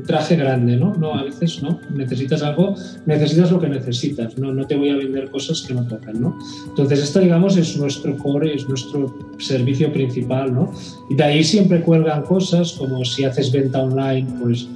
traje 0.07 0.37
grande, 0.37 0.77
¿no? 0.77 0.95
No, 0.95 1.15
a 1.15 1.25
veces 1.25 1.63
no, 1.63 1.81
necesitas 1.95 2.43
algo, 2.43 2.75
necesitas 3.07 3.51
lo 3.51 3.59
que 3.59 3.69
necesitas, 3.69 4.39
no, 4.39 4.53
no 4.53 4.67
te 4.67 4.77
voy 4.77 4.91
a 4.91 4.97
vender 4.97 5.31
cosas 5.31 5.63
que 5.63 5.75
no 5.75 5.87
tocan, 5.87 6.21
¿no? 6.21 6.39
Entonces, 6.69 7.03
esto, 7.03 7.21
digamos, 7.21 7.57
es 7.57 7.77
nuestro 7.77 8.17
core, 8.17 8.55
es 8.55 8.69
nuestro 8.69 9.19
servicio 9.39 9.93
principal, 9.93 10.53
¿no? 10.53 10.73
Y 11.09 11.17
de 11.17 11.25
ahí 11.25 11.45
siempre 11.45 11.81
cuelgan 11.81 12.23
cosas 12.23 12.73
como 12.73 13.05
si 13.05 13.25
haces 13.25 13.51
venta 13.51 13.83
online, 13.83 14.29
pues 14.41 14.69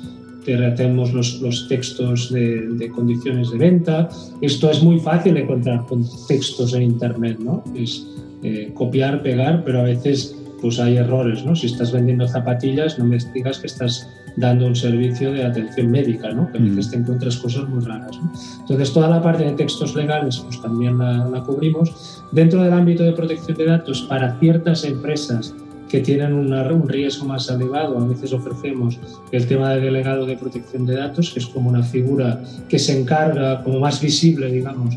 te 0.44 0.54
hacemos 0.64 1.12
los, 1.12 1.40
los 1.40 1.68
textos 1.68 2.30
de, 2.32 2.68
de, 2.68 2.88
condiciones 2.90 3.50
de 3.50 3.58
venta. 3.58 4.08
Esto 4.42 4.70
es 4.70 4.82
muy 4.82 5.00
fácil 5.00 5.36
encontrar 5.36 5.86
con 5.86 6.04
textos 6.28 6.74
en 6.74 6.82
Internet, 6.82 7.38
¿no? 7.40 7.64
Es 7.74 8.06
eh, 8.42 8.72
copiar, 8.74 9.22
pegar, 9.22 9.64
pero 9.64 9.80
a 9.80 9.84
veces 9.84 10.36
pues 10.64 10.80
hay 10.80 10.96
errores, 10.96 11.44
¿no? 11.44 11.54
Si 11.54 11.66
estás 11.66 11.92
vendiendo 11.92 12.26
zapatillas, 12.26 12.98
no 12.98 13.04
me 13.04 13.18
digas 13.34 13.58
que 13.58 13.66
estás 13.66 14.08
dando 14.36 14.66
un 14.66 14.74
servicio 14.74 15.30
de 15.30 15.44
atención 15.44 15.90
médica, 15.90 16.32
¿no? 16.32 16.50
Que 16.50 16.56
a 16.56 16.62
veces 16.62 16.88
mm. 16.88 16.90
te 16.90 16.96
encuentras 16.96 17.36
cosas 17.36 17.68
muy 17.68 17.84
raras, 17.84 18.16
¿no? 18.16 18.32
Entonces, 18.60 18.90
toda 18.94 19.10
la 19.10 19.20
parte 19.20 19.44
de 19.44 19.52
textos 19.52 19.94
legales, 19.94 20.38
pues 20.38 20.62
también 20.62 20.96
la, 20.96 21.42
cubrimos. 21.46 22.22
Dentro 22.32 22.62
del 22.62 22.72
ámbito 22.72 23.02
de 23.02 23.12
protección 23.12 23.58
de 23.58 23.66
datos, 23.66 24.06
para 24.08 24.38
ciertas 24.40 24.86
empresas 24.86 25.54
que 25.86 26.00
tienen 26.00 26.32
un 26.32 26.88
riesgo 26.88 27.26
más 27.26 27.50
elevado, 27.50 27.98
a 27.98 28.06
veces 28.06 28.32
ofrecemos 28.32 28.98
el 29.32 29.46
tema 29.46 29.68
de 29.74 29.82
delegado 29.82 30.24
de 30.24 30.38
protección 30.38 30.86
de 30.86 30.96
datos, 30.96 31.30
que 31.30 31.40
es 31.40 31.46
como 31.46 31.68
una 31.68 31.82
figura 31.82 32.40
que 32.70 32.78
se 32.78 32.98
encarga, 32.98 33.62
como 33.62 33.80
más 33.80 34.00
visible, 34.00 34.50
digamos, 34.50 34.96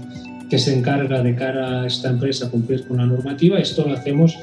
que 0.50 0.60
se 0.60 0.78
encarga 0.78 1.22
de 1.22 1.36
cara 1.36 1.82
a 1.82 1.88
esta 1.88 2.10
empresa 2.10 2.50
cumplir 2.50 2.88
con 2.88 2.98
la 2.98 3.06
normativa. 3.06 3.60
Esto 3.60 3.86
lo 3.86 3.96
hacemos 3.96 4.34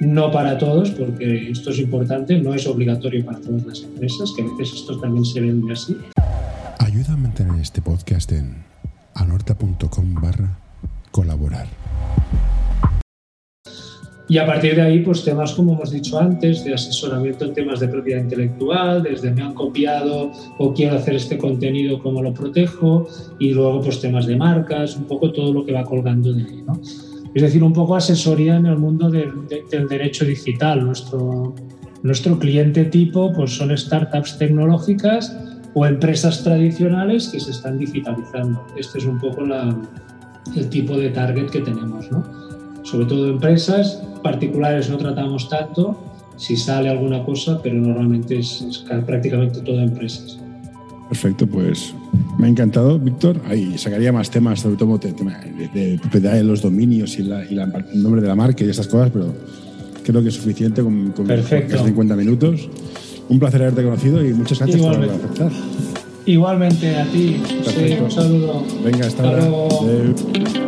no 0.00 0.30
para 0.30 0.58
todos, 0.58 0.90
porque 0.90 1.50
esto 1.50 1.70
es 1.70 1.78
importante, 1.78 2.38
no 2.38 2.54
es 2.54 2.66
obligatorio 2.66 3.24
para 3.24 3.40
todas 3.40 3.64
las 3.64 3.82
empresas, 3.82 4.32
que 4.36 4.42
a 4.42 4.46
veces 4.56 4.80
esto 4.80 4.98
también 4.98 5.24
se 5.24 5.40
vende 5.40 5.72
así. 5.72 5.96
Ayuda 6.78 7.14
a 7.14 7.16
mantener 7.16 7.60
este 7.60 7.80
podcast 7.80 8.32
en 8.32 8.64
anorta.com 9.14 10.14
barra 10.14 10.58
colaborar. 11.10 11.66
Y 14.26 14.38
a 14.38 14.46
partir 14.46 14.74
de 14.74 14.82
ahí, 14.82 15.00
pues 15.00 15.22
temas 15.22 15.52
como 15.52 15.74
hemos 15.74 15.90
dicho 15.90 16.18
antes, 16.18 16.64
de 16.64 16.72
asesoramiento 16.72 17.44
en 17.44 17.52
temas 17.52 17.80
de 17.80 17.88
propiedad 17.88 18.22
intelectual, 18.22 19.02
desde 19.02 19.30
me 19.30 19.42
han 19.42 19.52
copiado 19.52 20.32
o 20.58 20.72
quiero 20.72 20.96
hacer 20.96 21.16
este 21.16 21.36
contenido, 21.36 22.02
cómo 22.02 22.22
lo 22.22 22.32
protejo, 22.32 23.06
y 23.38 23.50
luego 23.50 23.82
pues 23.82 24.00
temas 24.00 24.26
de 24.26 24.36
marcas, 24.36 24.96
un 24.96 25.04
poco 25.04 25.30
todo 25.30 25.52
lo 25.52 25.64
que 25.64 25.72
va 25.72 25.84
colgando 25.84 26.32
de 26.32 26.42
ahí, 26.42 26.64
¿no? 26.66 26.80
Es 27.34 27.42
decir, 27.42 27.62
un 27.64 27.72
poco 27.72 27.96
asesoría 27.96 28.56
en 28.56 28.66
el 28.66 28.78
mundo 28.78 29.10
del 29.10 29.88
derecho 29.88 30.24
digital. 30.24 30.84
Nuestro, 30.84 32.38
cliente 32.38 32.84
tipo 32.84 33.32
pues, 33.32 33.56
son 33.56 33.76
startups 33.76 34.38
tecnológicas 34.38 35.36
o 35.74 35.84
empresas 35.84 36.44
tradicionales 36.44 37.28
que 37.28 37.40
se 37.40 37.50
están 37.50 37.78
digitalizando. 37.78 38.64
Este 38.76 38.98
es 38.98 39.04
un 39.04 39.18
poco 39.18 39.42
el 40.54 40.68
tipo 40.68 40.96
de 40.96 41.10
target 41.10 41.50
que 41.50 41.60
tenemos. 41.60 42.08
Sobre 42.82 43.06
todo 43.06 43.28
empresas 43.28 44.02
particulares 44.22 44.88
no 44.88 44.96
tratamos 44.98 45.48
tanto, 45.48 45.98
si 46.36 46.56
sale 46.56 46.88
alguna 46.88 47.24
cosa, 47.24 47.60
pero 47.62 47.76
normalmente 47.76 48.38
es, 48.38 48.84
prácticamente 49.06 49.60
todo 49.60 49.80
empresas. 49.80 50.38
Perfecto, 51.14 51.46
pues 51.46 51.94
me 52.38 52.48
ha 52.48 52.50
encantado, 52.50 52.98
Víctor. 52.98 53.40
Ahí 53.46 53.78
sacaría 53.78 54.12
más 54.12 54.30
temas, 54.30 54.58
sobre 54.58 54.74
todo 54.74 54.98
de, 54.98 55.12
de, 55.12 55.98
propiedad 56.00 56.32
de 56.32 56.42
los 56.42 56.60
dominios 56.60 57.16
y, 57.16 57.22
el 57.22 58.02
nombre 58.02 58.20
de 58.20 58.26
la 58.26 58.34
marca 58.34 58.64
y 58.64 58.68
esas 58.68 58.88
cosas, 58.88 59.10
pero 59.12 59.32
creo 60.04 60.22
que 60.22 60.30
es 60.30 60.34
suficiente 60.34 60.82
con, 60.82 61.12
con 61.12 61.24
casi 61.24 61.84
50 61.84 62.16
minutos. 62.16 62.68
Un 63.28 63.38
placer 63.38 63.62
haberte 63.62 63.84
conocido 63.84 64.26
y 64.26 64.34
muchas 64.34 64.58
gracias 64.58 64.82
por 64.82 65.04
aceptar. 65.04 65.52
Igualmente 66.26 66.96
a 66.96 67.04
ti. 67.04 67.40
un 68.02 68.10
saludo. 68.10 68.64
Venga, 68.84 69.06
hasta, 69.06 69.22
ahora. 69.22 69.48
Mm-hmm. 69.48 70.63